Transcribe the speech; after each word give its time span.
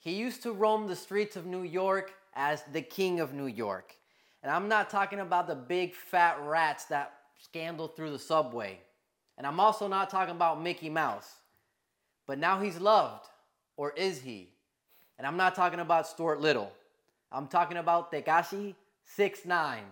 he 0.00 0.14
used 0.14 0.42
to 0.42 0.52
roam 0.52 0.88
the 0.88 0.96
streets 0.96 1.36
of 1.36 1.46
New 1.46 1.62
York 1.62 2.14
as 2.34 2.62
the 2.72 2.80
king 2.80 3.20
of 3.20 3.34
New 3.34 3.46
York. 3.46 3.96
And 4.42 4.50
I'm 4.50 4.66
not 4.66 4.88
talking 4.88 5.20
about 5.20 5.46
the 5.46 5.54
big 5.54 5.94
fat 5.94 6.38
rats 6.42 6.86
that 6.86 7.12
scandal 7.38 7.86
through 7.86 8.10
the 8.10 8.18
subway. 8.18 8.80
And 9.36 9.46
I'm 9.46 9.60
also 9.60 9.86
not 9.86 10.08
talking 10.08 10.34
about 10.34 10.62
Mickey 10.62 10.88
Mouse. 10.88 11.36
But 12.26 12.38
now 12.38 12.60
he's 12.60 12.80
loved, 12.80 13.26
or 13.76 13.92
is 13.92 14.20
he? 14.20 14.48
And 15.18 15.26
I'm 15.26 15.36
not 15.36 15.54
talking 15.54 15.80
about 15.80 16.06
Stuart 16.06 16.40
Little. 16.40 16.72
I'm 17.30 17.46
talking 17.46 17.76
about 17.76 18.10
Tekashi 18.10 18.74
69. 19.04 19.82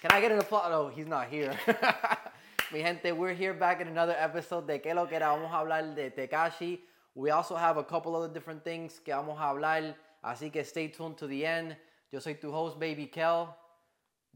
Can 0.00 0.10
I 0.10 0.20
get 0.20 0.32
an 0.32 0.38
applause? 0.38 0.70
Oh, 0.72 0.88
he's 0.88 1.06
not 1.06 1.28
here. 1.28 1.54
Mi 2.72 2.80
gente, 2.80 3.12
we're 3.12 3.34
here 3.34 3.52
back 3.52 3.82
in 3.82 3.88
another 3.88 4.16
episode 4.18 4.66
de 4.66 4.78
Que 4.78 4.94
Lo 4.94 5.06
Que 5.06 5.16
Era. 5.16 5.26
Vamos 5.26 5.50
a 5.52 5.56
hablar 5.56 5.94
de 5.94 6.10
Tekashi. 6.10 6.78
We 7.14 7.30
also 7.30 7.56
have 7.56 7.76
a 7.76 7.84
couple 7.84 8.16
of 8.16 8.22
other 8.22 8.32
different 8.32 8.64
things 8.64 8.98
que 9.04 9.12
vamos 9.14 9.38
a 9.38 9.42
hablar. 9.42 9.94
Así 10.24 10.50
que 10.52 10.64
stay 10.64 10.88
tuned 10.88 11.16
to 11.18 11.26
the 11.26 11.44
end. 11.44 11.76
Yo 12.10 12.20
soy 12.20 12.34
tu 12.34 12.50
host, 12.52 12.78
Baby 12.78 13.06
Kel. 13.06 13.48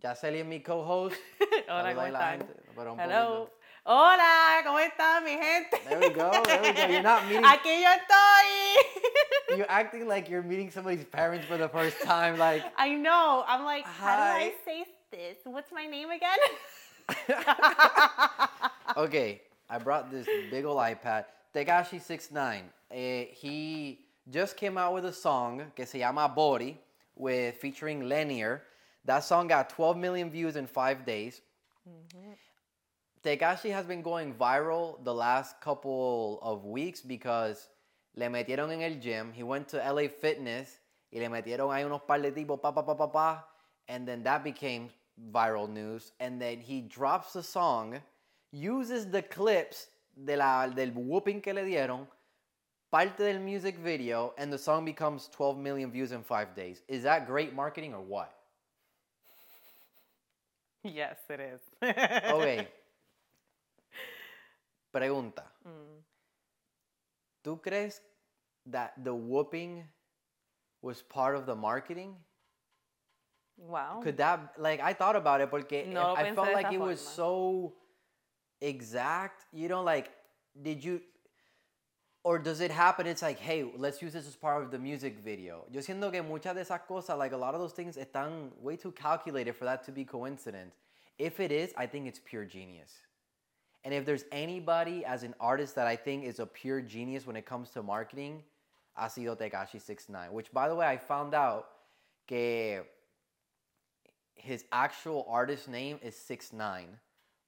Yaceli 0.02 0.41
es 0.41 0.47
mi 0.47 0.59
co-host. 0.61 1.16
Hola, 1.69 1.95
¿cómo 1.95 2.07
están? 2.07 2.39
gente, 2.39 2.55
pero 2.77 2.93
un 2.93 3.01
Hello. 3.01 3.51
Hola, 3.87 4.61
¿cómo 4.65 4.79
están 4.80 5.25
mi 5.25 5.30
gente? 5.39 5.79
There 5.89 6.01
we 6.01 6.11
go, 6.11 6.30
there 6.45 6.61
we 6.61 6.73
go. 6.73 6.87
You're 6.87 7.02
not 7.02 7.23
meeting- 7.29 7.45
Aquí 7.45 7.80
yo 7.83 7.89
estoy. 7.89 9.57
You're 9.57 9.71
acting 9.71 10.07
like 10.09 10.29
you're 10.29 10.43
meeting 10.43 10.71
somebody's 10.71 11.05
parents 11.05 11.47
for 11.47 11.57
the 11.57 11.69
first 11.69 12.02
time. 12.02 12.37
Like, 12.37 12.63
I 12.77 12.95
know. 12.95 13.45
I'm 13.47 13.65
like, 13.65 13.85
Hi. 13.85 13.91
how 14.05 14.16
do 14.16 14.45
I 14.45 14.52
say 14.66 14.85
this? 15.13 15.37
What's 15.45 15.71
my 15.73 15.87
name 15.87 16.11
again? 16.11 16.37
okay, 18.97 19.41
I 19.71 19.79
brought 19.79 20.11
this 20.11 20.27
big 20.51 20.65
old 20.65 20.79
iPad. 20.79 21.27
Tekashi 21.56 22.02
69. 22.02 22.65
Eh, 22.91 23.24
he 23.33 24.01
just 24.30 24.59
came 24.59 24.77
out 24.77 24.92
with 24.92 25.06
a 25.06 25.12
song 25.12 25.73
que 25.74 25.87
se 25.87 26.01
llama 26.01 26.29
Bori 26.29 26.79
with 27.16 27.54
featuring 27.54 28.07
Lenier. 28.07 28.63
That 29.07 29.24
song 29.24 29.48
got 29.48 29.71
12 29.71 29.96
million 29.96 30.29
views 30.29 30.57
in 30.57 30.66
five 30.66 31.07
days. 31.07 31.40
Tekashi 33.24 33.73
has 33.73 33.87
been 33.87 34.02
going 34.02 34.35
viral 34.35 35.02
the 35.02 35.15
last 35.15 35.59
couple 35.63 36.40
of 36.43 36.66
weeks 36.66 37.01
because 37.01 37.70
le 38.16 38.26
metieron 38.26 38.70
en 38.70 38.82
el 38.82 39.01
gym. 39.01 39.32
He 39.32 39.43
went 39.43 39.66
to 39.68 39.79
LA 39.79 40.09
Fitness 40.09 40.80
y 41.10 41.20
le 41.20 41.30
metieron 41.30 41.70
ahí 41.70 41.87
unos 41.87 42.07
par 42.07 42.20
de 42.20 42.32
tipos, 42.32 42.60
pa, 42.60 42.70
pa, 42.70 42.82
pa, 42.82 42.93
pa, 42.93 43.07
pa. 43.07 43.45
And 43.88 44.07
then 44.07 44.23
that 44.24 44.45
became 44.45 44.91
viral 45.32 45.70
news. 45.70 46.13
And 46.20 46.38
then 46.38 46.60
he 46.60 46.82
drops 46.82 47.32
the 47.32 47.43
song, 47.43 48.02
uses 48.52 49.07
the 49.10 49.23
clips 49.23 49.87
de 50.17 50.37
la, 50.37 50.67
del 50.69 50.93
whooping 50.93 51.41
que 51.41 51.53
le 51.53 51.65
dieron, 51.65 52.07
parte 52.91 53.23
del 53.23 53.41
music 53.41 53.77
video, 53.77 54.33
and 54.39 54.53
the 54.53 54.59
song 54.59 54.85
becomes 54.85 55.29
12 55.29 55.59
million 55.59 55.91
views 55.91 56.13
in 56.13 56.23
five 56.23 56.55
days. 56.55 56.83
Is 56.89 57.03
that 57.03 57.27
great 57.27 57.55
marketing 57.55 57.95
or 57.95 58.01
what? 58.01 58.33
yes, 60.83 61.19
it 61.29 61.41
is. 61.41 61.61
Ok. 61.83 62.67
Pregunta. 64.94 65.44
Mm. 65.67 66.03
¿Tú 67.44 67.62
crees 67.62 68.00
that 68.67 68.93
the 69.05 69.15
whooping 69.15 69.84
was 70.81 71.03
part 71.03 71.37
of 71.37 71.44
the 71.44 71.55
marketing? 71.55 72.17
Wow. 73.59 74.00
Could 74.03 74.17
that 74.19 74.55
like 74.59 74.81
I 74.81 74.93
thought 74.93 75.17
about 75.17 75.41
it 75.41 75.50
porque 75.50 75.87
No 75.87 76.15
I 76.17 76.33
felt 76.34 76.53
like 76.53 76.72
it 76.72 76.81
was 76.81 77.00
so 77.00 77.75
exact. 78.60 79.44
You 79.53 79.69
know, 79.69 79.82
like 79.82 80.10
did 80.62 80.84
you 80.84 81.00
or 82.26 82.41
does 82.41 82.60
it 82.60 82.72
happen? 82.72 83.06
It's 83.06 83.22
like, 83.22 83.38
hey, 83.38 83.65
let's 83.76 84.03
use 84.03 84.12
this 84.12 84.26
as 84.26 84.34
part 84.34 84.65
of 84.65 84.72
the 84.72 84.78
music 84.81 85.21
video. 85.25 85.65
Yo 85.71 85.81
siento 85.81 86.10
que 86.10 86.21
muchas 86.22 86.54
de 86.54 86.62
esas 86.62 86.81
cosas, 86.88 87.16
like 87.16 87.31
a 87.32 87.37
lot 87.37 87.54
of 87.54 87.60
those 87.60 87.72
things, 87.72 87.97
están 87.97 88.50
way 88.60 88.76
too 88.76 88.91
calculated 88.91 89.54
for 89.54 89.65
that 89.65 89.84
to 89.84 89.93
be 89.93 90.04
coincidence. 90.04 90.75
If 91.19 91.38
it 91.38 91.53
is, 91.53 91.72
I 91.76 91.86
think 91.86 92.08
it's 92.08 92.20
pure 92.25 92.44
genius. 92.44 92.92
And 93.84 93.94
if 93.94 94.04
there's 94.04 94.25
anybody 94.32 95.04
as 95.04 95.22
an 95.22 95.36
artist 95.38 95.76
that 95.76 95.86
I 95.86 95.94
think 95.94 96.25
is 96.25 96.41
a 96.41 96.47
pure 96.47 96.81
genius 96.81 97.28
when 97.28 97.36
it 97.36 97.47
comes 97.47 97.70
to 97.70 97.82
marketing, 97.84 98.42
ha 98.94 99.06
sido 99.06 99.36
Tekashi 99.36 99.81
69. 99.81 100.32
Which, 100.32 100.52
by 100.52 100.69
the 100.69 100.75
way, 100.75 100.84
I 100.84 100.97
found 100.97 101.32
out 101.32 101.69
que 102.26 102.82
his 104.34 104.64
actual 104.72 105.25
artist 105.28 105.69
name 105.69 106.00
is 106.02 106.16
69 106.16 106.88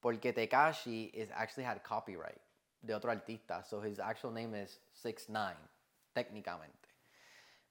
porque 0.01 0.33
Tekashi 0.33 1.11
is 1.13 1.29
actually 1.35 1.65
had 1.65 1.83
copyright 1.83 2.41
de 2.85 2.95
otro 2.95 3.11
artista. 3.11 3.65
So 3.65 3.81
his 3.81 3.99
actual 3.99 4.31
name 4.31 4.55
is 4.55 4.79
69, 4.95 5.55
técnicamente. 6.15 6.79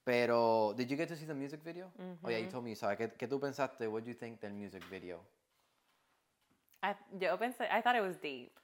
Pero, 0.05 0.73
did 0.73 0.89
you 0.89 0.95
get 0.95 1.09
to 1.09 1.15
see 1.17 1.25
the 1.25 1.35
music 1.35 1.61
video? 1.63 1.91
Oh, 2.23 2.29
yeah, 2.29 2.38
you 2.38 2.47
told 2.47 2.63
me 2.63 2.69
you 2.69 2.75
saw 2.75 2.89
it. 2.91 2.97
¿Qué, 2.97 3.11
qué 3.17 3.27
tú 3.27 3.39
pensaste? 3.41 3.91
What 3.91 4.03
do 4.03 4.09
you 4.09 4.15
think 4.15 4.39
del 4.39 4.51
music 4.51 4.83
video? 4.89 5.19
I, 6.81 6.95
yo 7.19 7.35
pensé, 7.38 7.67
I 7.69 7.81
thought 7.81 7.95
it 7.95 8.01
was 8.01 8.15
deep. 8.17 8.57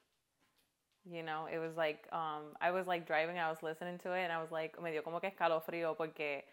You 1.04 1.22
know, 1.22 1.46
it 1.52 1.58
was 1.58 1.76
like, 1.76 2.08
um, 2.12 2.56
I 2.62 2.70
was 2.70 2.86
like 2.86 3.06
driving, 3.06 3.38
I 3.38 3.50
was 3.50 3.62
listening 3.62 3.98
to 3.98 4.12
it, 4.12 4.22
and 4.22 4.32
I 4.32 4.40
was 4.40 4.50
like, 4.50 4.80
me 4.82 4.90
dio 4.90 5.02
como 5.02 5.20
que 5.20 5.30
escalofrío 5.30 5.94
porque 5.98 6.44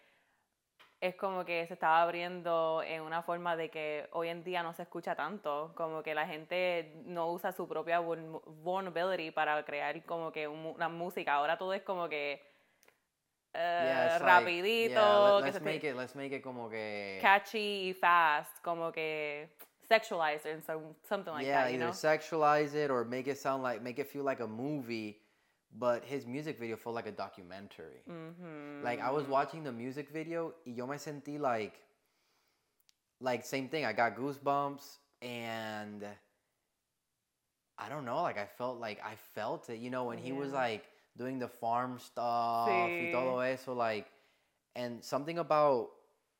es 1.02 1.16
como 1.16 1.44
que 1.44 1.66
se 1.66 1.74
estaba 1.74 2.00
abriendo 2.00 2.80
en 2.86 3.02
una 3.02 3.22
forma 3.22 3.56
de 3.56 3.70
que 3.70 4.08
hoy 4.12 4.28
en 4.28 4.44
día 4.44 4.62
no 4.62 4.72
se 4.72 4.82
escucha 4.82 5.16
tanto, 5.16 5.72
como 5.74 6.00
que 6.00 6.14
la 6.14 6.28
gente 6.28 6.92
no 7.04 7.32
usa 7.32 7.50
su 7.50 7.66
propia 7.66 8.00
vuln- 8.00 8.40
vulnerability 8.62 9.32
para 9.32 9.64
crear 9.64 10.00
como 10.04 10.30
que 10.30 10.46
una 10.46 10.88
música. 10.88 11.34
Ahora 11.34 11.58
todo 11.58 11.74
es 11.74 11.82
como 11.82 12.08
que 12.08 12.40
Yeah, 13.54 14.12
like, 14.12 14.24
rapidito, 14.24 14.94
yeah, 14.94 15.36
let, 15.36 15.42
que 15.42 15.50
us 15.50 15.56
se 15.56 15.60
make 15.60 15.84
it, 15.84 15.96
let's 15.96 16.14
make 16.14 16.32
it 16.34 16.42
como 16.42 16.70
que... 16.70 17.18
catchy 17.20 17.90
y 17.90 17.92
fast, 17.92 18.62
como 18.62 18.90
que 18.92 19.50
sexualized 19.86 20.46
and 20.46 20.62
so, 20.64 20.94
something 21.06 21.32
like 21.32 21.44
yeah, 21.44 21.64
that, 21.64 21.70
you 21.70 21.74
either 21.74 21.86
know? 21.86 21.92
sexualize 21.92 22.74
it 22.74 22.90
or 22.90 23.04
make 23.04 23.26
it 23.26 23.36
sound 23.36 23.62
like, 23.62 23.82
make 23.82 23.98
it 23.98 24.06
feel 24.06 24.24
like 24.24 24.40
a 24.40 24.46
movie. 24.46 25.20
But 25.78 26.04
his 26.04 26.26
music 26.26 26.58
video 26.58 26.76
felt 26.76 26.94
like 26.94 27.06
a 27.06 27.12
documentary. 27.12 28.02
Mm-hmm. 28.08 28.84
Like 28.84 29.00
I 29.00 29.10
was 29.10 29.26
watching 29.26 29.64
the 29.64 29.72
music 29.72 30.10
video 30.10 30.52
y 30.66 30.72
yo 30.76 30.86
me 30.86 30.96
sentí 30.96 31.40
like 31.40 31.74
like 33.20 33.44
same 33.44 33.68
thing. 33.68 33.84
I 33.86 33.92
got 33.92 34.14
goosebumps 34.16 34.98
and 35.22 36.04
I 37.78 37.88
don't 37.88 38.04
know, 38.04 38.22
like 38.22 38.38
I 38.38 38.46
felt 38.58 38.78
like 38.80 39.00
I 39.02 39.14
felt 39.34 39.70
it, 39.70 39.78
you 39.78 39.88
know, 39.90 40.04
when 40.04 40.18
he 40.18 40.32
was 40.32 40.52
like 40.52 40.84
doing 41.16 41.38
the 41.38 41.48
farm 41.48 41.98
stuff 41.98 42.68
y 42.68 43.08
Sí. 43.08 43.12
todo 43.12 43.40
eso 43.40 43.72
like 43.72 44.06
and 44.76 45.02
something 45.02 45.38
about 45.38 45.90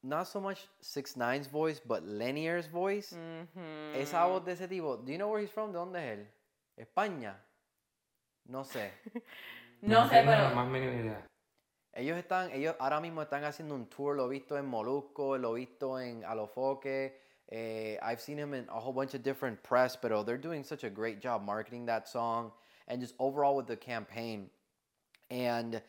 not 0.03 0.26
so 0.26 0.41
much 0.41 0.66
Six 0.81 1.16
Nine's 1.16 1.47
voice, 1.47 1.81
but 1.81 2.03
Lenier's 2.04 2.66
voice. 2.66 3.14
Mm-hmm. 3.14 4.00
Esa 4.00 4.26
voz 4.26 4.44
de 4.44 4.53
ese 4.53 4.69
tipo. 4.69 4.97
Do 4.97 5.10
you 5.12 5.19
know 5.19 5.28
where 5.28 5.41
he's 5.41 5.50
from? 5.50 5.72
¿De 5.72 5.78
dónde 5.78 5.97
es 5.97 6.19
él? 6.19 6.26
España. 6.78 7.34
No 8.47 8.64
sé. 8.64 8.91
No 9.82 10.04
sé, 10.08 10.10
tengo 10.20 10.30
la 10.30 10.36
pero 10.44 10.54
más 10.54 10.69
mínima 10.69 10.92
idea. 10.92 11.26
Ellos 11.92 12.16
están, 12.16 12.53
ellos 12.53 12.76
ahora 12.78 13.00
mismo 13.00 13.20
están 13.20 13.42
haciendo 13.42 13.75
un 13.75 13.86
tour, 13.86 14.14
lo 14.16 14.26
he 14.26 14.30
visto 14.38 14.56
en 14.56 14.64
Molusco, 14.64 15.36
lo 15.36 15.56
he 15.56 15.60
visto 15.66 15.98
en 15.98 16.25
Alofoke. 16.25 17.19
Eh, 17.48 17.98
I've 18.00 18.20
seen 18.20 18.38
him 18.38 18.54
in 18.54 18.69
a 18.69 18.78
whole 18.78 18.92
bunch 18.92 19.14
of 19.14 19.25
different 19.25 19.60
press, 19.64 19.97
but 19.97 20.10
they're 20.25 20.38
doing 20.41 20.62
such 20.62 20.84
a 20.84 20.88
great 20.88 21.20
job 21.20 21.42
marketing 21.42 21.86
that 21.86 22.06
song 22.08 22.52
and 22.86 23.00
just 23.00 23.14
overall 23.19 23.56
with 23.56 23.66
the 23.66 23.76
campaign. 23.76 24.50
And 25.31 25.82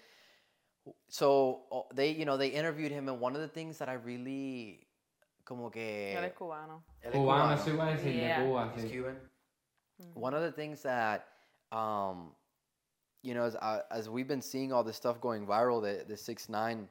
so 1.08 1.62
they, 1.94 2.10
you 2.10 2.26
know, 2.26 2.36
they 2.36 2.48
interviewed 2.50 2.92
him, 2.92 3.08
and 3.10 3.20
one 3.22 3.36
of 3.36 3.42
the 3.42 3.48
things 3.48 3.78
that 3.78 3.90
I 3.90 3.94
really, 3.94 4.88
como 5.46 5.70
que, 5.70 6.16
él 6.18 6.24
es 6.24 6.34
cubano. 6.34 6.82
Él 7.04 7.12
es 7.12 7.16
Cubano, 7.16 7.44
cubano. 7.44 7.54
eso 7.54 7.70
iba 7.70 7.88
a 7.88 7.96
decir, 7.96 8.16
Yeah. 8.16 8.40
de 8.40 8.46
Cuba, 8.48 8.72
He's 8.76 8.86
sí. 8.86 8.90
Cuban. 8.92 9.20
One 10.16 10.34
of 10.34 10.42
the 10.42 10.52
things 10.52 10.82
that, 10.82 11.28
um, 11.72 12.32
you 13.24 13.34
know, 13.34 13.46
as, 13.46 13.56
uh, 13.56 13.82
as 13.90 14.10
we've 14.10 14.28
been 14.28 14.42
seeing 14.42 14.72
all 14.72 14.84
this 14.84 14.98
stuff 14.98 15.20
going 15.20 15.48
viral, 15.48 15.82
the, 15.82 16.06
the 16.06 16.18
6 16.18 16.50
9 16.50 16.88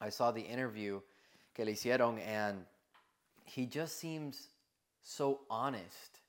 I 0.00 0.08
saw 0.08 0.30
the 0.30 0.40
interview 0.40 1.00
que 1.54 1.64
le 1.64 1.72
hicieron, 1.72 2.18
and 2.26 2.64
he 3.44 3.66
just 3.66 3.98
seems 3.98 4.48
so 5.02 5.40
honest. 5.50 6.20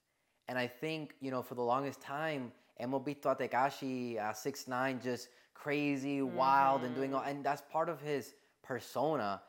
And 0.49 0.57
I 0.57 0.67
think, 0.67 1.15
you 1.21 1.31
know, 1.31 1.41
for 1.41 1.55
the 1.55 1.61
longest 1.61 2.01
time, 2.01 2.51
hemos 2.79 3.05
visto 3.05 3.29
a 3.29 3.35
Tekashi, 3.35 4.17
a 4.17 4.35
6 4.35 4.67
9 4.67 4.99
just 5.01 5.29
crazy, 5.53 6.21
wild, 6.21 6.83
and 6.83 6.93
doing 6.95 7.13
all, 7.13 7.21
and 7.21 7.43
that's 7.43 7.61
part 7.71 7.87
of 7.87 8.01
his 8.01 8.33
persona. 8.61 9.41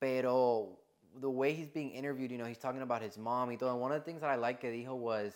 Pero 0.00 0.70
the 1.20 1.30
way 1.30 1.52
he's 1.52 1.68
being 1.68 1.90
interviewed, 1.90 2.32
you 2.32 2.38
know, 2.38 2.46
he's 2.46 2.58
talking 2.58 2.82
about 2.82 3.02
his 3.02 3.16
mom 3.18 3.56
todo. 3.56 3.70
And 3.70 3.80
one 3.80 3.92
of 3.92 4.00
the 4.00 4.04
things 4.04 4.22
that 4.22 4.30
I 4.30 4.36
like 4.36 4.60
que 4.60 4.70
dijo 4.70 4.96
was 4.96 5.32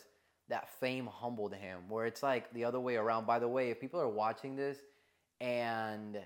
that 0.48 0.68
fame 0.80 1.06
humbled 1.06 1.54
him, 1.54 1.88
where 1.88 2.06
it's 2.06 2.22
like 2.22 2.52
the 2.52 2.64
other 2.64 2.80
way 2.80 2.96
around. 2.96 3.26
By 3.26 3.38
the 3.38 3.48
way, 3.48 3.70
if 3.70 3.80
people 3.80 4.00
are 4.00 4.08
watching 4.08 4.56
this 4.56 4.78
and 5.40 6.18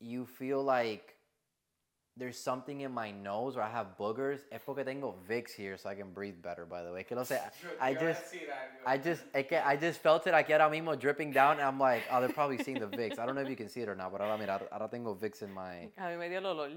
you 0.00 0.26
feel 0.26 0.62
like 0.62 1.14
there's 2.16 2.38
something 2.38 2.82
in 2.82 2.92
my 2.92 3.10
nose 3.10 3.56
or 3.56 3.62
I 3.62 3.70
have 3.70 3.98
boogers. 3.98 4.40
Es 4.52 4.60
porque 4.64 4.84
tengo 4.84 5.16
Vicks 5.28 5.52
here 5.52 5.76
so 5.76 5.88
I 5.88 5.94
can 5.94 6.12
breathe 6.12 6.40
better. 6.40 6.64
By 6.64 6.82
the 6.82 6.92
way, 6.92 7.02
que 7.02 7.16
no 7.16 7.22
sé. 7.22 7.40
I 7.80 7.94
just, 7.94 8.22
I 8.86 8.98
just, 8.98 9.22
I 9.34 9.76
just 9.76 10.00
felt 10.00 10.26
it 10.26 10.34
aquí 10.34 10.50
ahora 10.52 10.70
mismo 10.70 10.98
dripping 10.98 11.32
down, 11.32 11.58
and 11.58 11.62
I'm 11.62 11.78
like, 11.78 12.04
oh, 12.10 12.20
they're 12.20 12.28
probably 12.28 12.62
seeing 12.62 12.78
the 12.78 12.86
Vicks. 12.86 13.18
I 13.18 13.26
don't 13.26 13.34
know 13.34 13.40
if 13.40 13.48
you 13.48 13.56
can 13.56 13.68
see 13.68 13.80
it 13.80 13.88
or 13.88 13.96
not, 13.96 14.12
but 14.12 14.20
ahora 14.20 14.38
mira, 14.38 14.60
ahora 14.70 14.88
tengo 14.88 15.14
Vicks 15.14 15.42
in 15.42 15.52
my, 15.52 15.88
A 15.98 16.02
mí 16.02 16.18
me 16.18 16.28
dio 16.28 16.38
el 16.38 16.54
olor. 16.54 16.70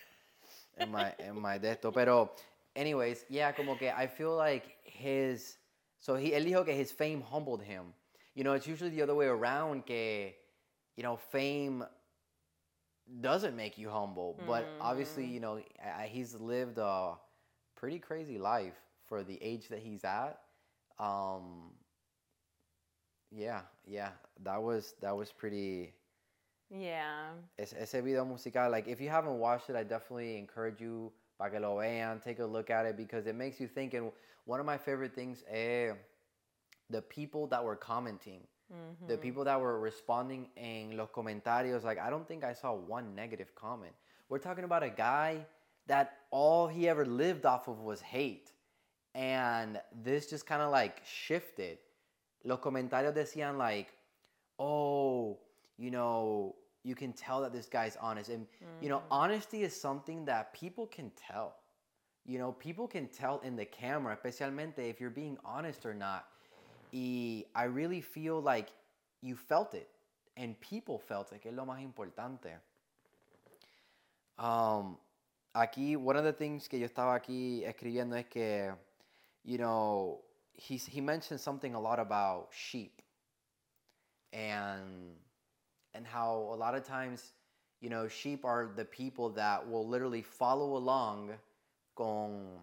in 0.78 0.90
my, 0.90 1.12
in 1.18 1.40
my 1.40 1.58
de 1.58 1.68
esto. 1.68 1.90
Pero, 1.90 2.30
anyways, 2.74 3.26
yeah, 3.28 3.52
como 3.52 3.74
que 3.76 3.90
I 3.90 4.06
feel 4.06 4.34
like 4.34 4.76
his, 4.82 5.58
so 6.04 6.16
he, 6.16 6.32
él 6.32 6.44
dijo 6.44 6.64
que 6.64 6.74
his 6.74 6.92
fame 6.92 7.22
humbled 7.22 7.62
him. 7.62 7.94
You 8.34 8.44
know, 8.44 8.52
it's 8.52 8.66
usually 8.66 8.90
the 8.90 9.02
other 9.02 9.14
way 9.14 9.26
around 9.26 9.86
que, 9.86 10.34
you 10.96 11.02
know, 11.02 11.16
fame 11.16 11.84
doesn't 13.20 13.56
make 13.56 13.78
you 13.78 13.88
humble. 13.88 14.36
But 14.46 14.64
obviously, 14.80 15.24
you 15.24 15.40
know, 15.40 15.60
I- 15.82 16.06
he's 16.06 16.34
lived 16.34 16.78
a 16.78 17.14
pretty 17.74 17.98
crazy 17.98 18.38
life 18.38 18.76
for 19.06 19.22
the 19.22 19.38
age 19.42 19.68
that 19.68 19.78
he's 19.80 20.04
at. 20.04 20.40
Um, 20.98 21.72
yeah, 23.30 23.62
yeah, 23.86 24.10
that 24.42 24.62
was 24.62 24.94
that 25.00 25.16
was 25.16 25.32
pretty. 25.32 25.94
Yeah. 26.70 27.32
Ese, 27.58 27.74
ese 27.74 27.92
video 28.02 28.24
musical, 28.24 28.70
like 28.70 28.88
if 28.88 29.00
you 29.00 29.08
haven't 29.08 29.38
watched 29.38 29.70
it, 29.70 29.76
I 29.76 29.84
definitely 29.84 30.38
encourage 30.38 30.80
you 30.80 31.12
para 31.38 31.50
que 31.50 31.60
lo 31.60 31.76
vean, 31.78 32.20
take 32.20 32.38
a 32.40 32.46
look 32.46 32.70
at 32.70 32.86
it 32.86 32.96
because 32.96 33.26
it 33.26 33.34
makes 33.34 33.60
you 33.60 33.68
think. 33.68 33.94
And 33.94 34.12
one 34.44 34.60
of 34.60 34.66
my 34.66 34.78
favorite 34.78 35.14
things, 35.14 35.42
eh, 35.48 35.92
the 36.90 37.02
people 37.02 37.46
that 37.48 37.62
were 37.64 37.76
commenting, 37.76 38.40
the 39.06 39.16
people 39.16 39.44
that 39.44 39.60
were 39.60 39.78
responding 39.78 40.48
in 40.56 40.96
los 40.96 41.10
comentarios, 41.10 41.84
like 41.84 41.98
I 41.98 42.10
don't 42.10 42.26
think 42.26 42.44
I 42.44 42.52
saw 42.54 42.72
one 42.74 43.14
negative 43.14 43.54
comment. 43.54 43.92
We're 44.28 44.38
talking 44.38 44.64
about 44.64 44.82
a 44.82 44.90
guy 44.90 45.46
that 45.86 46.18
all 46.30 46.66
he 46.66 46.88
ever 46.88 47.04
lived 47.04 47.46
off 47.46 47.68
of 47.68 47.80
was 47.80 48.00
hate. 48.00 48.52
And 49.14 49.80
this 50.02 50.28
just 50.28 50.46
kind 50.46 50.62
of 50.62 50.72
like 50.72 51.02
shifted. 51.04 51.78
Los 52.42 52.58
comentarios 52.58 53.14
decían 53.14 53.58
like, 53.58 53.92
oh, 54.58 55.38
you 55.78 55.90
know, 55.90 56.56
you 56.84 56.94
can 56.94 57.12
tell 57.12 57.40
that 57.40 57.52
this 57.52 57.66
guy's 57.66 57.96
honest. 58.00 58.28
And, 58.28 58.46
you 58.80 58.88
know, 58.88 59.02
honesty 59.10 59.62
is 59.62 59.78
something 59.78 60.24
that 60.26 60.52
people 60.52 60.86
can 60.86 61.10
tell. 61.16 61.56
You 62.26 62.38
know, 62.38 62.52
people 62.52 62.86
can 62.86 63.08
tell 63.08 63.40
in 63.40 63.56
the 63.56 63.64
camera, 63.64 64.16
especialmente 64.16 64.78
if 64.78 65.00
you're 65.00 65.10
being 65.10 65.38
honest 65.44 65.84
or 65.84 65.94
not. 65.94 66.26
Y 66.92 67.44
I 67.54 67.64
really 67.64 68.00
feel 68.00 68.40
like 68.40 68.68
you 69.22 69.34
felt 69.34 69.74
it 69.74 69.88
and 70.36 70.58
people 70.60 70.98
felt 70.98 71.32
it, 71.32 71.42
que 71.42 71.50
es 71.50 71.56
lo 71.56 71.64
más 71.64 71.82
importante. 71.82 72.52
Um, 74.38 74.98
aquí, 75.54 75.96
one 75.96 76.16
of 76.16 76.24
the 76.24 76.32
things 76.32 76.68
que 76.68 76.78
yo 76.78 76.86
estaba 76.86 77.14
aquí 77.14 77.64
escribiendo 77.64 78.16
es 78.16 78.26
que, 78.28 78.72
you 79.44 79.58
know, 79.58 80.20
he's, 80.52 80.86
he 80.86 81.00
mentioned 81.00 81.40
something 81.40 81.74
a 81.74 81.80
lot 81.80 81.98
about 81.98 82.48
sheep 82.52 83.00
and 84.32 85.16
and 85.94 86.06
how 86.06 86.48
a 86.52 86.56
lot 86.56 86.74
of 86.74 86.84
times, 86.84 87.32
you 87.80 87.88
know, 87.90 88.08
sheep 88.08 88.44
are 88.44 88.66
the 88.76 88.84
people 88.84 89.30
that 89.30 89.66
will 89.68 89.86
literally 89.88 90.22
follow 90.22 90.76
along 90.76 91.30
con 91.96 92.60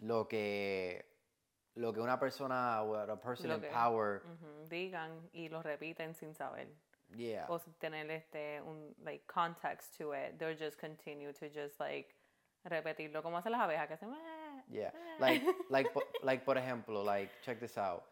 lo 0.00 0.24
que 0.24 1.02
lo 1.76 1.92
que 1.92 2.02
una 2.02 2.18
persona 2.18 2.82
or 2.84 3.08
a 3.10 3.16
person 3.16 3.48
Lo 3.48 3.54
in 3.56 3.60
que- 3.62 3.70
power, 3.70 4.22
Ujú, 4.26 4.68
Digan 4.68 5.10
y 5.34 5.48
lo 5.48 5.62
repiten 5.62 6.14
sin 6.14 6.34
saber. 6.34 6.66
yeah, 7.16 7.46
O 7.48 7.58
sin 7.58 7.72
tener 7.80 8.10
este, 8.10 8.60
un, 8.66 8.94
like, 9.04 9.26
context 9.26 9.96
to 9.98 10.12
it. 10.12 10.38
They'll 10.38 10.54
just 10.56 10.78
continue 10.78 11.32
to 11.32 11.48
just, 11.48 11.78
like, 11.80 12.14
repetirlo 12.68 13.22
como 13.22 13.38
hacen 13.38 13.52
las 13.52 13.62
abejas 13.62 13.86
que 13.88 13.94
hacen... 13.96 14.10
"Meh, 14.10 14.62
Yeah, 14.68 14.90
meh". 14.92 15.18
like 15.20 15.42
like 15.70 15.90
like 16.22 16.44
por 16.44 16.56
ejemplo, 16.56 17.02
like 17.04 17.30
check 17.42 17.58
this 17.60 17.76
out. 17.78 18.04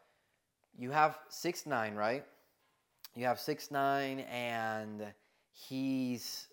You 0.79 0.91
have 0.91 1.19
six 1.29 1.67
nine, 1.67 1.95
right? 1.97 2.25
You 3.15 3.25
have 3.27 3.41
six 3.41 3.71
nine, 3.71 4.21
and 4.21 5.12
he's, 5.53 6.49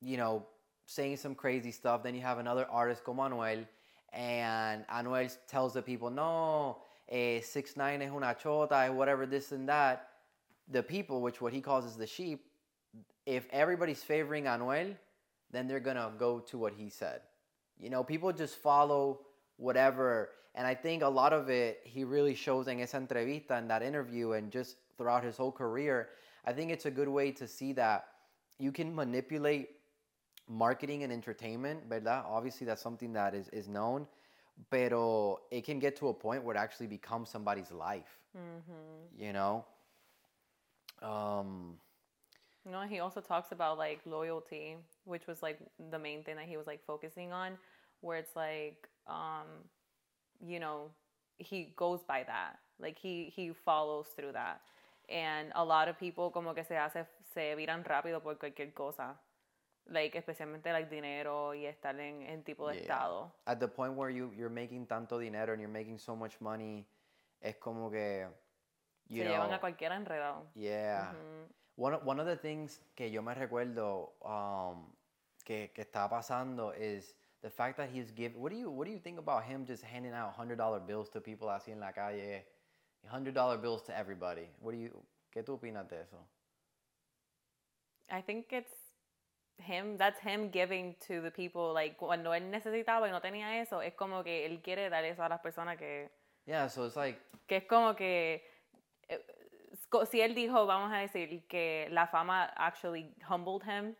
you 0.00 0.16
know, 0.16 0.46
saying 0.86 1.16
some 1.16 1.34
crazy 1.34 1.70
stuff. 1.70 2.02
Then 2.02 2.14
you 2.14 2.20
have 2.20 2.38
another 2.38 2.66
artist, 2.70 3.04
como 3.04 3.22
Anuel, 3.22 3.66
and 4.12 4.86
Anuel 4.88 5.34
tells 5.48 5.72
the 5.72 5.82
people, 5.82 6.10
"No, 6.10 6.82
eh, 7.08 7.40
six 7.40 7.76
nine 7.76 8.02
es 8.02 8.10
una 8.10 8.34
chota, 8.34 8.92
whatever 8.92 9.26
this 9.26 9.52
and 9.52 9.68
that." 9.68 10.08
The 10.68 10.82
people, 10.82 11.20
which 11.22 11.40
what 11.40 11.52
he 11.52 11.60
calls 11.60 11.84
is 11.84 11.96
the 11.96 12.06
sheep, 12.06 12.46
if 13.26 13.48
everybody's 13.50 14.02
favoring 14.02 14.44
Anuel, 14.44 14.96
then 15.50 15.66
they're 15.66 15.80
gonna 15.80 16.12
go 16.18 16.40
to 16.40 16.58
what 16.58 16.74
he 16.74 16.90
said. 16.90 17.22
You 17.78 17.90
know, 17.90 18.04
people 18.04 18.32
just 18.32 18.56
follow 18.56 19.26
whatever. 19.56 20.30
And 20.54 20.66
I 20.66 20.74
think 20.74 21.02
a 21.02 21.08
lot 21.08 21.32
of 21.32 21.48
it 21.48 21.80
he 21.84 22.04
really 22.04 22.34
shows 22.34 22.68
in 22.68 22.80
esa 22.80 22.98
entrevista, 22.98 23.58
in 23.58 23.68
that 23.68 23.82
interview, 23.82 24.32
and 24.32 24.52
just 24.52 24.76
throughout 24.96 25.24
his 25.24 25.36
whole 25.36 25.52
career. 25.52 26.08
I 26.44 26.52
think 26.52 26.70
it's 26.70 26.86
a 26.86 26.90
good 26.90 27.08
way 27.08 27.30
to 27.32 27.46
see 27.46 27.72
that 27.74 28.06
you 28.58 28.72
can 28.72 28.94
manipulate 28.94 29.70
marketing 30.48 31.02
and 31.04 31.12
entertainment, 31.12 31.88
¿verdad? 31.88 32.24
Obviously, 32.26 32.66
that's 32.66 32.82
something 32.82 33.12
that 33.14 33.34
is, 33.34 33.48
is 33.50 33.68
known, 33.68 34.06
pero 34.70 35.40
it 35.50 35.64
can 35.64 35.78
get 35.78 35.96
to 35.96 36.08
a 36.08 36.14
point 36.14 36.42
where 36.44 36.54
it 36.56 36.58
actually 36.58 36.86
becomes 36.88 37.28
somebody's 37.30 37.70
life, 37.72 38.18
you 39.18 39.32
know? 39.32 39.64
Um, 41.02 41.78
No, 42.64 42.82
he 42.82 43.00
also 43.00 43.20
talks 43.20 43.52
about 43.52 43.78
like 43.78 44.00
loyalty, 44.06 44.76
which 45.04 45.26
was 45.26 45.42
like 45.42 45.58
the 45.90 45.98
main 45.98 46.22
thing 46.22 46.36
that 46.36 46.46
he 46.46 46.56
was 46.56 46.66
like 46.66 46.80
focusing 46.84 47.32
on, 47.32 47.58
where 48.02 48.18
it's 48.18 48.36
like, 48.36 48.88
um, 49.08 49.46
you 50.44 50.60
know, 50.60 50.90
he 51.38 51.72
goes 51.76 52.02
by 52.04 52.22
that. 52.24 52.58
Like 52.78 52.98
he 52.98 53.32
he 53.34 53.52
follows 53.52 54.08
through 54.16 54.32
that, 54.32 54.60
and 55.08 55.52
a 55.54 55.64
lot 55.64 55.88
of 55.88 55.96
people 55.98 56.30
como 56.30 56.54
que 56.54 56.64
se 56.64 56.76
hace 56.76 57.06
se 57.34 57.54
viran 57.54 57.84
rápido 57.84 58.22
por 58.22 58.38
cualquier 58.38 58.72
cosa, 58.74 59.18
like 59.86 60.16
especialmente 60.16 60.70
like 60.72 60.88
dinero 60.94 61.54
y 61.54 61.66
estar 61.66 61.98
en, 61.98 62.22
en 62.22 62.42
tipo 62.44 62.68
de 62.68 62.74
Yeah. 62.76 62.82
estado. 62.82 63.32
at 63.46 63.58
the 63.58 63.68
point 63.68 63.94
where 63.96 64.10
you, 64.10 64.32
you're 64.34 64.48
making 64.52 64.86
tanto 64.86 65.18
dinero 65.18 65.52
and 65.52 65.60
you're 65.60 65.72
making 65.72 65.98
so 65.98 66.14
much 66.14 66.40
money, 66.40 66.86
es 67.40 67.56
como 67.56 67.90
que, 67.90 68.26
you 69.08 69.22
se 69.22 69.24
know, 69.24 69.32
llevan 69.34 69.52
a 69.52 69.60
cualquiera 69.60 69.96
enredado. 69.96 70.46
Yeah. 70.54 71.12
One, 71.76 71.94
of- 71.94 72.06
one 72.06 72.20
of 72.20 72.26
the 72.26 72.36
things 72.36 72.80
que 72.94 73.10
yo 73.10 73.22
me 73.22 73.34
recuerdo 73.34 74.12
um, 74.22 74.92
que, 75.44 75.72
que 75.74 75.82
está 75.82 76.08
pasando 76.08 76.72
is 76.74 77.14
the 77.40 77.50
fact 77.50 77.76
that 77.78 77.88
he's 77.90 78.12
give. 78.14 78.36
What 78.36 78.50
do 78.52 78.56
you 78.58 78.70
What 78.70 78.86
do 78.86 78.92
you 78.92 79.00
think 79.00 79.18
about 79.18 79.42
him 79.44 79.64
just 79.66 79.82
handing 79.82 80.12
out 80.12 80.32
hundred 80.36 80.58
dollar 80.58 80.78
bills 80.80 81.10
to 81.10 81.20
people 81.20 81.48
así 81.50 81.72
en 81.72 81.80
la 81.80 81.92
calle, 81.92 82.46
hundred 83.08 83.34
dollar 83.34 83.58
bills 83.58 83.82
to 83.84 83.96
everybody? 83.96 84.48
What 84.60 84.72
do 84.72 84.78
you 84.78 84.90
¿Qué 85.32 85.42
tú 85.42 85.54
opinas 85.54 85.88
de 85.88 86.02
eso? 86.02 86.18
I 88.10 88.20
think 88.20 88.52
it's 88.52 88.92
him, 89.58 89.96
that's 89.96 90.20
him 90.20 90.50
giving 90.50 90.94
to 91.06 91.22
the 91.22 91.30
people, 91.30 91.72
like 91.72 91.96
cuando 91.96 92.34
él 92.34 92.50
necesitaba 92.50 93.08
y 93.08 93.10
no 93.10 93.20
tenía 93.20 93.60
eso, 93.62 93.80
es 93.80 93.94
como 93.94 94.22
que 94.22 94.44
él 94.44 94.60
quiere 94.62 94.90
dar 94.90 95.04
eso 95.04 95.22
a 95.22 95.28
las 95.28 95.40
personas 95.40 95.78
que, 95.78 96.10
Yeah, 96.44 96.68
so 96.68 96.86
it's 96.86 96.96
like 96.96 97.18
que 97.46 97.58
es 97.58 97.64
como 97.64 97.94
que, 97.94 98.44
eh, 99.08 99.24
si 100.10 100.20
él 100.20 100.34
dijo, 100.34 100.66
vamos 100.66 100.92
a 100.92 100.98
decir, 100.98 101.46
que 101.48 101.88
la 101.90 102.06
fama 102.06 102.52
actually 102.56 103.14
humbled 103.28 103.62
him, 103.62 103.94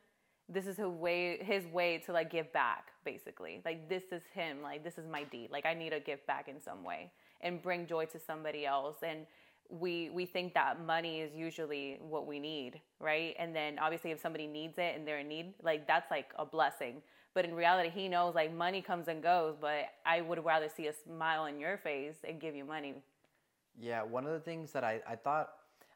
this 0.52 0.66
is 0.66 0.76
his 0.76 0.86
way, 0.86 1.38
his 1.42 1.66
way 1.66 1.98
to 2.06 2.12
like 2.12 2.30
give 2.30 2.52
back, 2.52 2.92
basically. 3.04 3.60
Like 3.64 3.88
this 3.88 4.04
is 4.12 4.22
him, 4.34 4.62
like 4.62 4.84
this 4.84 4.98
is 4.98 5.06
my 5.08 5.24
deed. 5.24 5.50
Like 5.50 5.66
I 5.66 5.74
need 5.74 5.90
to 5.90 6.00
give 6.00 6.24
back 6.26 6.48
in 6.48 6.60
some 6.60 6.84
way 6.84 7.10
and 7.40 7.62
bring 7.62 7.86
joy 7.86 8.06
to 8.06 8.18
somebody 8.18 8.66
else. 8.66 8.96
And 9.02 9.26
we 9.68 10.10
we 10.10 10.26
think 10.26 10.54
that 10.54 10.84
money 10.84 11.20
is 11.20 11.34
usually 11.34 11.98
what 12.00 12.26
we 12.26 12.38
need, 12.38 12.80
right? 13.00 13.34
And 13.38 13.54
then 13.56 13.78
obviously 13.78 14.10
if 14.10 14.20
somebody 14.20 14.46
needs 14.46 14.78
it 14.78 14.94
and 14.96 15.06
they're 15.06 15.20
in 15.20 15.28
need, 15.28 15.54
like 15.62 15.86
that's 15.86 16.10
like 16.10 16.32
a 16.38 16.44
blessing. 16.44 17.02
But 17.34 17.46
in 17.46 17.54
reality, 17.54 17.88
he 17.88 18.08
knows 18.08 18.34
like 18.34 18.52
money 18.52 18.82
comes 18.82 19.08
and 19.08 19.22
goes, 19.22 19.56
but 19.60 19.86
I 20.04 20.20
would 20.20 20.44
rather 20.44 20.68
see 20.68 20.88
a 20.88 20.92
smile 20.92 21.42
on 21.42 21.58
your 21.58 21.78
face 21.78 22.16
and 22.28 22.40
give 22.40 22.54
you 22.54 22.64
money. 22.64 22.94
Yeah, 23.80 24.02
one 24.02 24.26
of 24.26 24.32
the 24.32 24.40
things 24.40 24.72
that 24.72 24.84
I, 24.84 25.00
I 25.08 25.16
thought 25.16 25.48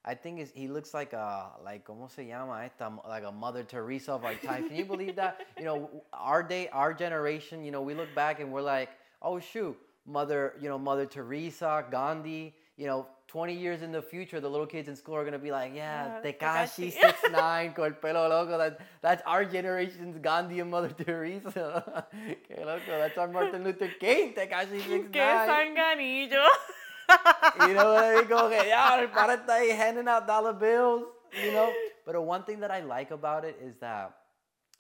I 0.07 0.15
think 0.15 0.39
is 0.41 0.53
he 0.55 0.69
looks 0.69 0.95
like 0.95 1.13
a 1.13 1.51
like 1.65 1.85
como 1.85 2.07
se 2.07 2.25
llama 2.29 2.63
esta 2.65 2.93
like 3.09 3.25
a 3.25 3.33
Mother 3.33 3.65
Teresa 3.65 4.13
of 4.13 4.25
our 4.25 4.35
time. 4.35 4.69
Can 4.69 4.77
you 4.77 4.85
believe 4.85 5.17
that? 5.17 5.41
You 5.59 5.65
know, 5.65 5.91
our 6.13 6.43
day, 6.45 6.69
our 6.69 6.95
generation. 6.95 7.65
You 7.65 7.73
know, 7.73 7.83
we 7.83 7.95
look 7.95 8.15
back 8.15 8.39
and 8.41 8.53
we're 8.53 8.63
like, 8.63 8.91
oh 9.21 9.41
shoot, 9.41 9.77
Mother, 10.07 10.55
you 10.61 10.69
know, 10.69 10.79
Mother 10.79 11.07
Teresa, 11.07 11.85
Gandhi. 11.91 12.55
You 12.77 12.87
know, 12.87 13.07
20 13.29 13.55
years 13.55 13.81
in 13.83 13.91
the 13.91 14.03
future, 14.03 14.39
the 14.39 14.49
little 14.51 14.67
kids 14.67 14.87
in 14.87 14.95
school 14.95 15.17
are 15.17 15.25
gonna 15.25 15.39
be 15.39 15.51
like, 15.51 15.73
yeah, 15.75 16.21
Yeah, 16.23 16.33
Tekashi 16.33 16.93
six 16.93 17.19
nine 17.33 17.73
con 17.73 17.87
el 17.87 17.93
pelo 17.93 18.29
loco. 18.29 18.57
That 18.59 18.79
that's 19.03 19.23
our 19.27 19.45
generation's 19.45 20.19
Gandhi 20.19 20.61
and 20.61 20.71
Mother 20.71 20.91
Teresa. 21.05 22.07
Que 22.47 22.65
loco, 22.65 22.93
that's 22.99 23.19
our 23.19 23.27
Martin 23.29 23.65
Luther 23.65 23.89
King. 23.99 24.35
Tekashi 24.35 24.79
six 24.87 25.09
¡Qué 25.11 25.19
nine. 25.19 25.49
sanganillo! 25.75 26.47
You 27.67 27.75
know 27.75 27.95
what 27.95 28.05
I 28.05 28.15
mean? 28.17 28.29
Como 28.29 28.49
que, 28.49 28.67
yeah, 28.67 29.01
el 29.01 29.09
para 29.09 29.37
está 29.37 29.57
ahí 29.57 29.71
handing 29.77 30.09
out 30.09 30.27
dollar 30.27 30.53
bills, 30.53 31.05
you 31.43 31.53
know? 31.53 31.73
But 32.05 32.23
one 32.23 32.45
thing 32.45 32.61
that 32.61 32.71
I 32.71 32.81
like 32.81 33.11
about 33.11 33.45
it 33.45 33.59
is 33.63 33.77
that 33.79 34.13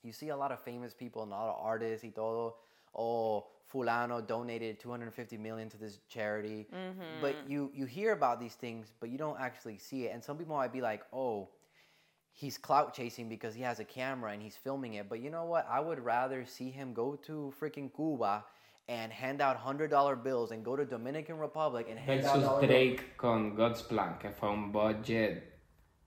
you 0.02 0.12
see 0.12 0.28
a 0.28 0.36
lot 0.36 0.52
of 0.52 0.60
famous 0.60 0.94
people 0.94 1.22
and 1.22 1.32
a 1.32 1.34
lot 1.34 1.48
of 1.48 1.56
artists 1.60 2.04
y 2.04 2.12
todo. 2.14 2.54
Oh, 2.94 3.46
fulano 3.72 4.26
donated 4.26 4.78
250 4.78 5.36
million 5.36 5.68
to 5.68 5.76
this 5.76 5.98
charity. 6.08 6.66
Mm-hmm. 6.72 7.20
But 7.20 7.36
you 7.48 7.70
you 7.74 7.86
hear 7.86 8.12
about 8.12 8.40
these 8.40 8.54
things, 8.54 8.92
but 9.00 9.10
you 9.10 9.18
don't 9.18 9.38
actually 9.40 9.78
see 9.78 10.04
it. 10.04 10.12
And 10.14 10.22
some 10.22 10.38
people 10.38 10.56
might 10.56 10.72
be 10.72 10.80
like, 10.80 11.02
"Oh, 11.12 11.48
he's 12.32 12.56
clout 12.58 12.94
chasing 12.94 13.28
because 13.28 13.54
he 13.54 13.62
has 13.62 13.80
a 13.80 13.84
camera 13.84 14.32
and 14.32 14.42
he's 14.42 14.56
filming 14.56 14.94
it." 14.94 15.08
But 15.08 15.20
you 15.20 15.30
know 15.30 15.44
what? 15.44 15.66
I 15.68 15.80
would 15.80 15.98
rather 15.98 16.46
see 16.46 16.70
him 16.70 16.94
go 16.94 17.16
to 17.26 17.52
freaking 17.60 17.90
Cuba 17.94 18.44
and 18.88 19.12
hand 19.12 19.40
out 19.40 19.56
hundred 19.56 19.90
dollar 19.90 20.16
bills 20.16 20.52
and 20.52 20.64
go 20.64 20.76
to 20.76 20.84
Dominican 20.84 21.38
Republic 21.38 21.86
and 21.90 21.98
hand 21.98 22.24
out 22.24 22.36
Versus 22.36 22.48
bills. 22.48 22.66
Drake 22.66 23.16
con 23.16 23.54
God's 23.54 23.82
Plan, 23.82 24.18
que 24.18 24.30
fue 24.30 24.48
un 24.50 24.70
budget 24.72 25.42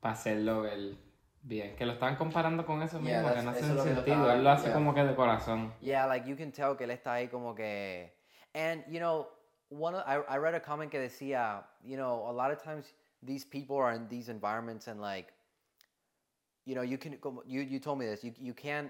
para 0.02 0.14
hacerlo 0.16 0.66
el 0.66 0.98
bien. 1.44 1.76
Que 1.76 1.86
lo 1.86 1.94
estaban 1.94 2.16
comparando 2.16 2.66
con 2.66 2.82
eso 2.82 3.00
Yeah, 3.02 3.34
que 3.34 3.42
no 3.44 3.52
hace 3.52 3.60
es 3.62 3.68
lo 3.68 3.84
que 3.84 3.90
yo 3.90 3.96
sentido. 3.96 4.32
Él 4.32 4.44
lo 4.44 4.50
hace 4.50 4.66
yeah. 4.66 4.74
como 4.74 4.94
que 4.94 5.04
de 5.04 5.16
corazón. 5.16 5.74
Yeah, 5.82 6.06
like 6.06 6.26
you 6.28 6.36
can 6.36 6.52
tell 6.52 6.76
que 6.76 6.86
él 6.86 6.92
está 6.92 7.14
ahí 7.14 7.30
como 7.30 7.54
que. 7.54 8.14
And 8.56 8.84
you 8.90 9.00
know, 9.00 9.28
one 9.70 9.96
of, 9.96 10.04
I 10.08 10.22
I 10.34 10.38
read 10.38 10.56
a 10.56 10.60
comment 10.60 10.90
que 10.90 11.00
decía, 11.00 11.64
you 11.84 11.98
know, 11.98 12.26
a 12.30 12.32
lot 12.32 12.52
of 12.52 12.64
times 12.64 12.94
these 13.22 13.46
people 13.46 13.76
are 13.78 13.92
in 13.94 14.08
these 14.08 14.30
environments 14.30 14.88
and 14.88 15.02
like, 15.02 15.34
you 16.66 16.76
know, 16.76 16.82
you 16.82 16.98
can 16.98 17.18
you 17.46 17.62
you 17.62 17.80
told 17.80 18.00
me 18.00 18.06
this. 18.06 18.24
You 18.24 18.34
you 18.40 18.54
can't 18.54 18.90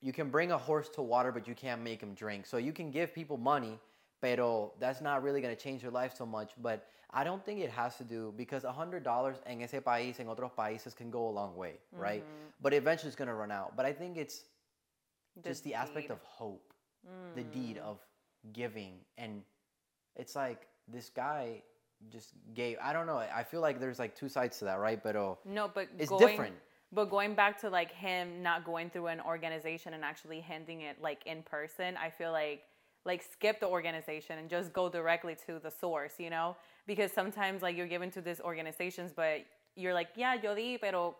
you 0.00 0.12
can 0.12 0.30
bring 0.30 0.52
a 0.52 0.58
horse 0.58 0.88
to 0.90 1.02
water, 1.02 1.32
but 1.32 1.46
you 1.46 1.54
can't 1.54 1.82
make 1.82 2.00
him 2.00 2.14
drink. 2.14 2.46
So 2.46 2.56
you 2.56 2.72
can 2.72 2.90
give 2.90 3.14
people 3.14 3.36
money, 3.36 3.78
pero 4.20 4.72
that's 4.78 5.00
not 5.00 5.22
really 5.22 5.40
gonna 5.40 5.56
change 5.56 5.82
their 5.82 5.90
life 5.90 6.14
so 6.16 6.26
much. 6.26 6.52
But 6.62 6.86
I 7.12 7.24
don't 7.24 7.44
think 7.44 7.60
it 7.60 7.70
has 7.70 7.96
to 7.96 8.04
do 8.04 8.32
because 8.36 8.64
a 8.64 8.72
hundred 8.72 9.02
dollars 9.02 9.36
en 9.46 9.62
ese 9.62 9.80
país 9.84 10.20
en 10.20 10.26
otros 10.26 10.52
países 10.56 10.94
can 10.94 11.10
go 11.10 11.28
a 11.28 11.30
long 11.30 11.56
way, 11.56 11.74
right? 11.92 12.22
Mm-hmm. 12.22 12.62
But 12.62 12.74
eventually 12.74 13.08
it's 13.08 13.16
gonna 13.16 13.34
run 13.34 13.50
out. 13.50 13.76
But 13.76 13.86
I 13.86 13.92
think 13.92 14.16
it's 14.16 14.44
just 15.44 15.64
the 15.64 15.74
aspect 15.74 16.10
of 16.10 16.20
hope, 16.22 16.72
the 17.34 17.42
mm. 17.42 17.52
deed 17.52 17.78
of 17.78 17.98
giving, 18.52 18.94
and 19.18 19.42
it's 20.16 20.36
like 20.36 20.66
this 20.88 21.08
guy 21.10 21.62
just 22.10 22.32
gave. 22.54 22.78
I 22.82 22.92
don't 22.92 23.06
know. 23.06 23.18
I 23.18 23.42
feel 23.42 23.60
like 23.60 23.80
there's 23.80 23.98
like 23.98 24.14
two 24.14 24.28
sides 24.28 24.58
to 24.58 24.64
that, 24.66 24.78
right? 24.78 25.02
But 25.02 25.16
No, 25.44 25.70
but 25.72 25.88
It's 25.98 26.10
going, 26.10 26.26
different. 26.26 26.54
But 26.92 27.08
going 27.08 27.34
back 27.34 27.60
to 27.60 27.70
like 27.70 27.92
him 27.92 28.42
not 28.42 28.64
going 28.64 28.90
through 28.90 29.06
an 29.08 29.20
organization 29.20 29.94
and 29.94 30.04
actually 30.04 30.40
handing 30.40 30.80
it 30.80 31.00
like 31.00 31.24
in 31.26 31.42
person, 31.42 31.96
I 31.96 32.10
feel 32.10 32.32
like 32.32 32.62
like 33.04 33.22
skip 33.22 33.60
the 33.60 33.66
organization 33.66 34.38
and 34.38 34.50
just 34.50 34.72
go 34.72 34.88
directly 34.88 35.36
to 35.46 35.58
the 35.58 35.70
source, 35.70 36.14
you 36.18 36.30
know? 36.30 36.56
Because 36.86 37.12
sometimes 37.12 37.62
like 37.62 37.76
you're 37.76 37.86
given 37.86 38.10
to 38.10 38.20
these 38.20 38.40
organizations, 38.40 39.12
but 39.14 39.40
you're 39.76 39.94
like, 39.94 40.08
yeah, 40.16 40.34
yo 40.34 40.54
di, 40.54 40.76
pero 40.78 41.16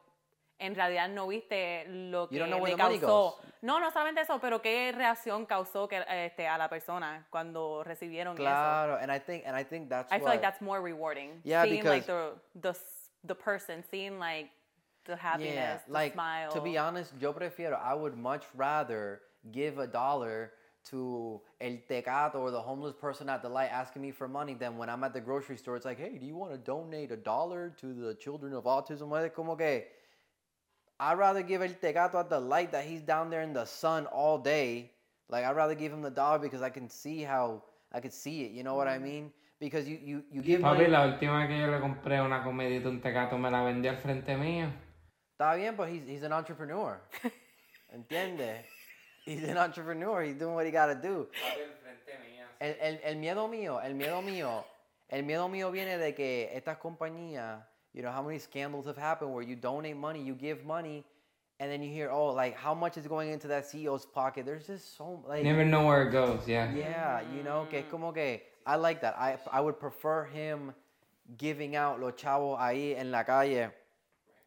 en 0.58 0.74
realidad 0.74 1.08
no 1.14 1.26
viste 1.28 1.86
lo 1.88 2.26
que 2.26 2.36
You 2.36 2.40
don't 2.40 2.50
know 2.50 2.58
where 2.58 2.76
le 2.76 2.98
causó. 2.98 3.36
No, 3.62 3.78
no 3.78 3.90
solamente 3.90 4.20
eso, 4.20 4.38
pero 4.38 4.60
qué 4.60 4.92
reacción 4.92 5.46
causó 5.46 5.88
que, 5.88 6.02
este, 6.06 6.46
a 6.46 6.58
la 6.58 6.68
persona 6.68 7.26
cuando 7.30 7.82
recibieron 7.84 8.34
eso. 8.34 8.42
claro. 8.42 8.98
And 9.00 9.10
I 9.10 9.18
think, 9.18 9.44
and 9.46 9.56
I 9.56 9.64
think 9.64 9.88
that's. 9.88 10.12
I 10.12 10.18
feel 10.18 10.28
like 10.28 10.42
that's 10.42 10.60
more 10.60 10.82
rewarding. 10.82 11.40
Yeah, 11.44 11.64
seeing 11.64 11.84
like 11.84 12.06
because- 12.06 12.34
the 12.54 12.72
the 12.72 12.78
the 13.24 13.34
person, 13.34 13.82
seeing 13.90 14.18
like 14.18 14.50
the 15.04 15.16
happiness, 15.16 15.54
Yeah, 15.54 15.78
the 15.86 15.92
like 15.92 16.12
smile. 16.14 16.52
to 16.52 16.60
be 16.60 16.78
honest, 16.78 17.12
yo 17.20 17.32
prefiero. 17.32 17.80
I 17.80 17.94
would 17.94 18.16
much 18.16 18.44
rather 18.54 19.20
give 19.50 19.78
a 19.78 19.86
dollar 19.86 20.52
to 20.82 21.40
el 21.60 21.76
tecato 21.88 22.36
or 22.36 22.50
the 22.50 22.60
homeless 22.60 22.94
person 22.94 23.28
at 23.28 23.42
the 23.42 23.48
light 23.48 23.70
asking 23.70 24.02
me 24.02 24.10
for 24.10 24.28
money 24.28 24.54
than 24.54 24.76
when 24.78 24.88
I'm 24.88 25.04
at 25.04 25.12
the 25.12 25.20
grocery 25.20 25.56
store. 25.56 25.76
It's 25.76 25.84
like, 25.84 25.98
hey, 25.98 26.16
do 26.18 26.26
you 26.26 26.36
want 26.36 26.52
to 26.52 26.58
donate 26.58 27.12
a 27.12 27.16
dollar 27.16 27.74
to 27.80 27.92
the 27.92 28.14
children 28.14 28.54
of 28.54 28.64
autism? 28.64 29.34
Como 29.34 29.56
que 29.56 29.84
I'd 30.98 31.18
rather 31.18 31.42
give 31.42 31.62
el 31.62 31.70
tecato 31.70 32.18
at 32.20 32.28
the 32.28 32.40
light 32.40 32.72
that 32.72 32.84
he's 32.84 33.02
down 33.02 33.30
there 33.30 33.42
in 33.42 33.52
the 33.52 33.64
sun 33.64 34.06
all 34.06 34.38
day. 34.38 34.90
Like 35.28 35.44
I'd 35.44 35.56
rather 35.56 35.74
give 35.74 35.92
him 35.92 36.02
the 36.02 36.10
dollar 36.10 36.38
because 36.38 36.62
I 36.62 36.70
can 36.70 36.88
see 36.88 37.22
how 37.22 37.62
I 37.92 38.00
could 38.00 38.12
see 38.12 38.42
it. 38.44 38.52
You 38.52 38.62
know 38.62 38.74
what 38.74 38.88
I 38.88 38.96
mm-hmm. 38.96 39.04
mean? 39.04 39.32
Because 39.60 39.86
you 39.88 39.98
you 40.02 40.24
you 40.32 40.42
give 40.42 40.60
Papi, 40.60 40.78
money. 40.78 40.88
la 40.88 41.06
última 41.06 41.46
que 41.46 41.58
yo 41.58 41.66
le 41.70 41.80
compré 41.80 42.20
una 42.24 42.42
comedita, 42.42 42.88
un 42.88 43.00
tecato, 43.00 43.38
me 43.38 43.50
la 43.50 43.62
vendió 43.62 43.90
al 43.90 43.98
frente 43.98 44.34
mío. 44.36 44.68
Está 45.40 45.56
bien, 45.56 45.74
but 45.74 45.88
he's 45.88 46.06
he's 46.06 46.22
an 46.22 46.34
entrepreneur. 46.34 47.00
Entiende? 47.96 48.58
He's 49.24 49.42
an 49.44 49.56
entrepreneur. 49.56 50.22
He's 50.22 50.34
doing 50.34 50.54
what 50.54 50.66
he 50.66 50.70
gotta 50.70 50.94
do. 50.94 51.28
Papi, 51.32 51.62
al 51.62 51.76
frente 51.80 52.12
mío. 52.20 52.44
El, 52.60 52.74
el, 52.78 52.98
el 53.02 53.16
miedo 53.16 53.48
mío, 53.48 53.80
el 53.82 53.94
miedo 53.94 54.22
mío, 54.22 54.64
el 55.08 55.22
miedo 55.22 55.48
mío 55.48 55.72
viene 55.72 55.96
de 55.96 56.12
que 56.12 56.50
estas 56.54 56.76
compañías, 56.76 57.62
you 57.94 58.02
know, 58.02 58.10
how 58.10 58.22
many 58.22 58.38
scandals 58.38 58.84
have 58.84 58.98
happened 58.98 59.32
where 59.32 59.42
you 59.42 59.56
donate 59.56 59.96
money, 59.96 60.22
you 60.22 60.34
give 60.34 60.66
money, 60.66 61.06
and 61.58 61.72
then 61.72 61.82
you 61.82 61.90
hear, 61.90 62.10
oh, 62.10 62.34
like 62.34 62.54
how 62.54 62.74
much 62.74 62.98
is 62.98 63.06
going 63.06 63.30
into 63.30 63.48
that 63.48 63.64
CEO's 63.64 64.04
pocket? 64.04 64.44
There's 64.44 64.66
just 64.66 64.94
so 64.98 65.24
like, 65.26 65.42
Never 65.42 65.64
know 65.64 65.86
where 65.86 66.06
it 66.06 66.12
goes, 66.12 66.46
yeah. 66.46 66.70
yeah, 66.74 67.22
you 67.34 67.42
know, 67.42 67.66
que 67.70 67.84
como 67.90 68.12
que 68.12 68.42
I 68.66 68.76
like 68.76 69.00
that. 69.00 69.16
I 69.18 69.38
I 69.50 69.62
would 69.62 69.80
prefer 69.80 70.26
him 70.26 70.74
giving 71.38 71.76
out 71.76 71.98
los 71.98 72.12
chavos 72.12 72.58
ahí 72.60 72.94
en 72.94 73.10
la 73.10 73.22
calle. 73.22 73.70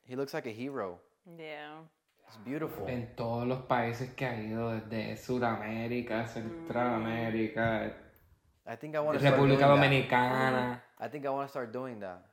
He 0.07 0.15
looks 0.15 0.33
like 0.33 0.45
a 0.47 0.51
hero. 0.53 0.99
yeah. 1.37 1.81
It's 2.27 2.37
beautiful. 2.45 2.87
En 2.89 3.15
todos 3.15 3.45
los 3.47 3.61
países 3.65 4.13
que 4.15 4.25
ha 4.25 4.35
ido, 4.39 4.71
desde 4.71 5.17
Sudamérica, 5.17 6.25
Centroamérica, 6.27 7.93
I 8.65 8.75
think 8.77 8.95
I 8.95 8.99
want 8.99 9.13
to 9.17 9.19
start 9.19 9.35
doing 9.37 9.51
República 9.51 9.67
that. 9.67 9.75
Dominicana. 9.75 10.83
I 10.99 11.07
think 11.09 11.25
I 11.25 11.29
want 11.29 11.47
to 11.47 11.49
start 11.49 11.71
doing 11.73 11.99
that. 11.99 12.25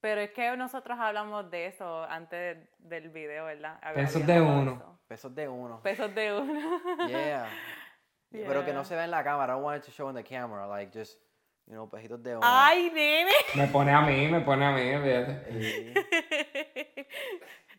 Pero 0.00 0.20
es 0.20 0.30
que 0.30 0.56
nosotros 0.56 0.98
hablamos 0.98 1.50
de 1.50 1.66
eso 1.66 2.04
antes 2.04 2.56
del 2.78 3.08
video, 3.10 3.44
¿verdad? 3.46 3.78
Pesos 3.94 4.26
de 4.26 4.40
uno. 4.40 4.72
eso. 4.72 4.98
Pesos 5.08 5.34
de 5.34 5.48
uno. 5.48 5.80
Pesos 5.82 6.14
de 6.14 6.32
uno. 6.32 6.80
Yeah. 7.08 7.46
Pero 8.30 8.64
que 8.64 8.72
no 8.72 8.80
Yeah. 8.80 8.84
se 8.84 8.96
ve 8.96 9.04
en 9.04 9.10
la 9.10 9.22
cámara. 9.22 9.52
I 9.52 9.56
don't 9.56 9.64
want 9.64 9.78
it 9.82 9.84
to 9.86 9.92
show 9.92 10.08
in 10.08 10.14
the 10.14 10.24
camera. 10.24 10.66
Like 10.66 10.92
just, 10.96 11.18
you 11.66 11.74
know, 11.74 11.88
pejitos 11.88 12.22
de 12.22 12.36
uno. 12.36 12.40
Ay, 12.42 12.90
nene. 12.94 13.30
Me 13.54 13.66
pone 13.68 13.92
a 13.92 14.00
mí, 14.00 14.28
me 14.28 14.40
pone 14.40 14.64
a 14.64 14.72
mí, 14.72 14.80
fíjate. 15.02 16.21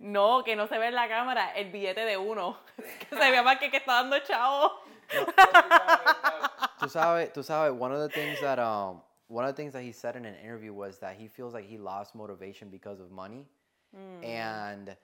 No, 0.04 0.44
que 0.44 0.58
no 0.58 0.68
se 0.68 0.78
ve 0.78 0.88
en 0.88 0.96
la 0.96 1.08
cámara 1.08 1.54
el 1.56 1.72
billete 1.72 2.02
de 2.02 2.18
uno. 2.18 2.58
Que 3.00 3.16
se 3.16 3.32
vea 3.32 3.42
más 3.42 3.58
que 3.58 3.72
que 3.72 3.78
está 3.78 4.02
dando 4.02 4.20
chavo. 4.20 4.82
tú 6.80 6.90
sabes, 6.90 7.32
tú 7.32 7.42
sabes, 7.42 7.72
one 7.72 7.94
of 7.94 8.00
the 8.00 8.10
things 8.10 8.40
that 8.42 8.60
um 8.60 9.02
one 9.30 9.46
of 9.46 9.56
the 9.56 9.62
things 9.62 9.72
that 9.72 9.82
he 9.82 9.94
said 9.94 10.18
in 10.18 10.26
an 10.26 10.36
interview 10.36 10.74
was 10.74 11.00
that 11.00 11.16
he 11.16 11.30
feels 11.30 11.54
like 11.54 11.66
he 11.66 11.78
lost 11.78 12.16
motivation 12.16 12.70
because 12.70 13.00
of 13.00 13.12
money. 13.12 13.46
And 14.24 14.96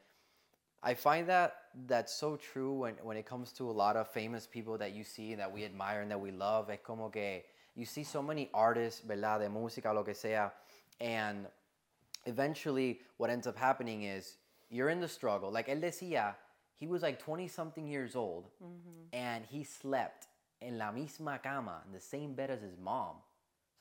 I 0.82 0.96
find 0.96 1.30
that 1.30 1.56
that's 1.88 2.14
so 2.14 2.36
true 2.36 2.74
when, 2.74 2.96
when 3.04 3.16
it 3.16 3.26
comes 3.26 3.54
to 3.54 3.70
a 3.70 3.72
lot 3.72 3.96
of 3.96 4.08
famous 4.08 4.48
people 4.48 4.78
that 4.80 4.94
you 4.94 5.04
see 5.04 5.36
that 5.36 5.52
we 5.52 5.64
admire 5.64 6.02
and 6.02 6.10
that 6.12 6.20
we 6.20 6.32
love. 6.32 6.70
Es 6.70 6.80
como 6.84 7.10
que 7.10 7.44
you 7.76 7.86
see 7.86 8.04
so 8.04 8.22
many 8.22 8.50
artists, 8.54 9.02
¿verdad? 9.08 9.40
De 9.40 9.48
música, 9.48 9.94
lo 9.94 10.04
que 10.04 10.16
sea. 10.16 10.52
And 11.00 11.46
eventually 12.26 13.00
what 13.18 13.30
ends 13.30 13.46
up 13.48 13.56
happening 13.56 14.04
is 14.04 14.36
you're 14.70 14.90
in 14.90 15.00
the 15.00 15.08
struggle. 15.08 15.52
Like 15.52 15.68
él 15.68 15.82
decía, 15.82 16.36
he 16.76 16.88
was 16.88 17.02
like 17.02 17.20
20 17.20 17.48
something 17.48 17.88
years 17.88 18.16
old 18.16 18.48
mm-hmm. 18.64 19.14
and 19.14 19.46
he 19.50 19.64
slept 19.64 20.28
in 20.62 20.78
la 20.78 20.92
misma 20.92 21.42
cama, 21.42 21.82
in 21.86 21.94
the 21.94 22.00
same 22.00 22.34
bed 22.34 22.50
as 22.50 22.62
his 22.62 22.78
mom. 22.78 23.16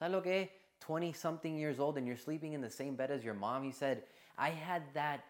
¿Sabes 0.00 0.12
lo 0.12 0.21
que 0.21 0.49
20 0.80 1.12
something 1.12 1.59
years 1.59 1.80
old 1.80 1.99
and 1.99 2.07
you're 2.07 2.16
sleeping 2.16 2.52
in 2.52 2.61
the 2.61 2.71
same 2.71 2.95
bed 2.95 3.11
as 3.11 3.25
your 3.25 3.35
mom. 3.35 3.64
He 3.64 3.73
said, 3.73 4.02
I 4.37 4.50
had 4.50 4.83
that 4.95 5.25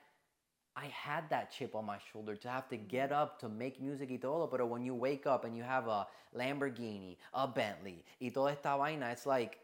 I 0.77 0.87
had 0.87 1.29
that 1.31 1.51
chip 1.51 1.75
on 1.75 1.87
my 1.87 1.99
shoulder 2.13 2.37
to 2.37 2.49
have 2.49 2.69
to 2.69 2.77
mm-hmm. 2.77 2.87
get 2.87 3.11
up 3.11 3.41
to 3.41 3.49
make 3.49 3.81
music 3.81 4.11
y 4.11 4.17
todo, 4.17 4.47
pero 4.47 4.65
when 4.65 4.85
you 4.85 4.95
wake 4.95 5.27
up 5.27 5.45
and 5.45 5.57
you 5.57 5.65
have 5.65 5.89
a 5.89 6.07
Lamborghini, 6.37 7.17
a 7.35 7.49
Bentley, 7.49 8.05
y 8.21 8.31
toda 8.33 8.53
esta 8.53 8.77
vaina, 8.79 9.11
it's 9.11 9.27
like, 9.27 9.59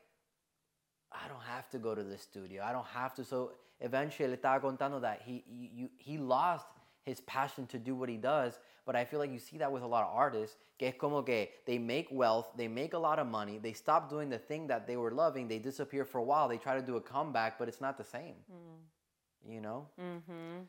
have 1.45 1.69
to 1.71 1.79
go 1.79 1.95
to 1.95 2.03
the 2.03 2.19
studio. 2.19 2.63
I 2.65 2.73
don't 2.73 2.87
have 2.87 3.15
to. 3.15 3.25
So 3.25 3.53
eventually, 3.81 4.37
estaba 4.37 4.61
contando 4.61 5.01
that 5.01 5.23
he, 5.25 5.43
he, 5.47 5.89
he 5.99 6.19
lost 6.19 6.67
his 7.05 7.21
passion 7.23 7.67
to 7.69 7.79
do 7.79 7.95
what 7.95 8.09
he 8.09 8.17
does. 8.17 8.59
But 8.87 8.97
I 8.97 9.05
feel 9.05 9.19
like 9.19 9.33
you 9.33 9.39
see 9.39 9.59
that 9.59 9.73
with 9.73 9.83
a 9.83 9.87
lot 9.87 10.05
of 10.05 10.15
artists, 10.15 10.57
que 10.79 10.89
es 10.89 10.95
como 10.99 11.23
que 11.23 11.49
they 11.67 11.79
make 11.79 12.09
wealth, 12.11 12.49
they 12.57 12.69
make 12.69 12.93
a 12.93 12.99
lot 12.99 13.19
of 13.19 13.27
money, 13.27 13.59
they 13.59 13.73
stop 13.73 14.11
doing 14.11 14.29
the 14.29 14.39
thing 14.39 14.67
that 14.67 14.87
they 14.87 14.97
were 14.97 15.11
loving, 15.11 15.49
they 15.49 15.59
disappear 15.59 16.05
for 16.05 16.19
a 16.19 16.23
while, 16.23 16.49
they 16.49 16.59
try 16.59 16.75
to 16.75 16.83
do 16.83 16.97
a 16.97 17.01
comeback, 17.01 17.59
but 17.59 17.67
it's 17.67 17.81
not 17.81 17.97
the 17.97 18.05
same. 18.05 18.35
Mm. 18.53 19.55
You 19.55 19.61
know? 19.61 19.87
Ujú. 19.99 20.67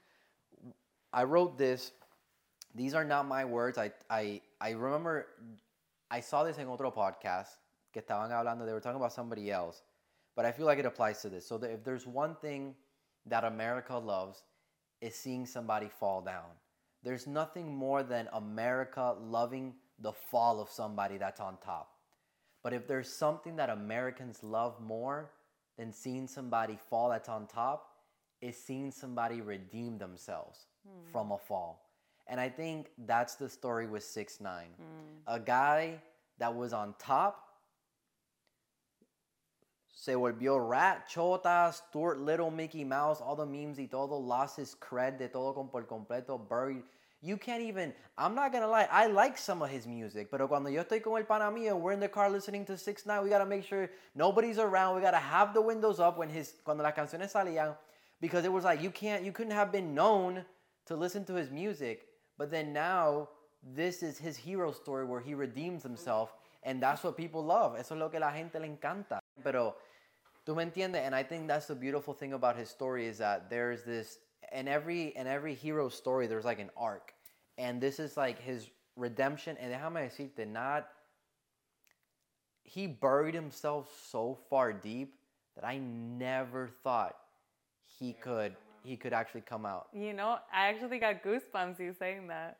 I 1.11 1.23
wrote 1.23 1.57
this. 1.57 1.91
These 2.73 2.93
are 2.93 3.05
not 3.05 3.25
my 3.25 3.45
words. 3.45 3.77
I, 3.77 3.91
I, 4.09 4.41
I 4.59 4.71
remember 4.71 5.27
I 6.09 6.19
saw 6.19 6.43
this 6.43 6.57
in 6.57 6.67
otro 6.67 6.91
podcast 6.91 7.47
que 7.93 8.01
estaban 8.01 8.31
hablando. 8.31 8.65
They 8.65 8.73
were 8.73 8.81
talking 8.81 8.97
about 8.97 9.13
somebody 9.13 9.51
else, 9.51 9.81
but 10.35 10.45
I 10.45 10.51
feel 10.51 10.65
like 10.65 10.79
it 10.79 10.85
applies 10.85 11.21
to 11.21 11.29
this. 11.29 11.47
So 11.47 11.57
that 11.57 11.71
if 11.71 11.83
there's 11.83 12.05
one 12.05 12.35
thing 12.35 12.75
that 13.25 13.43
America 13.43 13.97
loves, 13.97 14.43
is 15.01 15.15
seeing 15.15 15.45
somebody 15.45 15.89
fall 15.99 16.21
down. 16.21 16.49
There's 17.03 17.27
nothing 17.27 17.75
more 17.75 18.01
than 18.01 18.27
America 18.33 19.15
loving 19.21 19.73
the 19.99 20.11
fall 20.11 20.59
of 20.59 20.69
somebody 20.69 21.17
that's 21.17 21.39
on 21.39 21.57
top. 21.63 21.91
But 22.63 22.73
if 22.73 22.87
there's 22.87 23.11
something 23.11 23.55
that 23.57 23.69
Americans 23.69 24.41
love 24.41 24.81
more 24.81 25.31
than 25.77 25.91
seeing 25.91 26.27
somebody 26.27 26.77
fall 26.89 27.09
that's 27.09 27.29
on 27.29 27.45
top, 27.45 27.91
is 28.41 28.57
seeing 28.57 28.91
somebody 28.91 29.41
redeem 29.41 29.97
themselves 29.97 30.65
hmm. 30.87 31.11
from 31.11 31.31
a 31.31 31.37
fall. 31.37 31.89
And 32.27 32.39
I 32.39 32.49
think 32.49 32.87
that's 33.05 33.35
the 33.35 33.49
story 33.49 33.85
with 33.85 34.03
6 34.03 34.41
9 34.41 34.65
hmm. 34.65 34.83
A 35.27 35.39
guy 35.39 36.01
that 36.39 36.55
was 36.55 36.73
on 36.73 36.95
top 36.97 37.44
se 39.95 40.13
volvió 40.13 40.59
rat, 40.59 41.07
chota, 41.07 41.71
Stuart 41.71 42.19
Little, 42.19 42.51
Mickey 42.51 42.83
Mouse, 42.83 43.21
all 43.21 43.35
the 43.35 43.45
memes 43.45 43.79
y 43.79 43.87
todo, 43.87 44.17
lost 44.17 44.57
his 44.57 44.75
cred 44.75 45.17
de 45.17 45.29
todo 45.29 45.53
con 45.53 45.69
por 45.69 45.83
completo, 45.83 46.37
buried. 46.37 46.83
You 47.21 47.37
can't 47.37 47.61
even, 47.61 47.93
I'm 48.17 48.35
not 48.35 48.51
gonna 48.51 48.67
lie, 48.67 48.87
I 48.91 49.07
like 49.07 49.37
some 49.37 49.61
of 49.61 49.69
his 49.69 49.87
music, 49.87 50.29
pero 50.29 50.49
cuando 50.49 50.69
yo 50.69 50.83
estoy 50.83 51.01
con 51.01 51.17
el 51.17 51.23
pana 51.23 51.49
mío, 51.49 51.79
we're 51.79 51.93
in 51.93 52.01
the 52.01 52.09
car 52.09 52.29
listening 52.29 52.65
to 52.65 52.77
6 52.77 53.05
9 53.05 53.23
we 53.23 53.29
gotta 53.29 53.45
make 53.45 53.63
sure 53.63 53.89
nobody's 54.13 54.59
around, 54.59 54.95
we 54.95 55.01
gotta 55.01 55.17
have 55.17 55.53
the 55.53 55.61
windows 55.61 56.01
up 56.01 56.17
when 56.17 56.29
his, 56.29 56.55
cuando 56.65 56.83
las 56.83 56.93
canciones 56.93 57.31
salían, 57.31 57.73
because 58.19 58.43
it 58.43 58.51
was 58.51 58.65
like, 58.65 58.81
you 58.81 58.91
can't, 58.91 59.23
you 59.23 59.31
couldn't 59.31 59.53
have 59.53 59.71
been 59.71 59.95
known 59.95 60.43
to 60.85 60.95
listen 60.95 61.23
to 61.23 61.33
his 61.33 61.49
music, 61.49 62.05
but 62.37 62.51
then 62.51 62.73
now, 62.73 63.29
this 63.63 64.03
is 64.03 64.17
his 64.17 64.35
hero 64.35 64.73
story 64.73 65.05
where 65.05 65.21
he 65.21 65.33
redeems 65.33 65.83
himself, 65.83 66.33
and 66.63 66.83
that's 66.83 67.01
what 67.01 67.15
people 67.15 67.43
love, 67.43 67.77
eso 67.79 67.95
es 67.95 67.99
lo 67.99 68.09
que 68.09 68.19
la 68.19 68.31
gente 68.33 68.59
le 68.59 68.67
encanta. 68.67 69.19
Pero, 69.45 69.75
tú 70.43 70.55
me 70.55 70.63
entiendes, 70.63 71.05
and 71.05 71.13
I 71.13 71.21
think 71.21 71.47
that's 71.47 71.67
the 71.67 71.75
beautiful 71.75 72.15
thing 72.15 72.33
about 72.33 72.57
his 72.57 72.67
story 72.67 73.05
is 73.05 73.19
that 73.19 73.47
there's 73.47 73.83
this, 73.83 74.17
in 74.51 74.67
every, 74.67 75.15
in 75.15 75.27
every 75.27 75.53
hero 75.53 75.87
story, 75.87 76.25
there's 76.25 76.45
like 76.45 76.59
an 76.59 76.71
arc, 76.75 77.13
and 77.59 77.79
this 77.79 77.99
is 77.99 78.17
like 78.17 78.41
his 78.41 78.67
redemption, 78.95 79.55
and 79.59 79.71
déjame 79.71 80.09
decirte, 80.09 80.47
not, 80.47 80.87
he 82.63 82.87
buried 82.87 83.35
himself 83.35 83.87
so 84.09 84.35
far 84.49 84.73
deep 84.73 85.13
that 85.53 85.63
I 85.63 85.77
never 85.77 86.67
thought 86.83 87.15
he 87.99 88.13
could, 88.13 88.55
he 88.83 88.97
could 88.97 89.13
actually 89.13 89.41
come 89.41 89.63
out. 89.63 89.89
You 89.93 90.13
know, 90.13 90.39
I 90.51 90.69
actually 90.69 90.97
got 90.97 91.23
goosebumps 91.23 91.79
you 91.79 91.93
saying 91.93 92.29
that. 92.29 92.57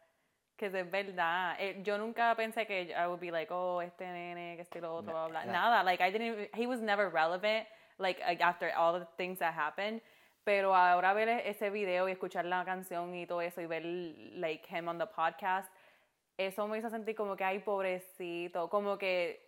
Que 0.57 0.67
es 0.67 0.91
verdad. 0.91 1.55
Eh, 1.59 1.81
yo 1.83 1.97
nunca 1.97 2.33
pensé 2.35 2.65
que 2.65 2.93
I 2.93 3.07
would 3.07 3.19
be 3.19 3.31
like, 3.31 3.51
oh, 3.51 3.81
este 3.81 4.05
nene, 4.05 4.55
que 4.55 4.61
este 4.61 4.81
lo 4.81 4.95
otro, 4.95 5.27
blah. 5.29 5.45
no. 5.45 5.51
Nada. 5.51 5.83
Like, 5.83 6.01
I 6.01 6.11
didn't 6.11 6.49
he 6.55 6.65
was 6.65 6.79
never 6.81 7.09
relevant, 7.09 7.67
like, 7.99 8.21
after 8.21 8.71
all 8.73 8.99
the 8.99 9.07
things 9.17 9.39
that 9.39 9.53
happened. 9.53 10.01
Pero 10.45 10.73
ahora 10.73 11.13
ver 11.13 11.27
ese 11.45 11.71
video 11.71 12.07
y 12.07 12.11
escuchar 12.13 12.45
la 12.45 12.63
canción 12.63 13.13
y 13.15 13.25
todo 13.25 13.41
eso 13.41 13.61
y 13.61 13.65
ver, 13.65 13.83
like, 14.37 14.65
him 14.67 14.87
on 14.87 14.97
the 14.99 15.07
podcast, 15.07 15.67
eso 16.37 16.67
me 16.67 16.77
hizo 16.77 16.89
sentir 16.89 17.15
como 17.15 17.35
que, 17.35 17.43
ay, 17.43 17.59
pobrecito, 17.59 18.69
como 18.69 18.97
que 18.97 19.39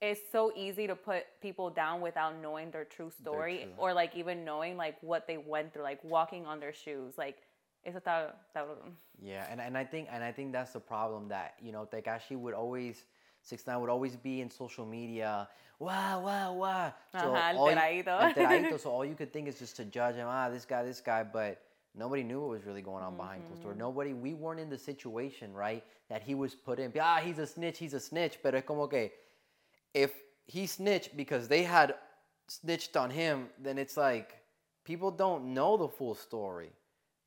it's 0.00 0.20
so 0.30 0.52
easy 0.54 0.86
to 0.86 0.94
put 0.94 1.24
people 1.40 1.70
down 1.70 2.00
without 2.00 2.34
knowing 2.40 2.70
their 2.70 2.84
true 2.84 3.10
story 3.10 3.60
true. 3.62 3.72
or 3.78 3.94
like 3.94 4.14
even 4.14 4.44
knowing 4.44 4.76
like 4.76 4.96
what 5.00 5.26
they 5.26 5.38
went 5.38 5.72
through, 5.72 5.82
like 5.82 5.98
walking 6.04 6.44
on 6.46 6.60
their 6.60 6.74
shoes. 6.74 7.14
Like 7.16 7.38
eso 7.84 7.98
está, 7.98 8.34
está 8.48 8.66
Yeah, 9.20 9.46
and, 9.50 9.60
and 9.60 9.76
I 9.76 9.84
think 9.84 10.08
and 10.10 10.22
I 10.24 10.32
think 10.32 10.52
that's 10.52 10.72
the 10.72 10.80
problem 10.80 11.28
that 11.28 11.54
you 11.60 11.72
know 11.72 11.86
Tekashi 11.86 12.36
would 12.36 12.54
always 12.54 13.04
six 13.42 13.66
nine 13.66 13.80
would 13.80 13.90
always 13.90 14.16
be 14.16 14.40
in 14.40 14.50
social 14.50 14.86
media. 14.86 15.48
Wow, 15.78 16.22
wow, 16.24 16.52
wow. 16.54 16.94
Ajá, 17.14 17.56
all 17.56 17.70
you- 17.70 17.76
alteradito. 17.76 18.78
so 18.80 18.90
all 18.94 19.04
you 19.04 19.14
could 19.14 19.32
think 19.32 19.48
is 19.48 19.58
just 19.58 19.76
to 19.76 19.84
judge 19.84 20.14
him. 20.16 20.26
Ah, 20.28 20.48
this 20.48 20.64
guy, 20.64 20.84
this 20.84 21.00
guy, 21.00 21.24
but 21.24 21.60
nobody 21.94 22.22
knew 22.22 22.40
what 22.40 22.50
was 22.50 22.64
really 22.64 22.82
going 22.82 23.02
on 23.02 23.16
behind 23.16 23.44
closed 23.46 23.62
doors. 23.62 23.76
Nobody, 23.76 24.12
we 24.12 24.34
weren't 24.34 24.60
in 24.60 24.70
the 24.70 24.78
situation, 24.78 25.52
right, 25.52 25.82
that 26.08 26.22
he 26.22 26.34
was 26.34 26.54
put 26.54 26.78
in. 26.78 26.92
Ah, 27.00 27.20
he's 27.22 27.38
a 27.38 27.46
snitch, 27.46 27.78
he's 27.78 27.94
a 27.94 28.00
snitch. 28.00 28.38
But 28.42 28.54
es 28.54 28.62
como 28.64 28.86
que 28.86 29.10
if 29.92 30.12
he 30.46 30.66
snitched 30.66 31.16
because 31.16 31.48
they 31.48 31.64
had 31.64 31.94
snitched 32.48 32.96
on 32.96 33.10
him, 33.10 33.48
then 33.58 33.76
it's 33.78 33.96
like 33.96 34.36
people 34.84 35.10
don't 35.10 35.52
know 35.52 35.76
the 35.76 35.88
full 35.88 36.14
story. 36.14 36.70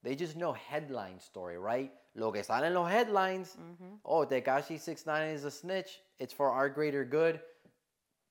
They 0.05 0.15
just 0.15 0.35
know 0.35 0.53
headline 0.53 1.19
story, 1.19 1.57
right? 1.57 1.91
Lo 2.13 2.31
que 2.31 2.43
sale 2.43 2.63
en 2.63 2.75
los 2.75 2.89
headlines, 2.91 3.57
mm-hmm. 3.59 3.95
oh, 4.05 4.23
Tekashi 4.23 4.79
69 4.79 5.29
is 5.29 5.45
a 5.45 5.51
snitch. 5.51 5.99
It's 6.19 6.31
for 6.31 6.51
our 6.51 6.69
greater 6.69 7.03
good. 7.03 7.39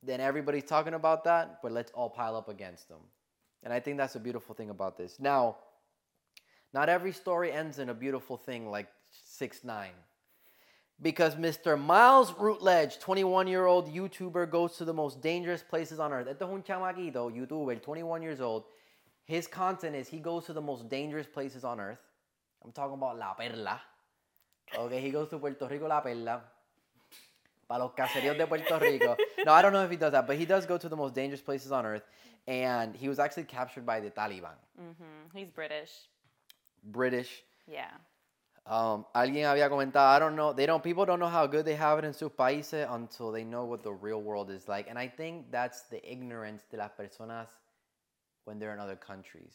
Then 0.00 0.20
everybody's 0.20 0.62
talking 0.62 0.94
about 0.94 1.24
that, 1.24 1.58
but 1.62 1.72
let's 1.72 1.90
all 1.90 2.08
pile 2.08 2.36
up 2.36 2.48
against 2.48 2.88
them. 2.88 3.00
And 3.64 3.72
I 3.72 3.80
think 3.80 3.96
that's 3.96 4.14
a 4.14 4.20
beautiful 4.20 4.54
thing 4.54 4.70
about 4.70 4.96
this. 4.96 5.18
Now, 5.18 5.56
not 6.72 6.88
every 6.88 7.12
story 7.12 7.50
ends 7.50 7.80
in 7.80 7.88
a 7.88 7.94
beautiful 7.94 8.36
thing 8.36 8.70
like 8.70 8.86
6 9.24 9.64
9 9.64 9.90
because 11.02 11.34
Mr. 11.34 11.76
Miles 11.76 12.32
Routledge, 12.38 13.00
21 13.00 13.48
year 13.48 13.66
old 13.66 13.92
YouTuber, 13.92 14.48
goes 14.48 14.76
to 14.76 14.84
the 14.84 14.94
most 14.94 15.20
dangerous 15.20 15.64
places 15.64 15.98
on 15.98 16.12
earth. 16.12 16.28
Es 16.28 16.40
un 16.40 16.62
chamaquito, 16.62 17.32
YouTuber, 17.32 17.82
21 17.82 18.22
years 18.22 18.40
old. 18.40 18.64
His 19.24 19.46
content 19.46 19.96
is 19.96 20.08
he 20.08 20.18
goes 20.18 20.44
to 20.46 20.52
the 20.52 20.60
most 20.60 20.88
dangerous 20.88 21.26
places 21.26 21.64
on 21.64 21.80
earth. 21.80 21.98
I'm 22.64 22.72
talking 22.72 22.94
about 22.94 23.18
La 23.18 23.34
Perla. 23.34 23.80
Okay, 24.76 25.00
he 25.00 25.10
goes 25.10 25.28
to 25.28 25.38
Puerto 25.38 25.66
Rico, 25.66 25.86
La 25.86 26.00
Perla. 26.00 26.40
Para 27.66 27.84
los 27.84 27.92
caseríos 27.92 28.36
de 28.36 28.46
Puerto 28.46 28.78
Rico. 28.78 29.16
No, 29.44 29.52
I 29.52 29.62
don't 29.62 29.72
know 29.72 29.84
if 29.84 29.90
he 29.90 29.96
does 29.96 30.12
that, 30.12 30.26
but 30.26 30.36
he 30.36 30.44
does 30.44 30.66
go 30.66 30.76
to 30.76 30.88
the 30.88 30.96
most 30.96 31.14
dangerous 31.14 31.40
places 31.40 31.72
on 31.72 31.86
earth. 31.86 32.02
And 32.46 32.94
he 32.94 33.08
was 33.08 33.18
actually 33.18 33.44
captured 33.44 33.86
by 33.86 34.00
the 34.00 34.10
Taliban. 34.10 34.56
Mm-hmm. 34.78 35.36
He's 35.38 35.48
British. 35.48 35.90
British. 36.82 37.42
Yeah. 37.66 37.90
Um, 38.66 39.04
alguien 39.14 39.46
había 39.46 39.68
comentado, 39.68 40.08
I 40.08 40.18
don't 40.18 40.36
know, 40.36 40.54
they 40.54 40.64
don't, 40.64 40.82
people 40.82 41.04
don't 41.04 41.20
know 41.20 41.28
how 41.28 41.46
good 41.46 41.66
they 41.66 41.74
have 41.74 41.98
it 41.98 42.04
in 42.06 42.14
sus 42.14 42.30
países 42.30 42.90
until 42.90 43.30
they 43.30 43.44
know 43.44 43.64
what 43.66 43.82
the 43.82 43.92
real 43.92 44.22
world 44.22 44.50
is 44.50 44.68
like. 44.68 44.88
And 44.88 44.98
I 44.98 45.06
think 45.06 45.50
that's 45.50 45.82
the 45.82 46.00
ignorance 46.10 46.62
de 46.70 46.78
las 46.78 46.90
personas 46.98 47.48
when 48.44 48.58
they're 48.58 48.72
in 48.72 48.78
other 48.78 48.96
countries. 48.96 49.54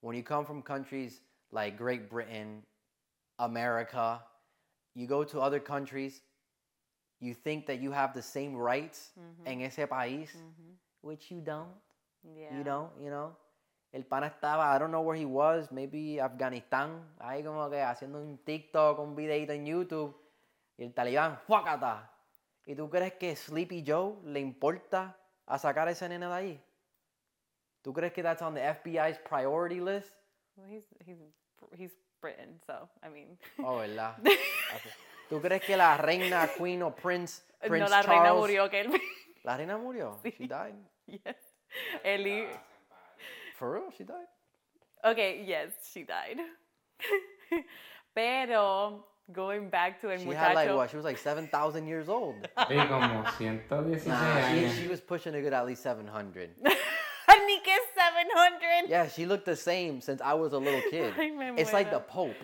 When 0.00 0.16
you 0.16 0.22
come 0.22 0.44
from 0.44 0.62
countries 0.62 1.20
like 1.50 1.76
Great 1.76 2.08
Britain, 2.08 2.62
America, 3.38 4.20
you 4.94 5.06
go 5.06 5.24
to 5.24 5.40
other 5.40 5.60
countries, 5.60 6.22
you 7.20 7.34
think 7.34 7.66
that 7.66 7.80
you 7.80 7.90
have 7.90 8.14
the 8.14 8.22
same 8.22 8.56
rights 8.56 9.10
mm-hmm. 9.18 9.46
en 9.46 9.62
ese 9.62 9.86
país, 9.88 10.30
mm-hmm. 10.36 10.72
which 11.02 11.30
you 11.30 11.40
don't. 11.40 11.74
Yeah. 12.22 12.56
You 12.56 12.64
know, 12.64 12.90
you 13.00 13.10
know. 13.10 13.36
El 13.92 14.02
pana 14.02 14.26
estaba, 14.26 14.74
I 14.74 14.78
don't 14.78 14.90
know 14.90 15.00
where 15.00 15.16
he 15.16 15.24
was, 15.24 15.72
maybe 15.72 16.20
Afganistán, 16.20 17.00
ahí 17.18 17.42
como 17.42 17.70
que 17.70 17.78
haciendo 17.78 18.20
un 18.20 18.38
TikTok, 18.44 18.98
un 18.98 19.16
videito 19.16 19.52
en 19.52 19.64
YouTube, 19.64 20.14
y 20.76 20.84
el 20.84 20.92
talibán, 20.92 21.38
¡fuácata! 21.46 22.10
¿Y 22.66 22.74
tú 22.74 22.90
crees 22.90 23.14
que 23.14 23.34
Sleepy 23.34 23.82
Joe 23.86 24.16
le 24.24 24.40
importa 24.40 25.16
a 25.46 25.58
sacar 25.58 25.88
a 25.88 25.92
ese 25.92 26.06
nene 26.06 26.26
de 26.26 26.34
ahí? 26.34 26.64
¿Tú 27.88 27.94
crees 27.94 28.12
que 28.12 28.22
that's 28.22 28.42
on 28.42 28.52
the 28.52 28.60
FBI's 28.60 29.16
priority 29.24 29.80
list? 29.80 30.12
Well, 30.56 30.68
he's 30.68 30.84
he's 31.06 31.16
he's 31.74 31.90
Britain, 32.20 32.60
so 32.66 32.86
I 33.02 33.08
mean. 33.08 33.38
Oh, 33.64 33.78
¿verdad? 33.78 34.16
¿Tú 35.30 35.40
crees 35.40 35.62
que 35.64 35.74
la 35.74 35.96
reina, 35.96 36.46
queen 36.54 36.82
o 36.82 36.90
prince, 36.94 37.42
Prince 37.66 37.84
no, 37.84 37.88
la 37.88 38.02
reina 38.02 38.24
Charles- 38.26 38.40
murió 38.40 38.68
que 38.68 38.80
él. 38.80 39.00
La 39.44 39.56
reina 39.56 39.78
murió? 39.78 40.18
She 40.36 40.46
died? 40.46 40.74
yes. 41.06 41.36
Eli. 42.04 42.44
For 43.56 43.72
real? 43.72 43.90
She 43.96 44.04
died? 44.04 44.26
Okay, 45.02 45.44
yes, 45.46 45.70
she 45.90 46.02
died. 46.02 46.36
Pero 48.14 49.06
going 49.32 49.70
back 49.70 50.00
to 50.02 50.10
el 50.10 50.18
She 50.18 50.24
muchacho. 50.26 50.38
had 50.44 50.54
like 50.54 50.74
what? 50.74 50.90
She 50.90 50.96
was 50.96 51.04
like 51.06 51.16
7,000 51.16 51.86
years 51.86 52.08
old. 52.10 52.46
Y 52.68 52.86
como 52.86 53.22
116 53.22 54.08
Nah, 54.08 54.48
she, 54.50 54.64
años. 54.66 54.74
she 54.82 54.88
was 54.88 55.00
pushing 55.00 55.34
a 55.34 55.40
good 55.40 55.54
at 55.54 55.64
least 55.66 55.82
700. 55.82 56.50
Ni 57.46 57.60
que 57.62 57.72
700. 57.94 58.88
Yeah, 58.88 59.08
she 59.08 59.26
looked 59.26 59.44
the 59.44 59.56
same 59.56 60.00
since 60.00 60.20
I 60.22 60.34
was 60.34 60.52
a 60.52 60.58
little 60.58 60.82
kid. 60.90 61.12
Ay, 61.18 61.54
It's 61.56 61.72
like 61.72 61.90
the. 61.90 62.00
Pope. 62.00 62.34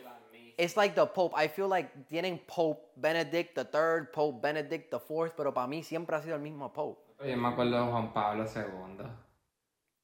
It's 0.57 0.77
like 0.77 0.95
the 0.95 1.07
Pope. 1.07 1.33
I 1.37 1.49
feel 1.49 1.69
like 1.69 1.91
tienen 2.09 2.39
Pope 2.47 2.93
Benedict 2.97 3.55
the 3.57 3.65
Third, 3.65 4.13
Pope 4.13 4.41
Benedict 4.41 4.91
the 4.91 5.01
Fourth, 5.01 5.35
pero 5.37 5.53
para 5.53 5.67
mí 5.67 5.83
siempre 5.83 6.17
ha 6.17 6.23
sido 6.23 6.37
el 6.37 6.43
mismo 6.43 6.73
Pope. 6.73 7.01
Yo 7.29 7.37
me 7.37 7.49
acuerdo 7.49 7.85
de 7.85 7.91
Juan 7.91 8.13
Pablo 8.13 8.45
II. 8.45 9.07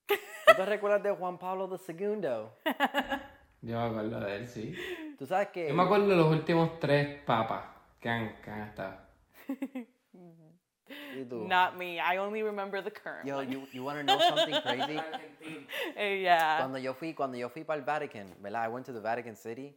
¿Tú 0.08 0.54
te 0.56 0.66
recuerdas 0.66 1.02
de 1.02 1.12
Juan 1.12 1.38
Pablo 1.38 1.68
II? 1.70 2.20
Yo 3.62 3.78
me 3.78 3.86
acuerdo 3.86 4.20
de 4.20 4.36
él, 4.36 4.48
sí. 4.48 4.74
Tú 5.18 5.26
sabes 5.26 5.48
que 5.48 5.68
Yo 5.68 5.74
me 5.74 5.82
acuerdo 5.82 6.08
de 6.08 6.16
los 6.16 6.30
últimos 6.32 6.80
tres 6.80 7.22
papas 7.24 7.64
que 8.00 8.08
han, 8.08 8.40
que 8.42 8.50
han 8.50 8.60
estado. 8.62 8.96
Y 11.16 11.24
tú, 11.24 11.46
Not 11.46 11.76
me. 11.76 11.98
I 12.00 12.18
only 12.18 12.42
remember 12.42 12.80
the 12.82 12.90
current 12.90 13.26
Yo, 13.26 13.36
one. 13.36 13.50
you, 13.50 13.62
you 13.72 13.82
want 13.84 13.98
to 13.98 14.04
know 14.04 14.18
something 14.18 14.60
crazy? 14.62 15.00
Eh, 15.96 16.22
yeah. 16.22 16.58
Cuando 16.58 16.78
yo 16.78 16.92
fui, 16.94 17.12
cuando 17.14 17.36
yo 17.38 17.48
fui 17.48 17.62
para 17.64 17.78
el 17.78 17.84
Vatican, 17.84 18.26
¿verdad? 18.42 18.64
I 18.64 18.68
went 18.68 18.86
to 18.86 18.92
the 18.92 19.00
Vatican 19.00 19.36
City. 19.36 19.74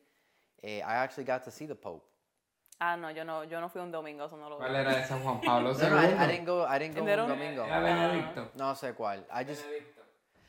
eh, 0.64 0.80
I 0.82 0.96
actually 1.04 1.26
got 1.26 1.44
to 1.44 1.52
see 1.52 1.66
the 1.66 1.76
Pope. 1.76 2.04
Ah, 2.80 2.96
no, 2.96 3.10
yo 3.12 3.24
no, 3.24 3.44
yo 3.44 3.60
no 3.62 3.70
fui 3.70 3.82
un 3.82 3.92
domingo, 3.92 4.26
eso 4.26 4.36
no 4.38 4.50
lo 4.50 4.58
¿Cuál 4.58 4.72
vi. 4.72 4.78
era 4.78 5.00
ese 5.00 5.14
Juan 5.14 5.40
Pablo 5.46 5.72
II? 5.74 5.82
No, 5.84 5.90
no, 5.90 5.98
I, 5.98 6.24
I 6.24 6.28
didn't 6.28 6.46
go. 6.46 6.66
I 6.66 6.80
didn't 6.80 6.96
go 6.96 7.06
They 7.06 7.20
un 7.20 7.30
domingo. 7.30 7.66
Era 7.66 7.80
Benedicto. 7.80 8.50
No 8.56 8.74
sé 8.76 8.94
cuál. 8.94 9.24
I 9.32 9.44
just, 9.44 9.64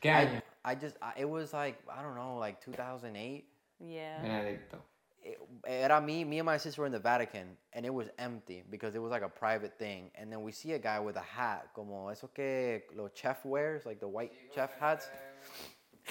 ¿Qué 0.01 0.09
año? 0.09 0.41
I 0.65 0.75
just, 0.75 0.97
I, 1.01 1.13
it 1.21 1.29
was 1.29 1.53
like 1.53 1.77
I 1.87 2.01
don't 2.01 2.15
know, 2.15 2.37
like 2.37 2.59
2008. 2.61 3.45
Yeah. 3.79 4.21
Benedicto. 4.21 4.79
It- 5.25 5.39
era 5.65 5.99
me, 5.99 6.23
me 6.23 6.39
and 6.39 6.45
my 6.45 6.57
sister 6.57 6.81
were 6.81 6.85
in 6.87 6.91
the 6.93 6.99
Vatican, 6.99 7.57
and 7.73 7.85
it 7.85 7.93
was 7.93 8.07
empty 8.17 8.63
because 8.69 8.95
it 8.95 8.99
was 9.01 9.11
like 9.11 9.23
a 9.23 9.29
private 9.29 9.77
thing. 9.77 10.11
And 10.15 10.31
then 10.31 10.43
we 10.43 10.51
see 10.51 10.73
a 10.73 10.79
guy 10.79 10.99
with 10.99 11.17
a 11.17 11.21
hat, 11.37 11.73
como 11.73 12.09
eso 12.09 12.27
que 12.33 12.83
los 12.95 13.11
chef 13.13 13.43
wears, 13.45 13.85
like 13.85 13.99
the 13.99 14.07
white 14.07 14.31
chef 14.53 14.71
hats. 14.79 15.09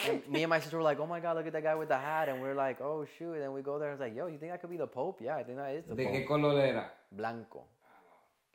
And 0.08 0.26
me 0.28 0.42
and 0.42 0.50
my 0.50 0.58
sister 0.58 0.76
were 0.76 0.82
like, 0.82 0.98
"Oh 0.98 1.06
my 1.06 1.20
God, 1.20 1.36
look 1.36 1.46
at 1.46 1.52
that 1.52 1.62
guy 1.62 1.76
with 1.76 1.88
the 1.88 1.96
hat," 1.96 2.28
and 2.28 2.40
we're 2.42 2.54
like, 2.56 2.80
"Oh 2.80 3.04
shoot!" 3.16 3.34
And 3.34 3.42
then 3.42 3.52
we 3.52 3.62
go 3.62 3.78
there 3.78 3.92
and 3.92 3.94
it's 3.94 4.00
like, 4.00 4.14
"Yo, 4.16 4.26
you 4.26 4.38
think 4.38 4.52
I 4.52 4.56
could 4.56 4.70
be 4.70 4.76
the 4.76 4.88
Pope?" 4.88 5.20
Yeah, 5.22 5.36
I 5.36 5.44
think 5.44 5.56
that 5.58 5.72
is 5.72 5.84
the 5.86 5.94
¿De 5.94 6.04
qué 6.06 6.26
Pope. 6.26 6.42
color 6.42 6.58
era? 6.60 6.92
Blanco. 7.12 7.68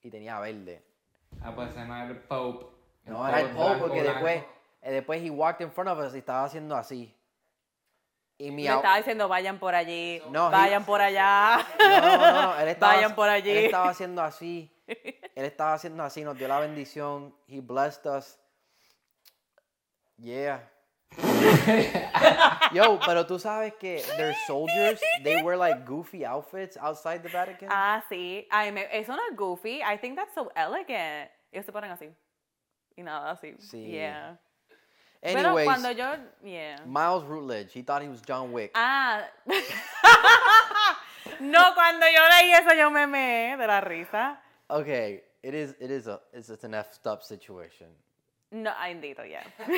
Y 0.03 0.09
tenía 0.09 0.37
verde. 0.41 0.81
Ah, 1.41 1.53
pues 1.55 1.73
no 1.77 1.83
era 1.95 2.07
el 2.09 2.17
Pope. 2.17 2.65
No, 3.05 3.25
era 3.25 3.39
el 3.39 3.49
Pope 3.55 3.79
porque 3.79 4.03
después, 4.03 4.43
eh, 4.81 4.91
después 4.91 5.21
he 5.23 5.29
walked 5.29 5.61
in 5.61 5.71
front 5.71 5.89
of 5.89 5.97
us 5.99 6.13
y 6.13 6.17
estaba 6.19 6.43
haciendo 6.43 6.75
así. 6.75 7.15
Y 8.41 8.51
mi 8.51 8.63
Le 8.63 8.69
au- 8.69 8.77
estaba 8.77 8.95
diciendo, 8.97 9.27
vayan 9.27 9.59
por 9.59 9.75
allí, 9.75 10.21
No, 10.31 10.47
he- 10.47 10.51
vayan 10.51 10.85
por 10.85 11.01
allá. 11.01 11.59
No, 11.77 11.99
no, 12.01 12.17
no, 12.17 12.41
no, 12.41 12.59
él 12.59 12.67
estaba, 12.69 12.93
Vayan 12.95 13.13
por 13.13 13.27
allí. 13.29 13.51
Él 13.51 13.65
estaba 13.65 13.89
haciendo 13.89 14.21
así. 14.23 14.73
Él 14.87 15.45
estaba 15.45 15.73
haciendo 15.73 16.03
así, 16.03 16.23
nos 16.23 16.37
dio 16.37 16.47
la 16.47 16.59
bendición. 16.59 17.35
He 17.47 17.59
blessed 17.61 18.05
us. 18.07 18.39
Yeah. 20.17 20.69
Yo, 22.73 22.99
pero 23.05 23.25
tú 23.25 23.39
sabes 23.39 23.73
que 23.75 24.01
their 24.17 24.33
soldiers, 24.47 24.99
they 25.23 25.41
wear 25.43 25.57
like 25.57 25.85
goofy 25.85 26.23
outfits 26.25 26.77
outside 26.77 27.19
the 27.21 27.29
Vatican. 27.29 27.69
Ah, 27.71 28.03
sí. 28.09 28.47
Ay, 28.51 28.71
me, 28.71 28.87
eso 28.91 29.15
no 29.15 29.21
es 29.29 29.35
goofy. 29.35 29.81
I 29.81 29.97
think 29.97 30.15
that's 30.15 30.33
so 30.33 30.51
elegant. 30.55 31.29
Ellos 31.51 31.65
se 31.65 31.71
ponen 31.71 31.91
así. 31.91 32.09
Y 32.95 33.03
nada, 33.03 33.31
así. 33.31 33.55
Sí. 33.59 33.91
Yeah. 33.91 34.37
Pero 35.21 35.49
Anyways, 35.49 35.65
cuando 35.65 35.91
yo, 35.91 36.15
yeah. 36.45 36.77
Miles 36.85 37.23
Routledge, 37.25 37.73
he 37.73 37.81
thought 37.81 38.01
he 38.01 38.07
was 38.07 38.21
John 38.21 38.53
Wick. 38.53 38.71
Ah. 38.73 39.23
no, 41.41 41.73
cuando 41.73 42.05
yo 42.07 42.21
leí 42.29 42.53
eso 42.53 42.73
yo 42.73 42.89
me 42.89 43.05
meé 43.05 43.57
de 43.57 43.67
la 43.67 43.81
risa. 43.81 44.37
Okay, 44.69 45.21
it 45.43 45.53
is, 45.53 45.75
it 45.79 45.91
is 45.91 46.07
a, 46.07 46.21
it's, 46.31 46.49
it's 46.49 46.63
an 46.63 46.71
effed 46.71 47.05
up 47.05 47.21
situation. 47.21 47.87
No, 48.51 48.71
bendito, 48.71 49.29
yeah. 49.29 49.43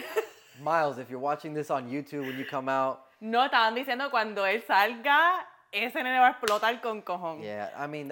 Miles, 0.62 1.00
if 1.00 1.10
you're 1.10 1.20
watching 1.20 1.54
this 1.54 1.72
on 1.72 1.90
YouTube 1.90 2.28
when 2.28 2.38
you 2.38 2.46
come 2.46 2.70
out, 2.70 3.02
No, 3.22 3.44
estaban 3.44 3.76
diciendo 3.76 4.10
cuando 4.10 4.46
él 4.46 4.64
salga, 4.66 5.46
ese 5.72 5.96
nene 5.96 6.20
va 6.20 6.28
a 6.28 6.32
explotar 6.32 6.82
con 6.82 7.02
cojón. 7.04 7.44
Yeah, 7.44 7.70
I 7.78 7.86
mean, 7.88 8.12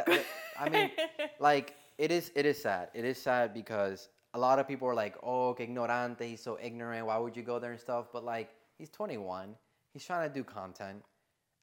I 0.59 0.69
mean, 0.69 0.91
like 1.39 1.73
it 1.97 2.11
is. 2.11 2.31
It 2.35 2.45
is 2.45 2.61
sad. 2.61 2.89
It 2.93 3.05
is 3.05 3.19
sad 3.19 3.53
because 3.53 4.09
a 4.33 4.37
lot 4.39 4.59
of 4.59 4.67
people 4.67 4.87
are 4.87 4.95
like, 4.95 5.17
"Oh, 5.23 5.53
que 5.55 5.65
ignorante. 5.65 6.21
He's 6.21 6.41
so 6.41 6.57
ignorant. 6.61 7.05
Why 7.07 7.17
would 7.17 7.35
you 7.35 7.43
go 7.43 7.59
there 7.59 7.71
and 7.71 7.79
stuff?" 7.79 8.07
But 8.11 8.23
like, 8.23 8.49
he's 8.77 8.89
21. 8.89 9.55
He's 9.93 10.05
trying 10.05 10.27
to 10.27 10.33
do 10.33 10.43
content. 10.43 11.03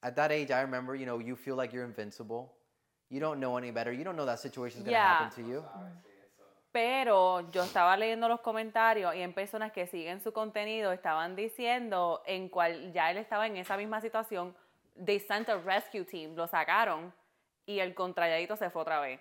At 0.03 0.15
that 0.15 0.31
age, 0.31 0.51
I 0.51 0.61
remember, 0.61 0.95
you 0.95 1.05
know, 1.05 1.19
you 1.19 1.35
feel 1.35 1.55
like 1.55 1.73
you're 1.73 1.85
invincible. 1.85 2.53
You 3.09 3.19
don't 3.19 3.39
know 3.39 3.57
any 3.57 3.71
better. 3.71 3.91
You 3.93 4.03
don't 4.03 4.15
know 4.15 4.25
that 4.25 4.39
situation's 4.39 4.83
gonna 4.83 4.97
Yeah. 4.97 5.13
happen 5.15 5.29
to 5.43 5.49
you. 5.49 5.63
Pero 6.71 7.49
yo 7.51 7.63
estaba 7.63 7.97
leyendo 7.97 8.27
los 8.27 8.41
comentarios 8.41 9.15
y 9.15 9.21
en 9.21 9.33
personas 9.33 9.71
que 9.71 9.87
siguen 9.87 10.21
su 10.21 10.31
contenido 10.31 10.91
estaban 10.91 11.35
diciendo 11.35 12.21
en 12.25 12.49
cual 12.49 12.91
ya 12.93 13.09
él 13.09 13.17
estaba 13.17 13.47
en 13.47 13.57
esa 13.57 13.77
misma 13.77 14.01
situación. 14.01 14.53
They 15.03 15.19
sent 15.19 15.49
a 15.49 15.57
rescue 15.57 16.03
team, 16.03 16.35
lo 16.35 16.47
sacaron 16.47 17.13
y 17.65 17.79
el 17.79 17.95
contralladito 17.95 18.55
se 18.57 18.69
fue 18.69 18.81
otra 18.81 18.99
vez, 18.99 19.19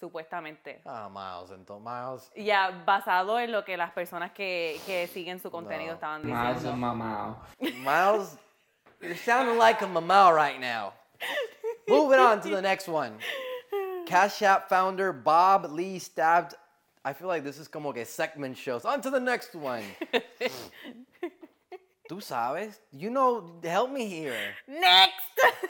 supuestamente. 0.00 0.80
Ah, 0.86 1.08
Miles, 1.08 1.50
entonces, 1.52 1.84
Miles. 1.86 2.46
Ya 2.48 2.70
basado 2.84 3.38
en 3.38 3.52
lo 3.52 3.64
que 3.64 3.76
las 3.76 3.92
personas 3.92 4.32
que, 4.32 4.80
que 4.86 5.06
siguen 5.08 5.38
su 5.40 5.50
contenido 5.50 5.90
No. 5.90 5.94
estaban 5.94 6.22
diciendo. 6.22 6.76
mamado. 6.76 7.36
Miles, 7.60 8.36
you're 9.00 9.14
sounding 9.16 9.58
like 9.58 9.82
a 9.84 9.86
mamau 9.86 10.32
right 10.34 10.58
now. 10.58 10.92
Moving 11.86 12.18
on 12.18 12.40
to 12.40 12.48
the 12.48 12.62
next 12.62 12.88
one. 12.88 13.18
Cash 14.06 14.42
App 14.42 14.68
founder 14.68 15.12
Bob 15.12 15.66
Lee 15.70 15.98
stabbed. 15.98 16.54
I 17.04 17.12
feel 17.12 17.28
like 17.28 17.44
this 17.44 17.58
is 17.58 17.68
como 17.68 17.92
que 17.92 18.04
segment 18.04 18.56
shows. 18.56 18.84
On 18.84 19.00
to 19.00 19.10
the 19.10 19.20
next 19.20 19.54
one. 19.54 19.82
Tú 22.08 22.20
sabes? 22.20 22.80
You 22.92 23.10
know, 23.10 23.60
help 23.62 23.90
me 23.92 24.06
here. 24.06 24.54
Next. 24.66 25.28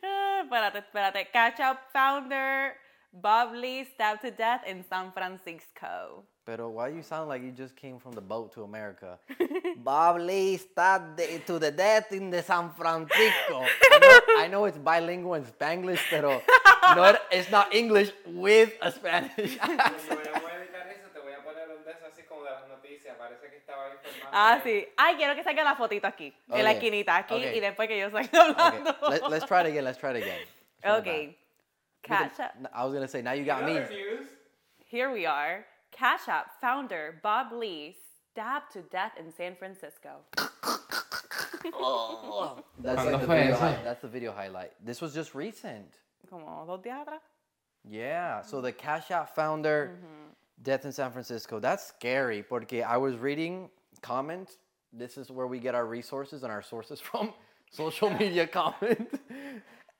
Ah, 0.00 0.42
espérate, 0.44 0.78
espérate. 0.78 1.32
Catch 1.32 1.58
Up 1.58 1.78
founder 1.92 2.76
Bob 3.20 3.54
Lee 3.54 3.84
stabbed 3.84 4.20
to 4.22 4.30
death 4.30 4.62
in 4.66 4.84
San 4.88 5.10
Francisco. 5.12 6.24
Pero 6.44 6.68
why 6.68 6.88
you 6.88 7.02
sound 7.02 7.28
like 7.28 7.42
you 7.42 7.50
just 7.50 7.74
came 7.74 7.98
from 7.98 8.12
the 8.12 8.20
boat 8.20 8.52
to 8.54 8.62
America? 8.62 9.18
Bob 9.78 10.20
Lee 10.20 10.56
stabbed 10.58 11.16
the- 11.16 11.40
to 11.46 11.58
the 11.58 11.70
death 11.72 12.12
in 12.12 12.30
the 12.30 12.42
San 12.42 12.70
Francisco. 12.76 13.64
I 13.92 13.98
know, 13.98 14.20
I 14.44 14.46
know 14.48 14.64
it's 14.66 14.78
bilingual 14.78 15.34
in 15.34 15.44
Spanglish, 15.44 16.00
pero 16.10 16.42
no, 16.94 17.16
it's 17.32 17.50
not 17.50 17.74
English 17.74 18.12
with 18.26 18.70
a 18.82 18.92
Spanish 18.92 19.58
accent. 19.60 20.08
voy 20.08 20.50
a 20.52 20.62
editar 20.62 20.86
eso, 20.86 21.08
te 21.12 21.18
voy 21.20 21.32
a 21.32 21.42
poner 21.42 21.68
un 21.76 21.82
de 21.84 21.90
esos 21.92 22.12
así 22.12 22.22
como 22.28 22.44
de 22.44 22.50
las 22.50 22.68
noticias. 22.68 23.16
Parece 23.16 23.50
que 23.50 23.56
estaba 23.56 23.88
informando. 23.90 24.30
Ah, 24.32 24.60
sí. 24.62 24.86
Ay, 24.96 25.16
quiero 25.16 25.34
que 25.34 25.42
salga 25.42 25.64
la 25.64 25.74
fotito 25.74 26.06
aquí, 26.06 26.32
en 26.50 26.62
la 26.62 26.70
Ok, 26.70 26.76
esquinita, 26.76 27.16
aquí, 27.16 27.34
ok. 27.34 27.54
y 27.56 27.60
después 27.60 27.88
que 27.88 27.98
yo 27.98 28.10
salga 28.10 28.28
Okay, 28.28 28.78
hablando. 28.78 29.10
let, 29.10 29.22
let's 29.30 29.46
try 29.46 29.60
it 29.62 29.66
again. 29.66 29.84
Let's 29.84 29.98
try 29.98 30.10
it 30.10 30.22
again. 30.22 30.38
From 30.82 30.92
the 30.92 30.98
Okay. 31.00 31.38
Back. 32.08 32.36
Catch 32.36 32.40
Up. 32.40 32.72
I 32.74 32.84
was 32.84 32.94
gonna 32.94 33.08
say 33.08 33.22
now 33.22 33.32
you 33.32 33.44
got 33.44 33.64
me. 33.64 33.74
news? 33.74 34.26
Here 34.84 35.12
we 35.12 35.26
are. 35.26 35.64
Cash 35.92 36.28
App 36.28 36.60
founder 36.60 37.20
Bob 37.22 37.52
Lee 37.52 37.96
stabbed 38.32 38.72
to 38.72 38.82
death 38.82 39.12
in 39.18 39.32
San 39.32 39.56
Francisco. 39.56 40.20
That's 42.78 43.00
¿Cuándo 43.00 43.12
like 43.12 43.20
the 43.20 43.26
video 43.26 43.56
hi- 43.56 43.80
That's 43.82 44.02
the 44.02 44.08
video 44.08 44.32
highlight. 44.32 44.72
This 44.84 45.00
was 45.00 45.14
just 45.14 45.34
recent. 45.34 45.98
Como 46.28 46.64
dos 46.66 46.80
días 46.80 47.04
atrás. 47.04 47.20
Yeah. 47.88 48.42
So 48.42 48.60
the 48.60 48.72
Cash 48.72 49.10
App 49.10 49.34
founder, 49.34 49.92
mm-hmm. 49.94 50.30
death 50.62 50.84
in 50.84 50.92
San 50.92 51.10
Francisco. 51.12 51.58
That's 51.60 51.86
scary. 51.86 52.42
Porque 52.42 52.82
I 52.86 52.96
was 52.96 53.16
reading 53.16 53.70
comments. 54.02 54.58
This 54.92 55.16
is 55.16 55.30
where 55.30 55.46
we 55.46 55.58
get 55.58 55.74
our 55.74 55.86
resources 55.86 56.42
and 56.42 56.52
our 56.52 56.62
sources 56.62 57.00
from. 57.10 57.32
Social 57.72 58.10
media 58.10 58.46
comments. 58.46 59.18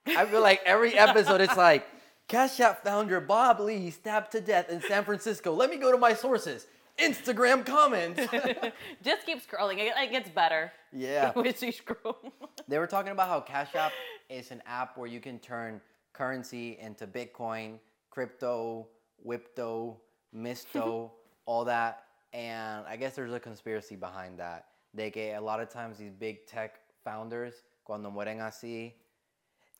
I 0.06 0.24
feel 0.26 0.40
like 0.40 0.60
every 0.64 0.96
episode 0.96 1.40
it's 1.40 1.56
like 1.56 1.86
Cash 2.28 2.58
App 2.60 2.82
founder 2.82 3.20
Bob 3.20 3.60
Lee 3.60 3.90
stabbed 3.90 4.32
to 4.32 4.40
death 4.40 4.68
in 4.68 4.80
San 4.82 5.04
Francisco. 5.04 5.52
Let 5.52 5.70
me 5.70 5.76
go 5.76 5.92
to 5.92 5.98
my 5.98 6.12
sources. 6.12 6.66
Instagram 6.98 7.64
comments. 7.64 8.20
Just 9.04 9.26
keep 9.26 9.46
scrolling. 9.46 9.78
It, 9.78 9.92
it 9.96 10.10
gets 10.10 10.28
better. 10.30 10.72
yeah. 10.92 11.32
With 11.36 11.62
you 11.62 11.72
scroll. 11.72 12.16
They 12.68 12.78
were 12.78 12.88
talking 12.88 13.12
about 13.12 13.28
how 13.28 13.40
Cash 13.40 13.76
App 13.76 13.92
is 14.28 14.50
an 14.50 14.60
app 14.66 14.96
where 14.98 15.06
you 15.06 15.20
can 15.20 15.38
turn 15.38 15.80
currency 16.12 16.76
into 16.80 17.06
Bitcoin, 17.06 17.78
crypto, 18.10 18.88
Whipto, 19.24 19.98
Misto, 20.34 21.12
all 21.44 21.64
that. 21.66 22.02
And 22.32 22.84
I 22.88 22.96
guess 22.96 23.14
there's 23.14 23.32
a 23.32 23.38
conspiracy 23.38 23.94
behind 23.94 24.36
that. 24.40 24.66
They 24.94 25.10
get 25.10 25.36
a 25.38 25.40
lot 25.40 25.60
of 25.60 25.68
times 25.68 25.96
these 25.98 26.12
big 26.12 26.44
tech 26.46 26.80
founders, 27.04 27.54
cuando 27.84 28.10
mueren 28.10 28.40
así, 28.40 28.94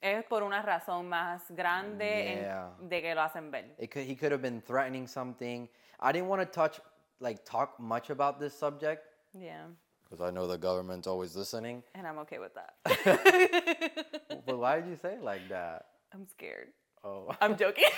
es 0.01 0.25
por 0.25 0.43
una 0.43 0.63
razón 0.63 1.09
más 1.09 1.51
grande 1.51 2.33
en- 2.33 2.89
de 2.89 3.01
que 3.03 3.15
lo 3.15 3.23
hacen 3.23 3.51
ver. 3.51 3.75
it 3.79 3.91
could, 3.91 4.05
he 4.07 4.15
could 4.15 4.33
have 4.33 4.43
been 4.43 4.61
threatening 4.63 5.07
something. 5.07 5.69
I 6.01 6.13
didn't 6.13 6.29
want 6.29 6.43
to 6.43 6.47
touch, 6.47 6.81
like, 7.21 7.45
talk 7.45 7.79
much 7.81 8.11
about 8.11 8.39
this 8.39 8.53
subject 8.59 9.03
Yeah. 9.33 9.67
because 10.05 10.21
I 10.21 10.31
know 10.31 10.47
the 10.47 10.59
government's 10.59 11.07
always 11.07 11.35
listening. 11.35 11.83
And 11.95 12.07
I'm 12.07 12.19
okay 12.21 12.39
with 12.39 12.53
that. 12.55 12.75
but 14.47 14.59
why 14.59 14.81
did 14.81 14.89
you 14.89 14.97
say 14.97 15.15
it 15.15 15.23
like 15.23 15.49
that? 15.49 15.87
I'm 16.13 16.27
scared. 16.29 16.69
Oh. 17.05 17.31
I'm 17.41 17.57
joking. 17.57 17.85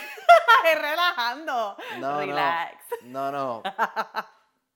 Relajando. 0.69 1.77
No, 2.01 2.19
Relax. 2.21 2.75
no, 3.05 3.31
no, 3.31 3.63
no. 3.65 3.71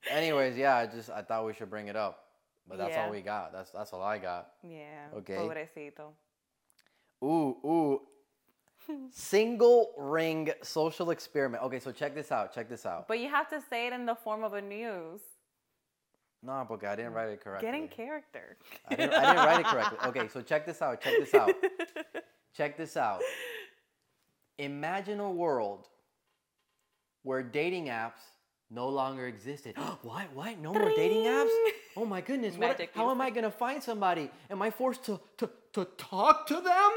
Anyways, 0.09 0.57
yeah, 0.57 0.75
I 0.77 0.87
just 0.87 1.09
I 1.09 1.21
thought 1.21 1.45
we 1.45 1.53
should 1.53 1.69
bring 1.69 1.87
it 1.87 1.95
up, 1.95 2.25
but 2.67 2.77
that's 2.77 2.91
Yeah. 2.95 3.05
all 3.05 3.11
we 3.11 3.21
got. 3.21 3.51
That's 3.53 3.71
that's 3.71 3.93
all 3.93 4.01
I 4.01 4.17
got. 4.17 4.49
Yeah. 4.63 5.07
Okay. 5.17 5.35
Pobrecito. 5.35 6.13
Ooh, 7.23 7.57
ooh. 7.65 8.01
Single 9.11 9.93
ring 9.97 10.51
social 10.61 11.11
experiment. 11.11 11.63
Okay, 11.63 11.79
so 11.79 11.91
check 11.91 12.13
this 12.13 12.31
out. 12.31 12.53
Check 12.53 12.69
this 12.69 12.85
out. 12.85 13.07
But 13.07 13.19
you 13.19 13.29
have 13.29 13.49
to 13.49 13.61
say 13.69 13.87
it 13.87 13.93
in 13.93 14.05
the 14.05 14.15
form 14.15 14.43
of 14.43 14.53
a 14.53 14.61
news. 14.61 15.21
No, 16.45 16.65
porque 16.67 16.83
I 16.83 16.95
didn't 16.97 17.13
write 17.13 17.29
it 17.29 17.41
correctly. 17.41 17.71
Get 17.71 17.79
in 17.79 17.87
character. 17.87 18.57
I 18.89 18.95
didn't, 18.95 19.13
I 19.13 19.21
didn't 19.21 19.45
write 19.45 19.59
it 19.61 19.65
correctly. 19.65 19.97
Okay, 20.07 20.27
so 20.27 20.41
check 20.41 20.65
this 20.65 20.81
out. 20.81 20.99
Check 21.01 21.13
this 21.19 21.33
out. 21.33 21.51
Check 22.55 22.77
this 22.77 22.97
out. 22.97 23.21
Imagine 24.59 25.19
a 25.21 25.31
world 25.31 25.87
where 27.23 27.41
dating 27.41 27.87
apps 27.87 28.21
no 28.69 28.89
longer 28.89 29.25
existed. 29.27 29.75
what? 30.01 30.31
What? 30.33 30.59
No 30.59 30.73
more 30.73 30.89
dating 30.95 31.23
apps? 31.25 31.49
Oh 31.95 32.05
my 32.05 32.21
goodness. 32.21 32.57
What, 32.57 32.79
how 32.93 33.09
am 33.09 33.21
I 33.21 33.29
going 33.29 33.43
to 33.45 33.51
find 33.51 33.81
somebody? 33.81 34.29
Am 34.49 34.61
I 34.61 34.69
forced 34.69 35.05
to, 35.05 35.19
to, 35.37 35.49
to 35.73 35.85
talk 35.97 36.47
to 36.47 36.55
them? 36.55 36.91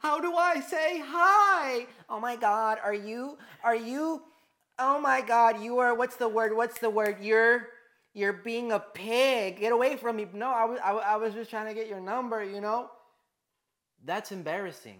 How 0.00 0.20
do 0.20 0.34
I 0.34 0.60
say 0.60 1.02
hi? 1.04 1.86
Oh 2.08 2.20
my 2.20 2.36
God. 2.36 2.78
Are 2.82 2.94
you, 2.94 3.38
are 3.62 3.76
you, 3.76 4.22
oh 4.78 5.00
my 5.00 5.20
God, 5.20 5.62
you 5.62 5.78
are, 5.78 5.94
what's 5.94 6.16
the 6.16 6.28
word? 6.28 6.56
What's 6.56 6.78
the 6.78 6.90
word? 6.90 7.18
You're, 7.20 7.68
you're 8.14 8.32
being 8.32 8.72
a 8.72 8.78
pig. 8.78 9.60
Get 9.60 9.72
away 9.72 9.96
from 9.96 10.16
me. 10.16 10.26
No, 10.32 10.50
I 10.50 10.64
was, 10.64 10.78
I, 10.82 10.92
I 10.92 11.16
was 11.16 11.34
just 11.34 11.50
trying 11.50 11.66
to 11.66 11.74
get 11.74 11.88
your 11.88 12.00
number, 12.00 12.42
you 12.44 12.60
know? 12.60 12.90
That's 14.04 14.32
embarrassing. 14.32 14.98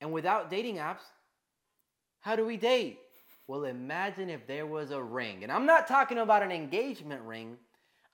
And 0.00 0.12
without 0.12 0.50
dating 0.50 0.76
apps, 0.76 1.02
how 2.20 2.36
do 2.36 2.46
we 2.46 2.56
date? 2.56 2.98
Well, 3.46 3.64
imagine 3.64 4.30
if 4.30 4.46
there 4.46 4.66
was 4.66 4.90
a 4.90 5.02
ring. 5.02 5.42
And 5.42 5.50
I'm 5.50 5.66
not 5.66 5.88
talking 5.88 6.18
about 6.18 6.42
an 6.42 6.52
engagement 6.52 7.22
ring. 7.22 7.56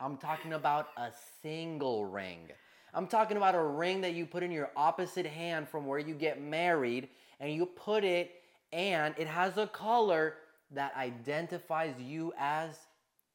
I'm 0.01 0.17
talking 0.17 0.55
about 0.55 0.89
a 0.97 1.11
single 1.43 2.07
ring. 2.07 2.49
I'm 2.97 3.07
talking 3.07 3.37
about 3.37 3.55
a 3.55 3.63
ring 3.63 4.01
that 4.01 4.15
you 4.15 4.25
put 4.25 4.43
in 4.43 4.51
your 4.51 4.71
opposite 4.75 5.27
hand 5.27 5.69
from 5.69 5.85
where 5.87 5.99
you 5.99 6.15
get 6.15 6.41
married 6.41 7.09
and 7.41 7.53
you 7.53 7.67
put 7.67 8.05
it 8.05 8.31
and 8.73 9.15
it 9.19 9.27
has 9.27 9.59
a 9.59 9.67
color 9.67 10.37
that 10.71 10.97
identifies 10.97 11.95
you 12.01 12.33
as 12.39 12.75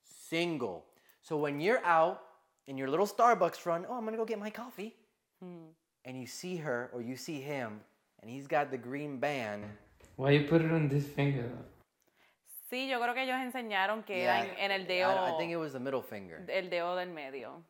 single. 0.03 0.85
So 1.21 1.37
when 1.37 1.61
you're 1.61 1.85
out 1.85 2.23
in 2.65 2.75
your 2.75 2.89
little 2.89 3.05
Starbucks 3.05 3.63
run, 3.67 3.85
oh, 3.87 3.93
I'm 3.93 4.03
gonna 4.03 4.17
go 4.17 4.25
get 4.25 4.39
my 4.39 4.49
coffee, 4.49 4.95
hmm. 5.39 5.69
and 6.05 6.19
you 6.19 6.25
see 6.25 6.57
her 6.57 6.89
or 6.91 7.03
you 7.03 7.15
see 7.15 7.39
him 7.39 7.81
and 8.21 8.31
he's 8.31 8.47
got 8.47 8.71
the 8.71 8.77
green 8.79 9.19
band. 9.19 9.63
Why 10.15 10.31
you 10.31 10.47
put 10.47 10.61
it 10.63 10.71
on 10.71 10.87
this 10.87 11.05
finger? 11.05 11.43
though? 11.43 11.65
Sí, 12.71 12.87
yo 12.87 12.99
creo 12.99 13.13
que 13.13 13.23
ellos 13.23 13.35
enseñaron 13.37 14.03
que 14.05 14.17
Yeah, 14.23 14.43
era 14.43 14.53
en, 14.57 14.71
en 14.71 14.71
el 14.71 14.81
I- 14.81 14.85
dedo, 14.87 15.35
I 15.35 15.37
think 15.37 15.51
it 15.51 15.57
was 15.57 15.73
the 15.73 15.79
middle 15.79 16.01
finger. 16.01 16.43
el 16.49 16.69
dedo 16.69 16.95
del 16.95 17.09
medio. 17.09 17.63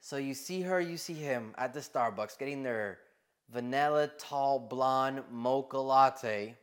So 0.00 0.16
you 0.16 0.34
see 0.34 0.62
her, 0.62 0.80
you 0.80 0.96
see 0.96 1.14
him 1.14 1.54
at 1.58 1.74
the 1.74 1.80
Starbucks 1.80 2.38
getting 2.38 2.62
their 2.62 2.98
vanilla 3.52 4.08
tall 4.18 4.58
blonde 4.58 5.22
mocha 5.30 5.78
latte, 5.78 6.56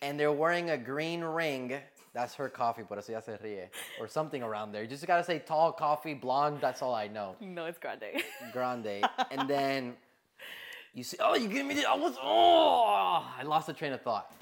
and 0.00 0.18
they're 0.18 0.32
wearing 0.32 0.70
a 0.70 0.78
green 0.78 1.22
ring. 1.22 1.78
That's 2.14 2.34
her 2.34 2.48
coffee, 2.48 2.82
por 2.82 2.98
eso 2.98 3.12
ya 3.12 3.20
se 3.20 3.38
ríe. 3.42 3.68
Or 3.98 4.06
something 4.06 4.42
around 4.42 4.72
there. 4.72 4.82
You 4.82 4.88
just 4.88 5.06
gotta 5.06 5.24
say 5.24 5.40
tall 5.40 5.72
coffee, 5.72 6.14
blonde, 6.14 6.58
that's 6.60 6.82
all 6.82 6.94
I 6.94 7.08
know. 7.08 7.36
No, 7.40 7.66
it's 7.66 7.78
grande. 7.78 8.22
Grande. 8.52 9.02
and 9.30 9.48
then 9.48 9.94
you 10.94 11.02
see, 11.02 11.16
oh, 11.20 11.34
you 11.34 11.48
give 11.48 11.66
me 11.66 11.74
the, 11.74 11.86
I 11.86 11.94
was, 11.94 12.16
oh, 12.22 13.26
I 13.38 13.42
lost 13.42 13.66
the 13.66 13.72
train 13.72 13.92
of 13.92 14.02
thought. 14.02 14.32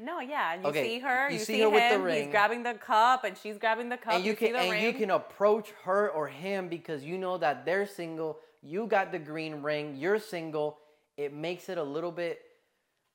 No, 0.00 0.20
yeah, 0.20 0.54
and 0.54 0.62
you 0.62 0.68
Okay, 0.70 0.84
see 0.84 0.98
her, 1.00 1.28
you 1.28 1.34
you, 1.34 1.38
see 1.40 1.44
see, 1.44 1.60
her 1.60 1.66
him, 1.68 1.72
with 1.74 1.82
the 1.90 1.96
he's 2.22 2.30
grabbing 2.30 2.62
the 2.62 2.74
cup, 2.74 3.24
and 3.24 3.36
she's 3.36 3.58
grabbing 3.58 3.88
the 3.88 3.96
cup. 3.98 4.14
and 4.14 4.24
you 4.24 4.32
see 4.32 4.46
can 4.46 4.52
the 4.54 4.58
and 4.60 4.70
ring. 4.72 4.82
you 4.84 4.92
can 4.92 5.10
approach 5.10 5.68
her 5.84 6.10
or 6.10 6.26
him 6.28 6.68
because 6.68 7.04
you 7.04 7.18
know 7.18 7.36
that 7.38 7.64
they're 7.66 7.86
single 7.86 8.38
you 8.62 8.86
got 8.86 9.12
the 9.12 9.18
green 9.18 9.62
ring 9.62 9.94
you're 9.96 10.18
single 10.18 10.78
it 11.16 11.32
makes 11.34 11.68
it 11.68 11.78
a 11.78 11.82
little 11.82 12.12
bit 12.12 12.40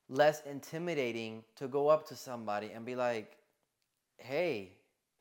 less 0.09 0.41
intimidating 0.45 1.43
to 1.55 1.67
go 1.67 1.87
up 1.87 2.07
to 2.07 2.15
somebody 2.15 2.71
and 2.75 2.85
be 2.85 2.95
like 2.95 3.37
hey 4.17 4.71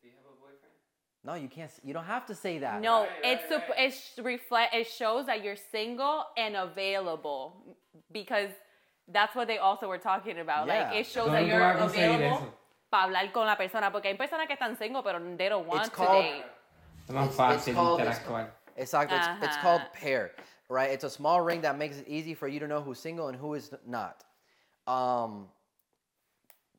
Do 0.02 0.08
you 0.08 0.14
have 0.16 0.26
a 0.32 0.36
boyfriend? 0.40 0.74
no 1.24 1.34
you 1.34 1.48
can't 1.48 1.70
you 1.82 1.92
don't 1.94 2.04
have 2.04 2.26
to 2.26 2.34
say 2.34 2.58
that 2.58 2.80
No, 2.82 3.06
it's 3.22 3.48
sup- 3.48 3.70
it 3.76 3.94
reflect 4.22 4.74
it 4.74 4.86
shows 4.88 5.26
that 5.26 5.42
you're 5.44 5.56
single 5.56 6.24
and 6.36 6.56
available 6.56 7.76
because 8.12 8.50
that's 9.08 9.34
what 9.34 9.46
they 9.46 9.58
also 9.58 9.86
were 9.88 9.98
talking 9.98 10.38
about. 10.38 10.66
Like 10.66 10.94
it 10.94 11.06
shows 11.06 11.26
that 11.30 11.42
¿Dónde 11.42 11.46
tú 11.46 11.48
you're 11.48 11.60
vas 11.60 11.76
a 11.76 11.78
conseguir 11.78 12.14
available 12.14 12.36
eso? 12.38 12.54
para 12.90 13.02
hablar 13.04 13.32
con 13.32 13.46
la 13.46 13.56
persona 13.56 13.90
porque 13.90 14.06
hay 14.08 14.16
personas 14.16 14.46
que 14.46 14.54
están 14.56 14.76
single 14.78 15.02
pero 15.02 15.18
they 15.36 15.48
don't 15.48 15.66
want 15.66 15.84
to 15.84 15.90
called- 15.90 16.22
date. 16.22 16.44
Es 17.08 17.14
más 17.14 17.26
It's- 17.28 17.66
it's 17.68 17.76
called- 17.76 18.00
it's- 18.00 18.18
interactuar. 18.18 18.50
Exactly. 18.76 19.16
It's, 19.18 19.28
it's 19.44 19.56
called 19.58 19.82
Uh-huh. 19.82 19.92
pair, 20.00 20.32
right? 20.68 20.90
It's 20.90 21.04
a 21.04 21.10
small 21.10 21.40
ring 21.42 21.60
that 21.62 21.76
makes 21.76 21.98
it 21.98 22.08
easy 22.08 22.34
for 22.34 22.48
you 22.48 22.58
to 22.60 22.66
know 22.66 22.80
who's 22.80 22.98
single 22.98 23.28
and 23.28 23.36
who 23.36 23.54
is 23.54 23.70
not. 23.86 24.24
Um, 24.86 25.48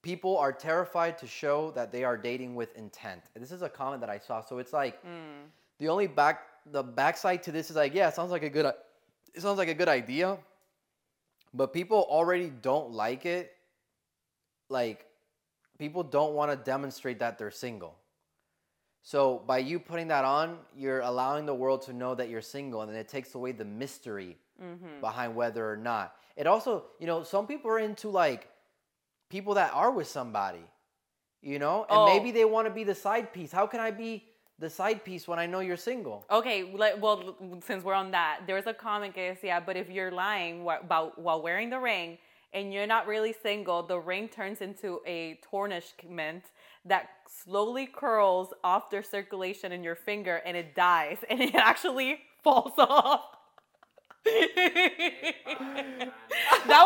people 0.02 0.38
are 0.38 0.52
terrified 0.52 1.18
to 1.20 1.28
show 1.28 1.72
that 1.72 1.92
they 1.92 2.04
are 2.04 2.18
dating 2.18 2.56
with 2.56 2.76
intent. 2.76 3.22
And 3.34 3.44
this 3.44 3.52
is 3.52 3.62
a 3.62 3.70
comment 3.70 4.02
that 4.02 4.10
I 4.10 4.20
saw. 4.20 4.42
So 4.42 4.58
it's 4.60 4.74
like 4.74 5.00
the 5.80 5.90
only 5.90 6.08
back 6.08 6.42
the 6.72 6.84
backside 6.84 7.44
to 7.44 7.52
this 7.52 7.70
is 7.70 7.76
like, 7.76 7.94
yeah, 7.94 8.08
it 8.10 8.16
sounds 8.16 8.32
like 8.32 8.44
a 8.44 8.50
good 8.50 8.66
it 9.34 9.42
sounds 9.42 9.58
like 9.58 9.68
a 9.70 9.74
good 9.74 9.90
idea, 9.90 10.38
but 11.56 11.74
people 11.74 12.06
already 12.10 12.50
don't 12.50 12.92
like 12.92 13.26
it. 13.26 13.54
Like 14.70 15.06
people 15.80 16.04
don't 16.04 16.34
want 16.34 16.52
to 16.52 16.58
demonstrate 16.58 17.20
that 17.20 17.38
they're 17.38 17.52
single. 17.52 17.96
So 19.02 19.44
by 19.46 19.60
you 19.60 19.80
putting 19.80 20.08
that 20.08 20.26
on, 20.26 20.58
you're 20.76 21.02
allowing 21.02 21.46
the 21.46 21.54
world 21.54 21.84
to 21.84 21.94
know 21.94 22.16
that 22.16 22.28
you're 22.30 22.42
single, 22.42 22.82
and 22.82 22.92
then 22.92 22.98
it 22.98 23.08
takes 23.08 23.36
away 23.36 23.52
the 23.52 23.66
mystery 23.66 24.38
mm-hmm. 24.62 25.00
behind 25.00 25.36
whether 25.36 25.70
or 25.70 25.78
not. 25.78 26.16
It 26.36 26.48
also, 26.48 26.86
you 27.00 27.08
know, 27.08 27.24
some 27.24 27.46
people 27.48 27.70
are 27.72 27.80
into 27.80 28.10
like 28.10 28.50
people 29.30 29.54
that 29.54 29.72
are 29.74 29.92
with 29.92 30.08
somebody, 30.08 30.66
you 31.42 31.60
know, 31.60 31.84
and 31.84 31.98
Oh. 32.00 32.06
maybe 32.08 32.32
they 32.32 32.46
want 32.46 32.68
to 32.68 32.74
be 32.74 32.84
the 32.84 32.96
side 32.96 33.32
piece. 33.32 33.52
How 33.52 33.68
can 33.68 33.80
I 33.80 33.92
be 33.92 34.26
the 34.60 34.70
side 34.70 35.04
piece 35.04 35.28
when 35.28 35.40
I 35.40 35.46
know 35.46 35.60
you're 35.60 35.78
single? 35.78 36.26
Okay, 36.32 36.64
well, 36.64 37.36
since 37.66 37.84
we're 37.84 37.94
on 37.94 38.12
that, 38.12 38.42
there's 38.48 38.68
a 38.68 38.74
comment 38.74 39.14
que 39.14 39.34
decía, 39.34 39.66
but 39.66 39.76
if 39.76 39.90
you're 39.90 40.12
lying 40.12 40.66
about 40.68 41.20
while 41.20 41.42
wearing 41.42 41.70
the 41.70 41.80
ring 41.80 42.18
and 42.54 42.74
you're 42.74 42.88
not 42.88 43.06
really 43.06 43.34
single, 43.34 43.84
the 43.84 44.00
ring 44.00 44.30
turns 44.30 44.62
into 44.62 45.02
a 45.06 45.40
tarnishment 45.50 46.46
that 46.86 47.10
slowly 47.28 47.86
curls 47.86 48.54
off 48.64 48.90
the 48.90 49.04
circulation 49.04 49.72
in 49.72 49.84
your 49.84 49.96
finger 49.96 50.42
and 50.46 50.56
it 50.56 50.76
dies 50.76 51.18
and 51.30 51.42
it 51.42 51.56
actually 51.56 52.20
falls 52.44 52.74
off. 52.78 53.22
that 54.26 56.12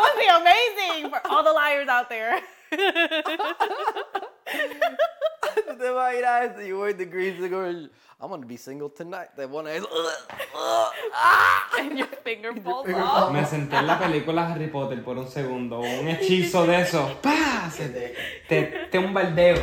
would 0.01 0.19
be 0.19 0.27
amazing 0.27 1.09
for 1.09 1.25
all 1.27 1.43
the 1.43 1.53
liars 1.53 1.87
out 1.87 2.09
there. 2.09 2.41
Te 5.79 5.87
imaginas 5.87 6.51
eso? 6.51 6.61
You 6.61 6.79
wear 6.79 6.93
the 6.93 7.05
green 7.05 7.39
cigar. 7.41 7.67
I'm 8.21 8.29
gonna 8.29 8.45
be 8.45 8.57
single 8.57 8.89
tonight. 8.89 9.29
That 9.37 9.49
one 9.49 9.65
is. 9.67 9.85
and 11.79 11.97
your 11.97 12.07
finger 12.23 12.53
falls 12.63 12.89
off. 12.93 13.31
Me 13.31 13.45
senté 13.45 13.77
en 13.77 13.87
la 13.87 13.97
película 13.97 14.51
Harry 14.51 14.67
Potter 14.67 15.01
por 15.03 15.17
un 15.17 15.27
segundo. 15.27 15.79
Un 15.79 16.07
hechizo 16.09 16.65
de 16.67 16.81
eso. 16.81 17.17
¡Pah! 17.21 17.69
Se 17.71 17.87
te, 17.89 18.15
te, 18.47 18.87
te 18.91 18.97
un 18.99 19.13
baldeo. 19.13 19.55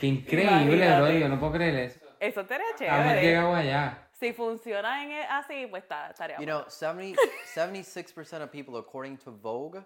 Qué 0.00 0.06
increíble, 0.06 0.96
bro. 0.96 1.10
Yo 1.10 1.28
no 1.28 1.38
puedo 1.38 1.52
creer 1.52 1.74
eso. 1.76 2.00
Eso 2.18 2.40
estaría 2.40 2.66
Hemos 2.68 2.78
chévere. 2.78 3.22
llegado 3.22 3.54
allá. 3.54 4.08
Si 4.18 4.32
funciona 4.32 5.04
en 5.04 5.10
e- 5.10 5.26
así, 5.26 5.66
pues 5.68 5.82
está, 5.82 6.08
estaría 6.08 6.38
You 6.38 6.46
know, 6.46 6.64
70, 6.68 7.20
76% 7.54 8.42
of 8.42 8.50
people, 8.50 8.78
according 8.78 9.18
to 9.18 9.30
Vogue, 9.30 9.84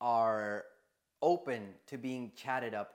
are 0.00 0.64
open 1.20 1.74
to 1.86 1.98
being 1.98 2.32
chatted 2.36 2.72
up 2.74 2.88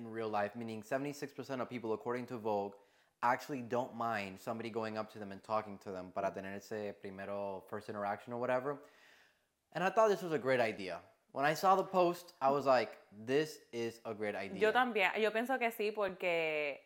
in 0.00 0.10
real 0.10 0.28
life. 0.28 0.56
Meaning, 0.56 0.82
76% 0.82 1.60
of 1.60 1.68
people, 1.68 1.92
according 1.92 2.26
to 2.26 2.38
Vogue, 2.38 2.74
actually 3.22 3.60
don't 3.60 3.94
mind 3.94 4.40
somebody 4.40 4.70
going 4.70 4.96
up 4.96 5.12
to 5.12 5.18
them 5.18 5.30
and 5.32 5.42
talking 5.44 5.78
to 5.84 5.90
them 5.90 6.10
para 6.14 6.30
tener 6.30 6.54
ese 6.56 6.94
primero 7.00 7.62
first 7.68 7.88
interaction 7.88 8.32
or 8.32 8.40
whatever. 8.40 8.78
And 9.72 9.84
I 9.84 9.90
thought 9.90 10.08
this 10.08 10.22
was 10.22 10.32
a 10.32 10.38
great 10.38 10.60
idea. 10.60 10.98
When 11.32 11.44
I 11.44 11.54
saw 11.54 11.76
the 11.76 11.84
post, 11.84 12.32
I 12.40 12.50
was 12.50 12.66
like, 12.66 12.90
this 13.26 13.58
is 13.72 14.00
a 14.04 14.14
great 14.14 14.34
idea. 14.34 14.58
Yo 14.58 14.72
también, 14.72 15.12
yo 15.20 15.30
pienso 15.30 15.58
que 15.58 15.70
sí, 15.70 15.92
porque 15.92 16.80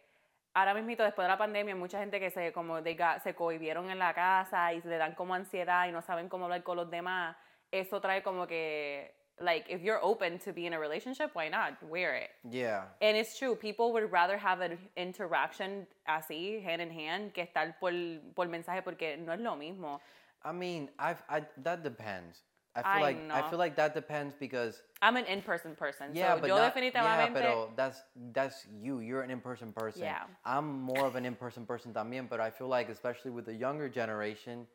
ahora 0.53 0.75
mismo, 0.75 0.91
después 1.03 1.25
de 1.25 1.29
la 1.29 1.39
pandemia, 1.39 1.75
mucha 1.75 1.99
gente 1.99 2.21
que 2.21 2.31
se, 2.31 2.53
como 2.53 2.83
they 2.83 2.97
se 3.23 3.35
cohibieron 3.35 3.91
en 3.91 3.99
la 3.99 4.13
casa 4.13 4.75
y 4.75 4.83
le 4.83 4.99
dan 4.99 5.15
como 5.15 5.35
ansiedad 5.35 5.89
y 5.89 5.93
no 5.93 6.03
saben 6.03 6.29
cómo 6.29 6.45
hablar 6.45 6.63
con 6.63 6.77
los 6.77 6.91
demás, 6.91 7.37
eso 7.71 8.01
trae 8.01 8.23
como 8.23 8.47
que, 8.47 9.15
like, 9.41 9.67
if 9.69 9.83
you're 9.83 10.03
open 10.03 10.39
to 10.41 10.53
be 10.53 10.67
in 10.67 10.73
a 10.73 10.79
relationship, 10.79 11.31
why 11.35 11.49
not? 11.49 11.83
Wear 11.89 12.15
it. 12.15 12.31
Yeah. 12.49 12.83
And 13.01 13.17
it's 13.17 13.39
true, 13.39 13.55
people 13.57 13.93
would 13.93 14.11
rather 14.13 14.37
have 14.39 14.61
an 14.61 14.79
interaction 14.97 15.87
así, 16.09 16.63
hand 16.63 16.81
in 16.81 16.91
hand, 16.91 17.35
que 17.35 17.45
estar 17.45 17.75
por, 17.81 17.93
por 18.35 18.47
mensaje, 18.47 18.83
porque 18.85 19.17
no 19.19 19.33
es 19.33 19.41
lo 19.41 19.57
mismo. 19.57 20.01
I 20.45 20.53
mean, 20.53 20.91
I've, 20.99 21.23
I 21.29 21.43
that 21.63 21.83
depends. 21.83 22.43
I 22.77 22.83
feel 22.83 22.91
I 22.91 23.01
like 23.01 23.31
I 23.31 23.49
feel 23.49 23.59
like 23.59 23.77
that 23.77 23.95
depends 23.95 24.35
because 24.39 24.83
I'm 25.01 25.17
an 25.17 25.27
in-person 25.27 25.77
person, 25.77 26.11
Yeah, 26.13 26.35
so 26.35 26.41
but 26.41 26.49
yo 26.49 26.57
not, 26.57 26.75
definitivamente... 26.75 26.93
yeah, 26.95 27.29
pero 27.33 27.71
that's 27.77 28.03
that's 28.33 28.67
you. 28.83 28.99
You're 28.99 29.23
an 29.23 29.31
in-person 29.31 29.73
person. 29.73 30.03
Yeah. 30.03 30.25
I'm 30.45 30.83
more 30.83 31.07
of 31.07 31.15
an 31.15 31.25
in-person 31.25 31.67
person 31.67 31.93
también, 31.95 32.29
but 32.29 32.41
I 32.41 32.51
feel 32.51 32.67
like 32.69 32.89
especially 32.91 33.31
with 33.31 33.47
the 33.47 33.55
younger 33.55 33.89
generation, 33.89 34.67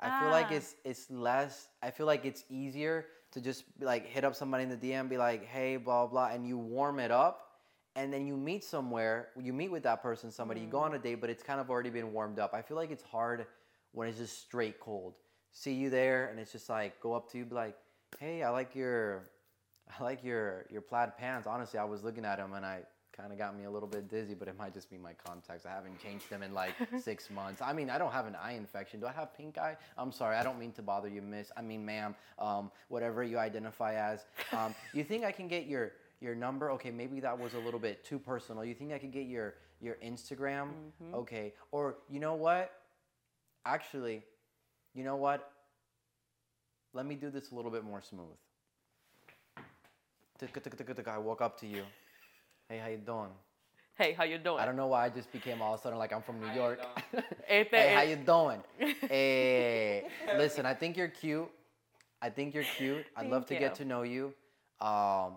I 0.00 0.20
feel 0.20 0.30
like 0.30 0.48
Ah. 0.50 0.54
it's 0.56 0.74
it's 0.84 1.08
less. 1.10 1.68
I 1.82 1.90
feel 1.92 2.06
like 2.06 2.24
it's 2.26 2.44
easier 2.50 3.06
to 3.36 3.42
just 3.42 3.64
like 3.80 4.06
hit 4.06 4.24
up 4.24 4.34
somebody 4.34 4.64
in 4.64 4.70
the 4.70 4.78
DM, 4.78 5.10
be 5.10 5.18
like, 5.18 5.44
hey, 5.44 5.76
blah 5.76 6.06
blah, 6.06 6.28
and 6.28 6.48
you 6.48 6.56
warm 6.56 6.98
it 6.98 7.10
up, 7.10 7.50
and 7.94 8.10
then 8.10 8.26
you 8.26 8.34
meet 8.34 8.64
somewhere. 8.64 9.28
You 9.38 9.52
meet 9.52 9.70
with 9.70 9.82
that 9.82 10.02
person, 10.02 10.30
somebody. 10.30 10.60
You 10.60 10.66
go 10.66 10.78
mm-hmm. 10.78 10.94
on 10.94 10.94
a 10.94 10.98
date, 10.98 11.20
but 11.20 11.28
it's 11.28 11.42
kind 11.42 11.60
of 11.60 11.68
already 11.68 11.90
been 11.90 12.14
warmed 12.14 12.38
up. 12.38 12.54
I 12.54 12.62
feel 12.62 12.78
like 12.78 12.90
it's 12.90 13.02
hard 13.02 13.46
when 13.92 14.08
it's 14.08 14.16
just 14.16 14.40
straight 14.40 14.80
cold. 14.80 15.16
See 15.52 15.74
you 15.74 15.90
there, 15.90 16.28
and 16.28 16.40
it's 16.40 16.50
just 16.50 16.70
like 16.70 16.98
go 17.00 17.12
up 17.12 17.30
to 17.32 17.38
you, 17.38 17.44
be 17.44 17.54
like, 17.54 17.76
hey, 18.18 18.42
I 18.42 18.48
like 18.48 18.74
your 18.74 19.24
I 20.00 20.02
like 20.02 20.24
your 20.24 20.64
your 20.70 20.80
plaid 20.80 21.18
pants. 21.18 21.46
Honestly, 21.46 21.78
I 21.78 21.84
was 21.84 22.02
looking 22.02 22.24
at 22.24 22.38
them 22.38 22.54
and 22.54 22.64
I 22.64 22.80
kind 23.16 23.32
of 23.32 23.38
got 23.38 23.56
me 23.56 23.64
a 23.64 23.70
little 23.70 23.88
bit 23.88 24.08
dizzy, 24.08 24.34
but 24.34 24.48
it 24.48 24.58
might 24.58 24.74
just 24.74 24.90
be 24.90 24.98
my 24.98 25.12
contacts. 25.14 25.64
I 25.64 25.70
haven't 25.70 26.00
changed 26.02 26.28
them 26.28 26.42
in 26.42 26.52
like 26.52 26.74
six 27.00 27.30
months. 27.30 27.62
I 27.62 27.72
mean, 27.72 27.88
I 27.88 27.98
don't 27.98 28.12
have 28.12 28.26
an 28.26 28.36
eye 28.36 28.52
infection. 28.52 29.00
Do 29.00 29.06
I 29.06 29.12
have 29.12 29.34
pink 29.34 29.58
eye? 29.58 29.76
I'm 29.96 30.12
sorry. 30.12 30.36
I 30.36 30.42
don't 30.42 30.58
mean 30.58 30.72
to 30.72 30.82
bother 30.82 31.08
you, 31.08 31.22
miss. 31.22 31.50
I 31.56 31.62
mean, 31.62 31.84
ma'am. 31.84 32.14
Um, 32.38 32.70
whatever 32.88 33.24
you 33.24 33.38
identify 33.38 33.94
as. 33.94 34.24
Um, 34.52 34.74
you 34.92 35.04
think 35.04 35.24
I 35.24 35.32
can 35.32 35.48
get 35.48 35.66
your 35.66 35.92
your 36.20 36.34
number? 36.34 36.70
Okay, 36.72 36.90
maybe 36.90 37.20
that 37.20 37.38
was 37.38 37.54
a 37.54 37.58
little 37.58 37.80
bit 37.80 38.04
too 38.04 38.18
personal. 38.18 38.64
You 38.64 38.74
think 38.74 38.92
I 38.92 38.98
could 38.98 39.12
get 39.12 39.26
your 39.26 39.54
your 39.80 39.96
Instagram? 40.04 40.68
Okay. 41.14 41.54
Or 41.72 41.96
you 42.10 42.20
know 42.20 42.34
what? 42.34 42.72
Actually, 43.64 44.22
you 44.94 45.04
know 45.04 45.16
what? 45.16 45.52
Let 46.92 47.06
me 47.06 47.14
do 47.14 47.30
this 47.30 47.50
a 47.50 47.54
little 47.54 47.70
bit 47.70 47.84
more 47.84 48.00
smooth. 48.00 48.36
I 51.08 51.18
walk 51.18 51.40
up 51.40 51.58
to 51.60 51.66
you. 51.66 51.82
Hey, 52.68 52.78
how 52.78 52.88
you 52.88 52.96
doing? 52.96 53.30
Hey, 53.96 54.12
how 54.12 54.24
you 54.24 54.38
doing? 54.38 54.58
I 54.58 54.66
don't 54.66 54.76
know 54.76 54.88
why 54.88 55.06
I 55.06 55.08
just 55.08 55.30
became 55.32 55.62
all 55.62 55.74
of 55.74 55.80
a 55.80 55.82
sudden 55.82 55.98
like 55.98 56.12
I'm 56.12 56.22
from 56.22 56.40
New 56.40 56.52
York. 56.52 56.80
Hey, 57.48 57.94
how 57.94 58.02
you 58.02 58.16
doing? 58.16 58.60
hey, 59.08 60.04
listen, 60.36 60.66
I 60.66 60.74
think 60.74 60.96
you're 60.96 61.08
cute. 61.08 61.48
I 62.20 62.28
think 62.28 62.54
you're 62.54 62.64
cute. 62.76 63.06
I'd 63.16 63.30
love 63.30 63.46
to 63.46 63.54
Thank 63.54 63.60
get 63.60 63.74
to 63.76 63.84
know 63.84 64.02
you. 64.02 64.34
Um, 64.80 65.34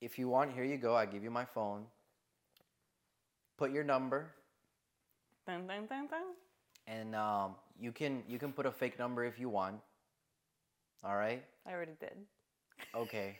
if 0.00 0.16
you 0.18 0.28
want, 0.28 0.52
here 0.52 0.62
you 0.64 0.76
go. 0.76 0.94
I 0.94 1.06
give 1.06 1.24
you 1.24 1.30
my 1.30 1.44
phone. 1.44 1.86
Put 3.58 3.72
your 3.72 3.82
number, 3.84 4.30
Dun, 5.46 5.66
dun, 5.66 5.86
dun, 5.86 6.06
dun. 6.06 6.22
and 6.86 7.16
um, 7.16 7.56
you 7.80 7.90
can 7.90 8.22
you 8.28 8.38
can 8.38 8.52
put 8.52 8.66
a 8.66 8.70
fake 8.70 8.98
number 8.98 9.24
if 9.24 9.38
you 9.40 9.48
want. 9.48 9.80
All 11.02 11.16
right. 11.16 11.42
I 11.66 11.72
already 11.72 11.96
did. 11.98 12.16
Okay. 12.94 13.38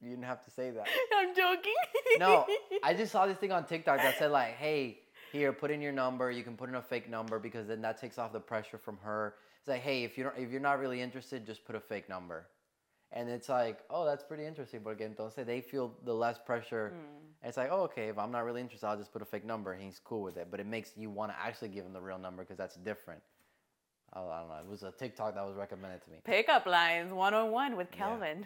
You 0.00 0.10
didn't 0.10 0.24
have 0.24 0.44
to 0.44 0.50
say 0.50 0.70
that. 0.70 0.86
I'm 1.16 1.34
joking. 1.34 1.74
No, 2.18 2.46
I 2.84 2.94
just 2.94 3.10
saw 3.10 3.26
this 3.26 3.38
thing 3.38 3.52
on 3.52 3.64
TikTok 3.64 3.98
that 3.98 4.18
said 4.18 4.30
like, 4.30 4.54
"Hey, 4.54 5.00
here, 5.32 5.52
put 5.52 5.70
in 5.70 5.80
your 5.80 5.92
number. 5.92 6.30
You 6.30 6.44
can 6.44 6.56
put 6.56 6.68
in 6.68 6.76
a 6.76 6.82
fake 6.82 7.08
number 7.10 7.38
because 7.38 7.66
then 7.66 7.82
that 7.82 8.00
takes 8.00 8.18
off 8.18 8.32
the 8.32 8.40
pressure 8.40 8.78
from 8.78 8.98
her." 8.98 9.34
It's 9.60 9.68
like, 9.68 9.80
"Hey, 9.80 10.04
if 10.04 10.16
you 10.16 10.24
don't, 10.24 10.36
if 10.38 10.50
you're 10.50 10.60
not 10.60 10.78
really 10.78 11.00
interested, 11.00 11.44
just 11.46 11.64
put 11.64 11.74
a 11.74 11.80
fake 11.80 12.08
number." 12.08 12.46
And 13.10 13.28
it's 13.28 13.48
like, 13.48 13.80
"Oh, 13.90 14.04
that's 14.04 14.22
pretty 14.22 14.46
interesting." 14.46 14.80
Porque 14.82 15.00
entonces 15.00 15.44
they 15.44 15.60
feel 15.60 15.92
the 16.04 16.14
less 16.14 16.38
pressure. 16.38 16.90
Hmm. 16.94 17.48
It's 17.48 17.56
like, 17.56 17.70
"Oh, 17.72 17.82
okay, 17.82 18.08
if 18.08 18.18
I'm 18.18 18.30
not 18.30 18.44
really 18.44 18.60
interested, 18.60 18.86
I'll 18.86 18.96
just 18.96 19.12
put 19.12 19.22
a 19.22 19.26
fake 19.26 19.44
number." 19.44 19.72
And 19.72 19.82
he's 19.82 19.98
cool 19.98 20.22
with 20.22 20.36
it, 20.36 20.48
but 20.50 20.60
it 20.60 20.66
makes 20.66 20.92
you 20.96 21.10
want 21.10 21.32
to 21.32 21.38
actually 21.40 21.70
give 21.70 21.84
him 21.84 21.92
the 21.92 22.00
real 22.00 22.18
number 22.18 22.44
because 22.44 22.56
that's 22.56 22.76
different. 22.76 23.22
I 24.12 24.20
don't 24.20 24.28
know. 24.48 24.54
It 24.64 24.70
was 24.70 24.82
a 24.84 24.92
TikTok 24.92 25.34
that 25.34 25.44
was 25.44 25.56
recommended 25.56 26.02
to 26.04 26.10
me. 26.10 26.18
Pickup 26.24 26.66
lines 26.66 27.12
one 27.12 27.34
on 27.34 27.50
one 27.50 27.76
with 27.76 27.88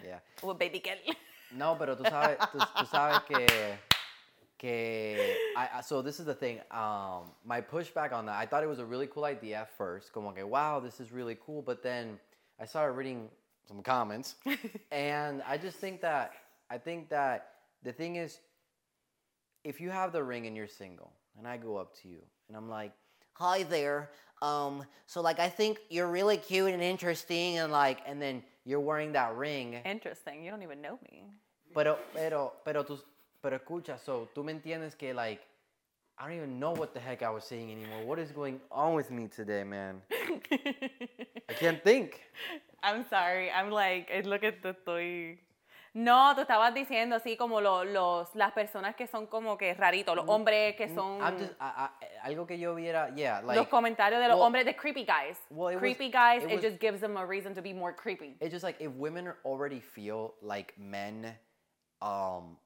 Yeah, 0.04 0.18
yeah. 0.42 0.46
With 0.48 0.58
baby 0.58 0.80
Kelly. 0.80 1.16
No, 1.56 1.76
pero 1.78 1.96
tú 1.96 2.04
sabes, 2.04 2.38
tú, 2.50 2.58
tú 2.58 2.86
sabes 2.86 3.22
que, 3.24 3.46
que 4.58 5.36
I, 5.56 5.80
so 5.82 6.02
this 6.02 6.18
is 6.18 6.26
the 6.26 6.34
thing. 6.34 6.60
Um, 6.70 7.30
my 7.44 7.60
pushback 7.60 8.12
on 8.12 8.26
that, 8.26 8.36
I 8.36 8.46
thought 8.46 8.62
it 8.62 8.68
was 8.68 8.78
a 8.78 8.84
really 8.84 9.06
cool 9.06 9.24
idea 9.24 9.58
at 9.58 9.76
first. 9.76 10.12
Como 10.12 10.30
que, 10.32 10.46
wow, 10.46 10.80
this 10.80 11.00
is 11.00 11.12
really 11.12 11.36
cool. 11.44 11.62
But 11.62 11.82
then 11.82 12.18
I 12.60 12.64
started 12.64 12.92
reading 12.92 13.28
some 13.66 13.82
comments, 13.82 14.36
and 14.90 15.42
I 15.46 15.58
just 15.58 15.78
think 15.78 16.00
that 16.02 16.32
I 16.70 16.78
think 16.78 17.10
that 17.10 17.50
the 17.82 17.92
thing 17.92 18.16
is, 18.16 18.38
if 19.64 19.80
you 19.80 19.90
have 19.90 20.12
the 20.12 20.22
ring 20.22 20.46
and 20.46 20.56
you're 20.56 20.68
single, 20.68 21.12
and 21.38 21.46
I 21.46 21.56
go 21.56 21.76
up 21.76 21.94
to 22.02 22.08
you 22.08 22.18
and 22.48 22.56
I'm 22.56 22.68
like, 22.68 22.92
"Hi 23.34 23.62
there." 23.64 24.10
Um, 24.40 24.84
so 25.06 25.20
like 25.20 25.38
I 25.38 25.48
think 25.48 25.78
you're 25.90 26.08
really 26.08 26.36
cute 26.36 26.72
and 26.72 26.82
interesting, 26.82 27.58
and 27.58 27.70
like, 27.70 28.00
and 28.06 28.20
then 28.20 28.42
you're 28.64 28.80
wearing 28.80 29.12
that 29.12 29.36
ring. 29.36 29.74
Interesting. 29.84 30.44
You 30.44 30.50
don't 30.50 30.62
even 30.62 30.80
know 30.80 30.98
me. 31.10 31.24
Pero, 31.74 31.98
pero, 32.14 32.52
pero 32.64 32.84
tú, 32.84 32.98
pero 33.40 33.56
escucha, 33.56 33.98
so, 33.98 34.28
tú 34.34 34.42
me 34.44 34.52
entiendes 34.52 34.94
que, 34.96 35.12
like, 35.14 35.42
I 36.18 36.24
don't 36.28 36.36
even 36.36 36.60
know 36.60 36.72
what 36.72 36.92
the 36.94 37.00
heck 37.00 37.22
I 37.22 37.30
was 37.30 37.44
saying 37.44 37.70
anymore. 37.70 38.04
What 38.04 38.18
is 38.18 38.30
going 38.32 38.60
on 38.70 38.94
with 38.94 39.10
me 39.10 39.28
today, 39.28 39.64
man? 39.64 40.02
I 41.48 41.54
can't 41.58 41.82
think. 41.82 42.20
I'm 42.82 43.04
sorry. 43.08 43.50
I'm 43.50 43.70
like, 43.70 44.10
look 44.24 44.44
at 44.44 44.62
the 44.62 44.74
estoy. 44.74 45.38
No, 45.94 46.32
tú 46.34 46.40
estabas 46.40 46.72
diciendo 46.72 47.16
así 47.16 47.36
como 47.36 47.60
lo- 47.60 47.84
los, 47.84 48.34
las 48.34 48.52
personas 48.52 48.94
que 48.96 49.06
son 49.06 49.26
como 49.26 49.58
que 49.58 49.74
raritos, 49.74 50.16
los 50.16 50.26
hombres 50.26 50.74
que 50.74 50.88
son. 50.88 51.20
I'm 51.20 51.36
just, 51.38 51.52
I, 51.60 51.88
I, 52.24 52.28
algo 52.30 52.46
que 52.46 52.58
yo 52.58 52.74
viera, 52.74 53.10
yeah, 53.14 53.40
like, 53.44 53.56
los 53.58 53.68
comentarios 53.68 54.18
de 54.22 54.28
los 54.28 54.36
well- 54.36 54.46
hombres, 54.46 54.64
the 54.64 54.72
creepy 54.74 55.04
guys. 55.04 55.36
well, 55.50 55.68
it 55.68 55.74
was- 55.74 55.80
creepy 55.80 56.08
guys, 56.10 56.42
it 56.44 56.50
it, 56.50 56.54
was- 56.54 56.62
just 56.62 56.78
gives 56.80 57.00
them 57.00 57.18
a 57.18 57.26
reason 57.26 57.54
to 57.54 57.60
be 57.60 57.74
more 57.74 57.92
creepy. 57.92 58.36
it's 58.40 58.50
just 58.52 58.64
like 58.64 58.76
if 58.80 58.90
women 58.92 59.32
already 59.44 59.80
feel 59.80 60.32
like 60.40 60.72
men 60.78 61.34
um 62.02 62.56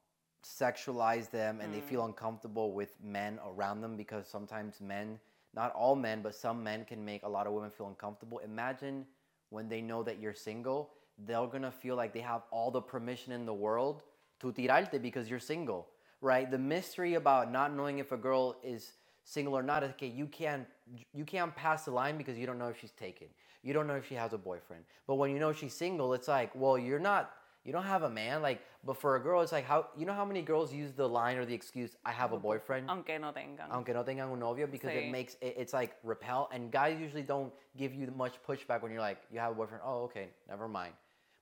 sexualize 0.45 1.29
them 1.31 1.61
and 1.61 1.75
they 1.75 1.81
feel 1.81 2.05
uncomfortable 2.05 2.73
with 2.73 2.95
men 3.03 3.39
around 3.45 3.81
them 3.81 3.97
because 3.97 4.29
sometimes 4.29 4.81
men 4.81 5.19
not 5.55 5.73
all 5.73 5.97
men 5.97 6.23
but 6.23 6.35
some 6.35 6.63
men 6.63 6.85
can 6.85 7.05
make 7.05 7.23
a 7.25 7.29
lot 7.29 7.47
of 7.47 7.53
women 7.53 7.71
feel 7.71 7.89
uncomfortable. 7.89 8.39
Imagine 8.39 9.05
when 9.51 9.69
they 9.69 9.81
know 9.81 10.03
that 10.03 10.21
you're 10.21 10.35
single 10.35 10.91
they're 11.27 11.47
gonna 11.47 11.71
feel 11.71 11.97
like 11.97 12.13
they 12.13 12.21
have 12.21 12.43
all 12.51 12.71
the 12.71 12.81
permission 12.81 13.33
in 13.33 13.45
the 13.45 13.55
world 13.55 14.03
to 14.41 14.53
tirarte 14.53 15.01
because 15.03 15.29
you're 15.29 15.41
single 15.41 15.89
right? 16.21 16.51
The 16.51 16.59
mystery 16.59 17.15
about 17.15 17.53
not 17.53 17.75
knowing 17.75 17.99
if 17.99 18.13
a 18.13 18.17
girl 18.17 18.57
is 18.63 18.93
single 19.25 19.57
or 19.57 19.63
not 19.63 19.83
is 19.83 19.91
okay 19.91 20.07
you 20.07 20.27
can't 20.27 20.67
you 21.13 21.25
can't 21.25 21.55
pass 21.55 21.85
the 21.85 21.91
line 21.91 22.17
because 22.17 22.39
you 22.39 22.47
don't 22.47 22.59
know 22.59 22.69
if 22.69 22.81
she's 22.81 22.93
taken. 22.93 23.29
You 23.63 23.73
don't 23.73 23.87
know 23.89 23.97
if 23.97 24.07
she 24.07 24.15
has 24.15 24.33
a 24.33 24.39
boyfriend. 24.39 24.85
But 25.07 25.17
when 25.17 25.31
you 25.33 25.39
know 25.41 25.53
she's 25.53 25.75
single 25.75 26.15
it's 26.15 26.29
like 26.29 26.55
well 26.55 26.79
you're 26.79 27.01
not 27.01 27.33
you 27.67 27.73
don't 27.73 27.85
have 27.85 28.05
a 28.05 28.09
man 28.11 28.41
like 28.43 28.61
but 28.85 28.97
for 28.97 29.17
a 29.17 29.21
girl 29.21 29.41
it's 29.43 29.51
like 29.53 29.67
how 29.67 29.87
you 29.99 30.07
know 30.07 30.13
how 30.13 30.25
many 30.25 30.41
girls 30.41 30.73
use 30.73 30.93
the 30.93 31.07
line 31.07 31.37
or 31.37 31.45
the 31.45 31.53
excuse 31.53 31.97
i 32.05 32.13
have 32.13 32.33
a 32.33 32.39
boyfriend 32.39 32.89
Aunque 32.89 33.19
no 33.21 33.33
tengan. 33.33 33.67
aunque 33.71 33.93
no 33.93 34.03
tengan 34.05 34.31
un 34.31 34.39
novio 34.39 34.67
because 34.69 34.91
Sí. 34.93 35.09
it 35.09 35.11
makes 35.11 35.35
it, 35.41 35.55
it's 35.59 35.73
like 35.73 35.97
repel 36.05 36.49
and 36.53 36.71
guys 36.71 36.99
usually 37.01 37.23
don't 37.23 37.53
give 37.77 37.93
you 37.93 38.07
much 38.17 38.35
pushback 38.49 38.83
when 38.83 38.93
you're 38.93 39.01
like 39.01 39.19
you 39.33 39.41
have 39.41 39.51
a 39.53 39.55
boyfriend. 39.55 39.83
Oh 39.85 40.05
okay 40.05 40.29
never 40.49 40.69
mind. 40.69 40.93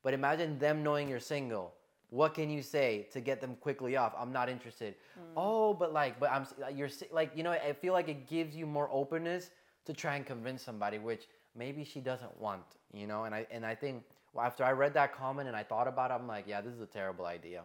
But 0.02 0.14
imagine 0.14 0.58
them 0.58 0.82
knowing 0.82 1.08
you're 1.08 1.20
single. 1.20 1.72
What 2.10 2.32
can 2.34 2.48
you 2.50 2.62
say 2.62 3.06
to 3.12 3.20
get 3.20 3.40
them 3.40 3.56
quickly 3.60 3.96
off? 3.96 4.12
I'm 4.18 4.32
not 4.32 4.48
interested. 4.48 4.94
Mm. 5.18 5.22
Oh 5.37 5.74
but 5.74 5.92
like 5.92 6.18
but 6.20 6.30
i'm 6.30 6.46
you're 6.74 6.90
like 7.12 7.30
you 7.37 7.42
know 7.42 7.52
i 7.52 7.72
feel 7.74 7.92
like 7.92 8.08
it 8.08 8.26
gives 8.26 8.56
you 8.56 8.66
more 8.66 8.88
openness 8.90 9.50
to 9.87 9.92
try 9.92 10.16
and 10.16 10.24
convince 10.24 10.62
somebody 10.62 10.98
which 10.98 11.28
maybe 11.54 11.84
she 11.84 12.00
doesn't 12.00 12.34
want 12.40 12.64
you 12.92 13.06
know 13.06 13.24
and 13.24 13.34
i 13.34 13.46
and 13.50 13.64
i 13.66 13.74
think 13.74 14.02
well, 14.35 14.44
after 14.44 14.64
i 14.64 14.73
read 14.73 14.92
that 14.94 15.14
comment 15.14 15.49
and 15.49 15.57
i 15.57 15.62
thought 15.62 15.88
about 15.88 16.11
it 16.11 16.14
i'm 16.14 16.27
like 16.27 16.44
yeah 16.47 16.61
this 16.61 16.75
is 16.75 16.81
a 16.81 16.87
terrible 16.87 17.25
idea 17.27 17.62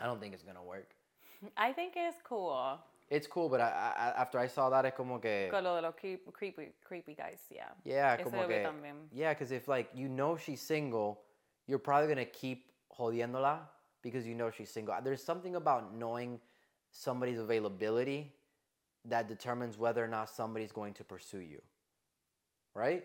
i 0.00 0.06
don't 0.06 0.20
think 0.20 0.32
it's 0.32 0.42
gonna 0.44 0.62
work 0.62 0.88
I 1.56 1.72
think 1.72 1.94
it's 1.96 2.18
cool. 2.22 2.78
it's 3.08 3.26
cool, 3.26 3.48
but 3.48 3.62
I, 3.62 3.68
I, 3.96 4.20
after 4.20 4.38
I 4.38 4.46
saw 4.46 4.68
that, 4.68 4.84
es 4.84 4.92
como 4.94 5.18
que 5.18 5.48
Con 5.50 5.64
lo 5.64 5.74
de 5.76 5.80
los 5.80 5.94
creep- 5.94 6.30
creepy, 6.34 6.68
creepy 6.84 7.14
guys, 7.14 7.38
yeah. 7.50 7.70
yeah, 7.82 8.16
Eso 8.20 8.24
como 8.24 8.42
yo 8.42 8.48
que 8.48 8.58
también. 8.62 9.08
yeah, 9.10 9.32
because 9.32 9.50
if 9.50 9.66
like 9.66 9.88
you 9.94 10.06
know 10.06 10.36
she's 10.36 10.60
single, 10.60 11.22
you're 11.66 11.78
probably 11.78 12.08
gonna 12.08 12.26
keep 12.26 12.66
jodiéndola 12.94 13.60
because 14.02 14.26
you 14.26 14.34
know 14.34 14.50
she's 14.50 14.68
single. 14.68 14.94
There's 15.02 15.22
something 15.24 15.56
about 15.56 15.94
knowing 15.94 16.40
somebody's 16.90 17.38
availability 17.38 18.34
that 19.06 19.28
determines 19.28 19.78
whether 19.78 20.04
or 20.04 20.08
not 20.08 20.28
somebody's 20.28 20.72
going 20.72 20.92
to 20.92 21.04
pursue 21.04 21.40
you, 21.40 21.62
right? 22.74 23.02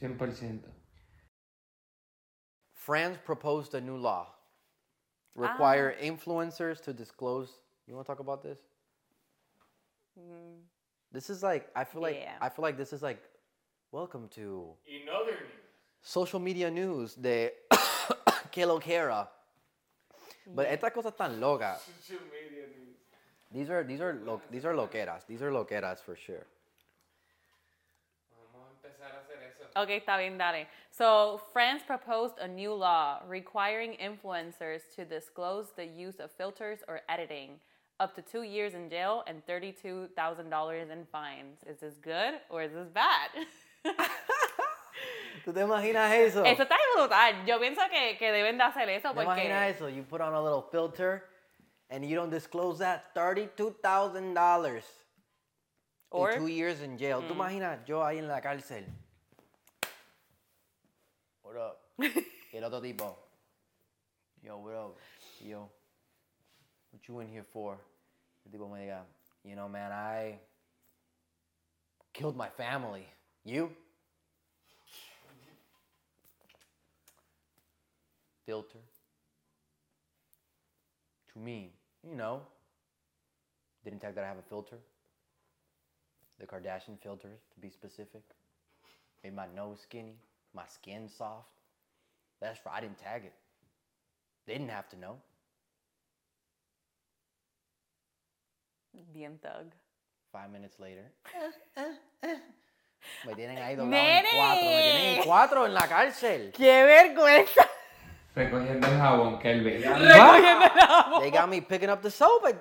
100%. 0.00 0.60
France 2.84 3.16
proposed 3.24 3.74
a 3.74 3.80
new 3.80 3.96
law 3.96 4.26
ah. 4.26 5.40
require 5.40 5.94
influencers 6.02 6.82
to 6.82 6.92
disclose. 6.92 7.48
You 7.86 7.94
want 7.94 8.06
to 8.06 8.10
talk 8.12 8.18
about 8.18 8.42
this? 8.42 8.58
Mm. 10.18 10.58
This 11.12 11.30
is 11.30 11.42
like 11.42 11.70
I 11.76 11.84
feel 11.84 12.02
like 12.02 12.16
Yeah. 12.16 12.34
I 12.40 12.48
feel 12.48 12.64
like 12.64 12.76
this 12.76 12.92
is 12.92 13.02
like 13.02 13.22
welcome 13.92 14.28
to 14.34 14.74
In 14.86 15.08
other 15.08 15.30
news. 15.30 15.62
social 16.00 16.40
media 16.40 16.70
news 16.70 17.14
de 17.14 17.52
que 18.50 18.66
lo 18.66 18.80
que 18.80 18.94
era. 18.96 19.28
But 20.44 20.66
estas 20.66 20.92
cosas 20.92 21.16
tan 21.16 21.40
locas. 21.40 21.78
Social 21.86 22.26
media 22.32 22.66
news. 22.66 22.98
These 23.52 23.70
are 23.70 23.84
these 23.84 24.00
are 24.00 24.14
lo, 24.26 24.42
these 24.50 24.64
are 24.64 24.74
loqueras. 24.74 25.24
These 25.28 25.40
are 25.40 25.52
loqueras 25.52 26.02
for 26.02 26.16
sure. 26.16 26.46
Vamos 28.52 28.66
a 28.66 28.88
empezar 28.88 29.12
a 29.14 29.22
Okay, 29.76 30.00
está 30.00 30.18
bien, 30.18 30.36
dale. 30.36 30.66
So, 30.90 31.40
France 31.52 31.82
proposed 31.86 32.38
a 32.38 32.46
new 32.46 32.74
law 32.74 33.20
requiring 33.26 33.96
influencers 33.96 34.82
to 34.96 35.04
disclose 35.04 35.68
the 35.76 35.86
use 35.86 36.20
of 36.20 36.30
filters 36.30 36.80
or 36.86 37.00
editing, 37.08 37.60
up 37.98 38.14
to 38.16 38.22
two 38.22 38.42
years 38.42 38.74
in 38.74 38.90
jail 38.90 39.24
and 39.26 39.44
$32,000 39.46 40.90
in 40.90 41.06
fines. 41.10 41.58
Is 41.66 41.78
this 41.80 41.96
good 41.96 42.34
or 42.50 42.62
is 42.62 42.72
this 42.72 42.88
bad? 42.88 43.30
¿Tú 45.44 45.52
te 45.52 45.60
imaginas 45.60 46.12
eso? 46.12 46.44
eso 46.44 46.62
está 46.62 46.76
brutal. 46.94 47.46
Yo 47.46 47.58
pienso 47.58 47.80
que, 47.90 48.16
que 48.18 48.30
deben 48.30 48.58
de 48.58 48.64
hacer 48.64 48.88
eso 48.90 49.12
¿Te 49.12 49.22
imaginas 49.22 49.26
porque... 49.26 49.70
eso? 49.70 49.88
You 49.88 50.02
put 50.02 50.20
on 50.20 50.34
a 50.34 50.42
little 50.42 50.62
filter 50.70 51.24
and 51.90 52.04
you 52.04 52.14
don't 52.14 52.30
disclose 52.30 52.78
that 52.78 53.14
$32,000 53.14 54.82
Or- 56.10 56.30
and 56.30 56.38
two 56.38 56.46
years 56.48 56.82
in 56.82 56.98
jail. 56.98 57.22
¿Tú 57.22 57.34
mm. 57.34 57.40
imaginas 57.40 57.84
yo 57.86 58.04
ahí 58.04 58.18
en 58.18 58.28
la 58.28 58.40
cárcel? 58.40 58.84
What 61.52 61.60
up? 61.60 61.80
y 61.98 62.56
el 62.56 62.64
otro 62.64 62.80
tipo. 62.80 63.14
Yo, 64.42 64.56
what 64.56 64.74
up? 64.74 64.96
Yo, 65.44 65.68
what 66.90 67.06
you 67.06 67.20
in 67.20 67.28
here 67.28 67.44
for? 67.52 67.76
El 68.46 68.52
tipo 68.52 68.68
me 68.68 68.80
diga, 68.80 69.02
you 69.44 69.54
know, 69.54 69.68
man, 69.68 69.92
I 69.92 70.38
killed 72.14 72.36
my 72.36 72.48
family. 72.48 73.06
You? 73.44 73.70
Filter. 78.46 78.78
To 81.34 81.38
me, 81.38 81.74
you 82.02 82.14
know, 82.14 82.40
didn't 83.84 84.00
tag 84.00 84.14
that 84.14 84.24
I 84.24 84.28
have 84.28 84.38
a 84.38 84.48
filter. 84.48 84.78
The 86.38 86.46
Kardashian 86.46 86.98
filters, 87.02 87.40
to 87.52 87.60
be 87.60 87.68
specific. 87.68 88.22
Made 89.22 89.36
my 89.36 89.46
nose 89.54 89.80
skinny, 89.82 90.16
my 90.54 90.64
skin 90.68 91.08
soft. 91.08 91.48
That's 92.40 92.60
right, 92.66 92.76
I 92.76 92.80
didn't 92.80 92.98
tag 92.98 93.24
it. 93.24 93.32
They 94.46 94.54
didn't 94.54 94.70
have 94.70 94.88
to 94.90 94.96
know. 94.96 95.16
Bien 99.14 99.38
thug. 99.42 99.72
Five 100.32 100.50
minutes 100.50 100.78
later. 100.78 101.10
Uh, 101.26 101.80
uh, 101.80 102.28
uh. 102.28 102.38
Me 103.26 103.34
tienen 103.34 103.58
ahí 103.58 103.76
doblado 103.76 103.90
Nene. 103.90 104.28
en 104.28 104.36
cuatro. 104.36 104.64
Me 104.64 104.82
tienen 104.82 105.18
en 105.18 105.24
cuatro 105.24 105.66
en 105.66 105.74
la 105.74 105.88
cárcel. 105.88 106.52
¡Qué 106.52 106.84
vergüenza! 106.84 107.68
Recogiendo 108.34 108.86
el 108.86 108.98
jabón 108.98 109.38
que 109.38 109.50
él 109.50 109.62
veía. 109.62 111.18
They 111.20 111.30
got 111.30 111.48
me 111.48 111.60
picking 111.60 111.90
up 111.90 112.00
the 112.00 112.10
soap. 112.10 112.44
I, 112.46 112.54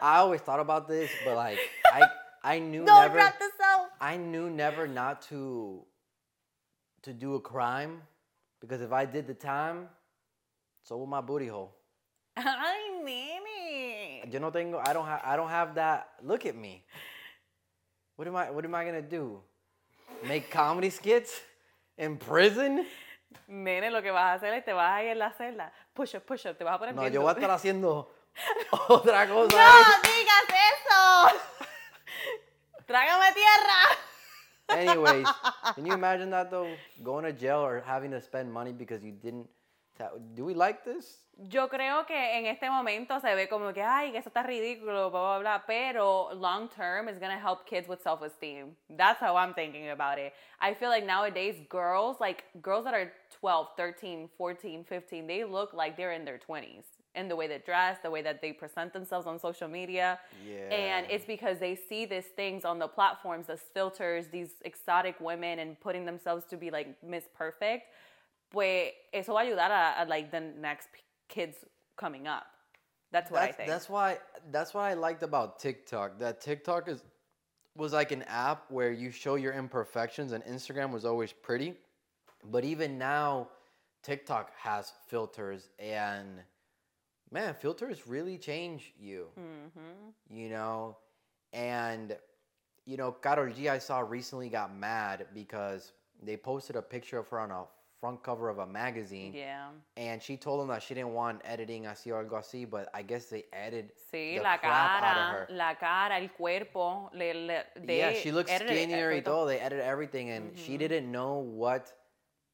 I 0.00 0.18
always 0.18 0.40
thought 0.40 0.60
about 0.60 0.86
this, 0.86 1.10
but 1.24 1.36
like 1.36 1.58
I 1.92 2.02
I 2.42 2.58
knew 2.58 2.84
Don't 2.84 3.02
never 3.02 3.18
drop 3.18 3.38
the 3.38 3.50
soap. 3.58 3.90
I 4.00 4.16
knew 4.16 4.48
never 4.48 4.86
not 4.86 5.22
to 5.28 5.84
to 7.02 7.12
do 7.12 7.34
a 7.34 7.40
crime 7.40 8.02
because 8.60 8.80
if 8.80 8.92
I 8.92 9.04
did 9.04 9.26
the 9.26 9.34
time, 9.34 9.88
so 10.82 10.96
would 10.98 11.08
my 11.08 11.20
booty 11.20 11.46
hole. 11.48 11.74
Ay, 12.36 13.02
nene. 13.04 14.32
Yo 14.32 14.38
no 14.38 14.50
tengo 14.50 14.78
I 14.78 14.92
don't 14.92 15.06
have 15.06 15.20
I 15.24 15.36
don't 15.36 15.50
have 15.50 15.74
that 15.74 16.08
look 16.22 16.46
at 16.46 16.56
me. 16.56 16.84
What 18.16 18.28
am 18.28 18.36
I 18.36 18.50
what 18.50 18.64
am 18.64 18.74
I 18.74 18.84
gonna 18.84 19.02
do? 19.02 19.40
Make 20.26 20.50
comedy 20.50 20.90
skits 20.90 21.40
in 21.96 22.16
prison? 22.16 22.86
Nene, 23.48 23.90
lo 23.90 24.02
que 24.02 24.10
vas 24.10 24.22
a 24.22 24.34
hacer 24.34 24.54
es 24.54 24.64
te 24.64 24.72
vas 24.72 24.98
a 24.98 25.02
ir 25.04 25.10
en 25.10 25.18
la 25.18 25.32
celda. 25.32 25.72
Push 25.94 26.14
up, 26.16 26.26
push 26.26 26.46
up. 26.46 26.56
Te 26.58 26.64
vas 26.64 26.74
a 26.74 26.78
poner 26.78 26.94
No, 26.94 27.06
yo 27.08 27.22
voy 27.22 27.30
a 27.30 27.32
estar 27.32 27.50
haciendo 27.58 28.10
otra 28.88 29.28
cosa. 29.28 29.56
¡No 29.56 30.02
digas 30.02 30.46
eso! 30.48 31.40
¡Trágame 32.86 33.32
tierra! 33.32 34.09
Anyways, 34.76 35.26
can 35.74 35.86
you 35.86 35.92
imagine 35.94 36.30
that 36.30 36.50
though? 36.50 36.68
Going 37.02 37.24
to 37.24 37.32
jail 37.32 37.60
or 37.60 37.82
having 37.84 38.10
to 38.12 38.20
spend 38.20 38.52
money 38.52 38.72
because 38.72 39.02
you 39.02 39.12
didn't. 39.12 39.48
ta- 39.98 40.16
Do 40.34 40.44
we 40.44 40.54
like 40.54 40.84
this? 40.84 41.18
Yo 41.50 41.68
creo 41.68 42.06
que 42.06 42.14
en 42.16 42.44
este 42.46 42.68
momento 42.68 43.18
se 43.18 43.34
ve 43.34 43.46
como 43.48 43.72
que, 43.72 43.82
ay, 43.82 44.10
que 44.12 44.18
eso 44.18 44.28
está 44.28 44.42
ridículo, 44.46 45.10
bla, 45.10 45.38
bla, 45.38 45.40
bla, 45.40 45.62
pero 45.66 46.34
long 46.34 46.68
term 46.68 47.08
is 47.08 47.18
going 47.18 47.32
to 47.32 47.38
help 47.38 47.64
kids 47.66 47.88
with 47.88 48.02
self-esteem. 48.02 48.76
That's 48.90 49.18
how 49.20 49.36
I'm 49.36 49.54
thinking 49.54 49.88
about 49.88 50.18
it. 50.18 50.34
I 50.60 50.74
feel 50.74 50.90
like 50.90 51.06
nowadays 51.06 51.56
girls, 51.70 52.20
like 52.20 52.44
girls 52.60 52.84
that 52.84 52.92
are 52.92 53.10
12, 53.40 53.68
13, 53.76 54.28
14, 54.36 54.84
15, 54.84 55.26
they 55.26 55.44
look 55.44 55.72
like 55.72 55.96
they're 55.96 56.12
in 56.12 56.26
their 56.26 56.38
20s 56.38 56.84
in 57.14 57.28
the 57.28 57.36
way 57.36 57.46
they 57.46 57.58
dress, 57.58 57.98
the 58.02 58.10
way 58.10 58.22
that 58.22 58.40
they 58.40 58.52
present 58.52 58.92
themselves 58.92 59.26
on 59.26 59.38
social 59.38 59.68
media. 59.68 60.18
And 60.70 61.06
it's 61.10 61.24
because 61.24 61.58
they 61.58 61.74
see 61.74 62.06
these 62.06 62.26
things 62.36 62.64
on 62.64 62.78
the 62.78 62.88
platforms, 62.88 63.46
these 63.48 63.64
filters, 63.74 64.26
these 64.28 64.52
exotic 64.64 65.20
women 65.20 65.58
and 65.58 65.78
putting 65.80 66.04
themselves 66.04 66.44
to 66.46 66.56
be 66.56 66.70
like 66.70 67.02
Miss 67.02 67.24
Perfect. 67.36 67.84
Pues 68.50 68.92
eso 69.12 69.32
va 69.32 69.40
a 69.40 69.44
ayudar 69.44 69.70
a, 69.70 70.02
a, 70.02 70.04
like 70.06 70.30
the 70.32 70.40
next 70.40 70.88
kids 71.28 71.56
coming 71.96 72.26
up. 72.26 72.46
That's 73.12 73.30
what 73.30 73.42
I 73.42 73.52
think. 73.52 73.68
that's 73.68 73.88
why. 73.88 74.18
That's 74.50 74.72
what 74.74 74.82
I 74.82 74.94
liked 74.94 75.22
about 75.22 75.58
TikTok. 75.58 76.18
That 76.18 76.40
TikTok 76.40 76.88
is 76.88 77.02
was 77.76 77.92
like 77.92 78.12
an 78.12 78.22
app 78.24 78.64
where 78.70 78.92
you 78.92 79.10
show 79.10 79.36
your 79.36 79.52
imperfections, 79.52 80.32
and 80.32 80.44
Instagram 80.44 80.92
was 80.92 81.04
always 81.04 81.32
pretty. 81.32 81.74
But 82.44 82.64
even 82.64 82.98
now, 82.98 83.48
TikTok 84.02 84.52
has 84.56 84.92
filters, 85.08 85.68
and 85.78 86.40
man, 87.32 87.54
filters 87.54 88.06
really 88.06 88.38
change 88.38 88.92
you. 88.98 89.26
Mm-hmm. 89.38 90.36
you 90.36 90.48
know 90.50 90.96
and 91.52 92.16
you 92.86 92.96
know 92.96 93.12
Karol 93.12 93.52
G 93.52 93.68
I 93.68 93.78
saw 93.78 94.00
recently 94.00 94.48
got 94.48 94.74
mad 94.74 95.26
because 95.34 95.92
they 96.22 96.36
posted 96.36 96.76
a 96.76 96.82
picture 96.82 97.18
of 97.18 97.28
her 97.28 97.40
on 97.40 97.50
a 97.50 97.64
front 98.00 98.22
cover 98.22 98.48
of 98.48 98.58
a 98.58 98.66
magazine 98.66 99.32
Yeah. 99.34 99.68
and 99.96 100.22
she 100.22 100.36
told 100.36 100.60
them 100.60 100.68
that 100.68 100.82
she 100.82 100.94
didn't 100.94 101.12
want 101.12 101.42
editing 101.44 101.84
así 101.84 102.10
o 102.12 102.16
algo 102.22 102.38
así 102.38 102.64
but 102.68 102.88
I 102.94 103.02
guess 103.02 103.26
they 103.26 103.44
edited 103.52 103.92
Sí, 104.12 104.36
the 104.38 104.42
la 104.42 104.56
crap 104.56 105.02
out 105.02 105.16
of 105.18 105.34
her. 105.34 105.46
la 105.50 105.74
cara, 105.74 106.14
el 106.16 106.28
cuerpo, 106.30 107.10
le, 107.12 107.34
le, 107.34 107.64
they 107.86 107.98
yeah 107.98 108.12
she 108.14 108.32
looks 108.32 108.50
skinnier 108.50 109.12
y 109.12 109.20
todo 109.20 109.46
they 109.46 109.58
edited 109.60 109.84
everything 109.84 110.30
and 110.30 110.56
she 110.56 110.78
didn't 110.78 111.10
know 111.12 111.38
what 111.38 111.92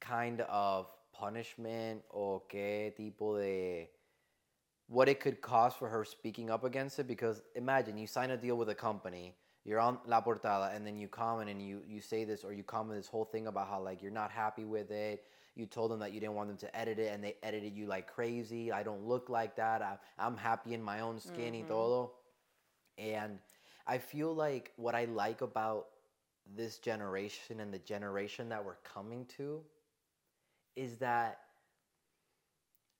kind 0.01 0.41
of 0.49 0.87
punishment 1.13 2.01
o 2.13 2.43
qué 2.51 2.93
tipo 2.97 3.37
de 3.37 3.89
what 4.87 5.09
it 5.09 5.19
could 5.19 5.41
cost 5.41 5.77
for 5.77 5.89
her 5.89 6.05
speaking 6.05 6.49
up 6.49 6.63
against 6.63 6.99
it 6.99 7.07
because 7.07 7.41
imagine 7.55 7.97
you 7.97 8.07
sign 8.07 8.31
a 8.31 8.37
deal 8.37 8.55
with 8.55 8.69
a 8.69 8.75
company 8.75 9.35
you're 9.67 9.81
on 9.81 9.99
la 10.07 10.21
portada 10.21 10.73
and 10.73 10.87
then 10.87 10.97
you 10.97 11.09
comment 11.09 11.49
and 11.49 11.61
you 11.61 11.81
you 11.85 11.99
say 11.99 12.23
this 12.23 12.45
or 12.45 12.53
you 12.53 12.63
comment 12.63 12.97
this 12.97 13.07
whole 13.07 13.25
thing 13.25 13.47
about 13.47 13.67
how 13.67 13.81
like 13.81 14.01
you're 14.01 14.09
not 14.09 14.31
happy 14.31 14.63
with 14.63 14.91
it. 14.91 15.25
You 15.55 15.65
told 15.65 15.91
them 15.91 15.99
that 15.99 16.13
you 16.13 16.21
didn't 16.21 16.35
want 16.35 16.47
them 16.47 16.57
to 16.57 16.77
edit 16.77 16.99
it 16.99 17.11
and 17.11 17.21
they 17.21 17.35
edited 17.43 17.75
you 17.75 17.85
like 17.85 18.07
crazy. 18.07 18.71
I 18.71 18.81
don't 18.81 19.03
look 19.05 19.27
like 19.27 19.57
that. 19.57 19.81
I, 19.81 19.97
i'm 20.17 20.37
happy 20.37 20.73
in 20.73 20.81
my 20.81 21.01
own 21.01 21.19
skin 21.19 21.53
y 21.53 21.59
mm-hmm. 21.59 21.67
todo. 21.67 22.11
And 22.97 23.39
i 23.85 23.97
feel 23.97 24.33
like 24.33 24.71
what 24.77 24.95
i 24.95 25.03
like 25.05 25.41
about 25.41 25.87
this 26.55 26.77
generation 26.77 27.59
and 27.59 27.73
the 27.73 27.79
generation 27.79 28.47
that 28.49 28.63
we're 28.63 28.81
coming 28.95 29.25
to 29.37 29.61
is 30.77 30.97
that 30.97 31.39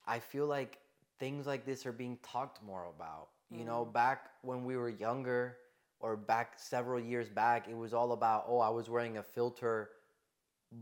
I 0.05 0.19
feel 0.19 0.47
like 0.47 0.79
things 1.19 1.47
like 1.47 1.65
this 1.65 1.85
are 1.85 1.91
being 1.91 2.17
talked 2.23 2.63
more 2.63 2.87
about. 2.95 3.29
You 3.49 3.63
know, 3.63 3.85
mm. 3.85 3.93
back 3.93 4.31
when 4.41 4.65
we 4.65 4.75
were 4.75 4.89
younger 4.89 5.57
or 5.99 6.17
back 6.17 6.53
several 6.57 6.99
years 6.99 7.29
back, 7.29 7.67
it 7.69 7.77
was 7.77 7.93
all 7.93 8.11
about, 8.11 8.45
oh, 8.47 8.59
I 8.59 8.69
was 8.69 8.89
wearing 8.89 9.17
a 9.17 9.23
filter, 9.23 9.89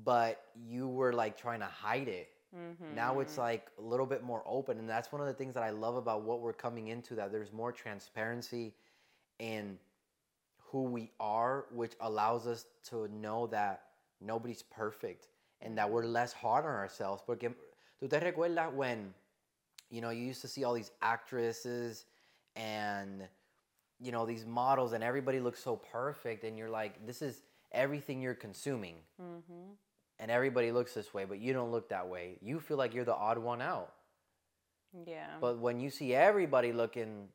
but 0.03 0.41
you 0.67 0.87
were 0.87 1.13
like 1.13 1.37
trying 1.37 1.59
to 1.59 1.67
hide 1.67 2.07
it. 2.07 2.29
Mm-hmm. 2.57 2.95
Now 2.95 3.19
it's 3.19 3.37
like 3.37 3.67
a 3.77 3.81
little 3.81 4.05
bit 4.05 4.23
more 4.23 4.43
open. 4.47 4.79
And 4.79 4.89
that's 4.89 5.11
one 5.11 5.21
of 5.21 5.27
the 5.27 5.33
things 5.33 5.53
that 5.53 5.63
I 5.63 5.69
love 5.69 5.95
about 5.95 6.23
what 6.23 6.41
we're 6.41 6.53
coming 6.53 6.87
into 6.87 7.13
that 7.15 7.31
there's 7.31 7.53
more 7.53 7.71
transparency 7.71 8.73
in 9.39 9.77
who 10.57 10.83
we 10.83 11.11
are, 11.19 11.65
which 11.71 11.93
allows 12.01 12.47
us 12.47 12.65
to 12.89 13.07
know 13.09 13.47
that 13.47 13.83
nobody's 14.21 14.63
perfect 14.63 15.27
and 15.61 15.77
that 15.77 15.89
we're 15.89 16.05
less 16.05 16.33
hard 16.33 16.65
on 16.65 16.71
ourselves. 16.71 17.21
Porque 17.25 17.53
tú 18.01 18.09
te 18.09 18.19
recuerdas 18.19 18.73
when, 18.73 19.13
you 19.89 20.01
know, 20.01 20.09
you 20.09 20.23
used 20.25 20.41
to 20.41 20.47
see 20.47 20.63
all 20.63 20.73
these 20.73 20.91
actresses 21.01 22.05
and, 22.55 23.27
you 23.99 24.11
know, 24.11 24.25
these 24.25 24.45
models 24.45 24.93
and 24.93 25.03
everybody 25.03 25.39
looks 25.39 25.63
so 25.63 25.75
perfect 25.75 26.43
and 26.43 26.57
you're 26.57 26.69
like, 26.69 27.05
this 27.05 27.21
is 27.21 27.41
everything 27.71 28.21
you're 28.21 28.33
consuming. 28.33 28.95
Mm-hmm. 29.21 29.73
And 30.19 30.31
everybody 30.31 30.71
looks 30.71 30.93
this 30.93 31.13
way, 31.13 31.25
but 31.25 31.39
you 31.39 31.51
don't 31.53 31.71
look 31.71 31.89
that 31.89 32.07
way. 32.07 32.37
You 32.41 32.59
feel 32.59 32.77
like 32.77 32.93
you're 32.93 33.05
the 33.05 33.15
odd 33.15 33.37
one 33.37 33.61
out. 33.61 33.93
Yeah. 35.05 35.27
But 35.41 35.59
when 35.59 35.79
you 35.79 35.89
see 35.89 36.13
everybody 36.13 36.71
looking 36.71 37.27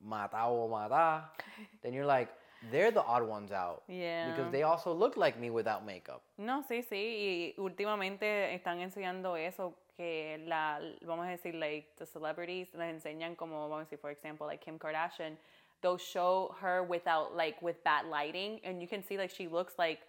mata 0.00 0.44
o 0.44 0.68
mata, 0.68 1.24
then 1.82 1.92
you're 1.92 2.06
like, 2.06 2.28
they're 2.70 2.90
the 2.90 3.02
odd 3.02 3.22
ones 3.22 3.52
out. 3.52 3.82
Yeah. 3.88 4.30
Because 4.30 4.52
they 4.52 4.62
also 4.62 4.92
look 4.92 5.16
like 5.16 5.38
me 5.38 5.50
without 5.50 5.84
makeup. 5.84 6.22
No, 6.38 6.62
sí, 6.68 6.82
sí, 6.82 6.94
y 6.94 7.54
últimamente 7.58 8.54
están 8.54 8.80
enseñando 8.80 9.36
eso, 9.36 9.74
que 9.96 10.38
la, 10.46 10.80
vamos 11.06 11.26
a 11.26 11.30
decir, 11.30 11.54
like, 11.54 11.86
the 11.96 12.06
celebrities 12.06 12.68
les 12.74 12.94
enseñan 12.94 13.36
como, 13.36 13.68
vamos 13.68 13.82
a 13.82 13.84
decir, 13.84 13.98
for 13.98 14.10
example, 14.10 14.46
like 14.46 14.64
Kim 14.64 14.78
Kardashian, 14.78 15.36
they'll 15.82 15.98
show 15.98 16.54
her 16.60 16.82
without, 16.82 17.36
like, 17.36 17.60
with 17.62 17.82
bad 17.84 18.06
lighting, 18.06 18.60
and 18.64 18.80
you 18.80 18.88
can 18.88 19.02
see, 19.02 19.16
like, 19.16 19.30
she 19.30 19.48
looks 19.48 19.74
like 19.78 20.00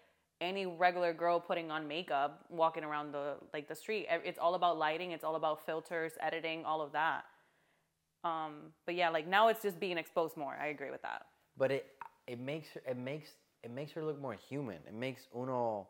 any 0.41 0.65
regular 0.65 1.13
girl 1.13 1.39
putting 1.39 1.69
on 1.69 1.87
makeup, 1.87 2.43
walking 2.49 2.83
around 2.83 3.11
the, 3.13 3.35
like, 3.53 3.67
the 3.67 3.75
street. 3.75 4.07
It's 4.09 4.39
all 4.39 4.55
about 4.55 4.77
lighting, 4.77 5.11
it's 5.11 5.23
all 5.23 5.35
about 5.35 5.65
filters, 5.65 6.13
editing, 6.19 6.65
all 6.65 6.81
of 6.81 6.91
that. 6.93 7.25
Um, 8.23 8.73
but 8.85 8.95
yeah, 8.95 9.09
like, 9.09 9.27
now 9.27 9.49
it's 9.49 9.61
just 9.61 9.79
being 9.79 9.97
exposed 9.97 10.35
more. 10.35 10.55
I 10.59 10.67
agree 10.67 10.89
with 10.89 11.01
that. 11.03 11.27
But 11.57 11.71
it 11.71 11.85
it 12.28 12.39
makes 12.39 12.69
her 12.74 12.82
it 12.88 12.97
makes 12.97 13.30
it 13.63 13.72
makes 13.72 13.91
her 13.93 14.03
look 14.03 14.19
more 14.19 14.34
human. 14.34 14.78
It 14.88 14.93
makes 14.93 15.22
uno 15.36 15.88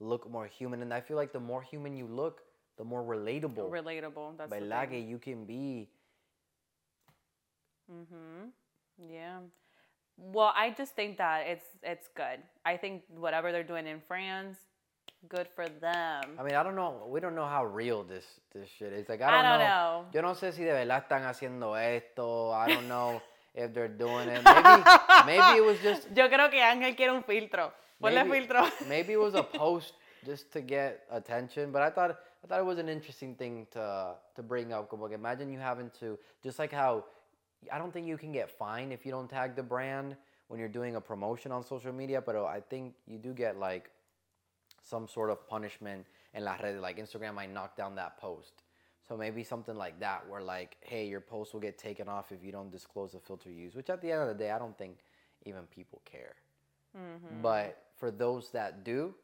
look 0.00 0.30
more 0.30 0.46
human. 0.46 0.82
And 0.82 0.92
I 0.92 1.00
feel 1.00 1.16
like 1.16 1.32
the 1.32 1.40
more 1.40 1.62
human 1.62 1.96
you 1.96 2.06
look, 2.06 2.42
the 2.76 2.84
more 2.84 3.02
relatable. 3.02 3.70
Relatable, 3.70 4.36
that's 4.36 4.50
¿verdad? 4.52 4.92
you 4.92 5.18
can 5.18 5.44
be. 5.44 5.88
Mm-hmm. 7.90 8.48
Yeah. 9.10 9.38
Well, 10.18 10.52
I 10.56 10.70
just 10.70 10.94
think 10.94 11.18
that 11.18 11.46
it's 11.46 11.66
it's 11.82 12.08
good. 12.14 12.40
I 12.64 12.76
think 12.76 13.02
whatever 13.08 13.52
they're 13.52 13.62
doing 13.62 13.86
in 13.86 14.00
France, 14.08 14.56
good 15.28 15.46
for 15.54 15.68
them. 15.68 16.22
I 16.38 16.42
mean, 16.42 16.54
I 16.54 16.62
don't 16.62 16.74
know. 16.74 17.06
We 17.08 17.20
don't 17.20 17.34
know 17.34 17.46
how 17.46 17.64
real 17.64 18.02
this 18.02 18.24
this 18.52 18.68
shit 18.78 18.92
is. 18.92 19.08
Like 19.08 19.20
I 19.20 19.28
I 19.28 19.30
don't, 19.30 19.42
don't 19.44 19.58
know. 19.60 19.66
know. 19.66 20.04
Yo 20.14 20.22
no 20.22 20.34
sé 20.34 20.52
si 20.52 20.64
de 20.64 20.72
verdad 20.72 21.02
están 21.06 21.22
haciendo 21.24 21.76
esto. 21.76 22.50
I 22.50 22.68
don't 22.74 22.88
know 22.88 23.20
if 23.56 23.72
they're 23.72 23.88
doing 23.88 24.28
it. 24.28 24.44
Maybe 24.44 24.82
maybe 25.26 25.58
it 25.58 25.64
was 25.64 25.78
just 25.80 26.08
Yo 26.16 26.28
creo 26.28 26.50
que 26.50 26.60
Ángel 26.60 26.94
quiere 26.94 27.10
un 27.10 27.22
filtro. 27.24 27.72
Ponle 28.00 28.24
maybe, 28.24 28.46
filtro. 28.46 28.70
maybe 28.88 29.14
it 29.14 29.20
was 29.20 29.34
a 29.34 29.42
post 29.42 29.94
just 30.24 30.52
to 30.52 30.60
get 30.60 31.04
attention. 31.10 31.72
But 31.72 31.82
I 31.82 31.90
thought 31.90 32.18
I 32.44 32.46
thought 32.46 32.60
it 32.60 32.66
was 32.66 32.78
an 32.78 32.88
interesting 32.88 33.34
thing 33.34 33.66
to 33.72 34.14
to 34.34 34.42
bring 34.42 34.72
up. 34.72 34.90
Que 34.90 35.14
imagine 35.14 35.50
you 35.50 35.58
having 35.58 35.90
to 36.00 36.18
just 36.42 36.58
like 36.58 36.72
how 36.72 37.04
I 37.72 37.78
don't 37.78 37.92
think 37.92 38.06
you 38.06 38.18
can 38.18 38.32
get 38.32 38.50
fined 38.50 38.92
if 38.92 39.06
you 39.06 39.12
don't 39.12 39.28
tag 39.28 39.56
the 39.56 39.62
brand 39.62 40.16
when 40.48 40.60
you're 40.60 40.68
doing 40.68 40.96
a 40.96 41.00
promotion 41.00 41.50
on 41.50 41.64
social 41.64 41.92
media. 41.92 42.20
But 42.20 42.36
I 42.36 42.60
think 42.60 42.94
you 43.06 43.18
do 43.18 43.32
get 43.32 43.58
like 43.58 43.90
some 44.82 45.08
sort 45.08 45.30
of 45.30 45.48
punishment 45.48 46.06
in 46.34 46.44
la 46.44 46.56
red. 46.62 46.78
Like 46.80 46.98
Instagram 46.98 47.34
might 47.34 47.52
knock 47.52 47.76
down 47.76 47.94
that 47.96 48.18
post. 48.18 48.62
So 49.08 49.16
maybe 49.16 49.44
something 49.44 49.76
like 49.76 50.00
that, 50.00 50.28
where 50.28 50.42
like, 50.42 50.76
hey, 50.80 51.06
your 51.06 51.20
post 51.20 51.52
will 51.52 51.60
get 51.60 51.78
taken 51.78 52.08
off 52.08 52.32
if 52.32 52.42
you 52.42 52.50
don't 52.50 52.70
disclose 52.70 53.12
the 53.12 53.20
filter 53.20 53.50
you 53.50 53.62
use. 53.62 53.74
Which 53.74 53.88
at 53.88 54.02
the 54.02 54.10
end 54.10 54.22
of 54.22 54.28
the 54.28 54.34
day, 54.34 54.50
I 54.50 54.58
don't 54.58 54.76
think 54.76 54.98
even 55.44 55.62
people 55.74 56.02
care. 56.04 56.34
Mm-hmm. 56.96 57.40
But 57.40 57.78
for 57.96 58.10
those 58.10 58.50
that 58.50 58.84
do, 58.84 59.14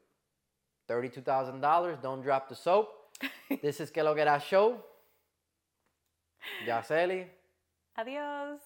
thirty-two 0.87 1.21
thousand 1.21 1.61
dollars. 1.61 1.97
Don't 2.01 2.21
drop 2.21 2.47
the 2.47 2.55
soap. 2.55 2.89
this 3.61 3.79
is 3.79 3.89
Que 3.89 4.03
Lo 4.03 4.15
Que 4.15 4.23
Da 4.23 4.37
Show. 4.39 4.77
Yaceli, 6.65 7.25
Adios. 7.97 8.59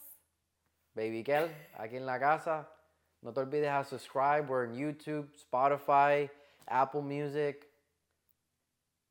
Baby 0.95 1.23
Kel, 1.23 1.49
aquí 1.79 1.95
en 1.95 2.05
la 2.05 2.17
casa. 2.17 2.67
No 3.21 3.31
te 3.31 3.41
olvides 3.41 3.69
a 3.69 3.83
subscribe. 3.83 4.47
We're 4.49 4.67
on 4.67 4.73
YouTube, 4.73 5.27
Spotify, 5.37 6.29
Apple 6.67 7.01
Music, 7.01 7.67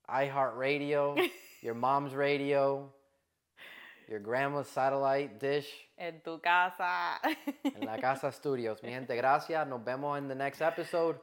iHeartRadio, 0.09 1.17
your 1.67 1.75
mom's 1.75 2.15
radio, 2.15 2.89
your 4.09 4.21
grandma's 4.21 4.69
satellite 4.69 5.41
dish. 5.41 5.67
En 5.99 6.21
tu 6.25 6.39
casa. 6.39 7.19
en 7.65 7.85
la 7.85 7.99
casa 7.99 8.31
studios. 8.31 8.81
Mi 8.85 8.91
gente, 8.91 9.17
gracias. 9.17 9.67
Nos 9.67 9.81
vemos 9.85 10.17
in 10.17 10.29
the 10.29 10.35
next 10.35 10.63
episode. 10.63 11.19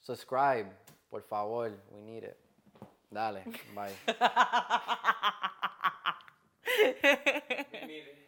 Subscribe, 0.00 0.66
por 1.10 1.20
favor. 1.20 1.70
We 1.90 2.00
need 2.00 2.24
it. 2.24 2.38
Dale. 3.12 3.44
Bye. 3.74 3.92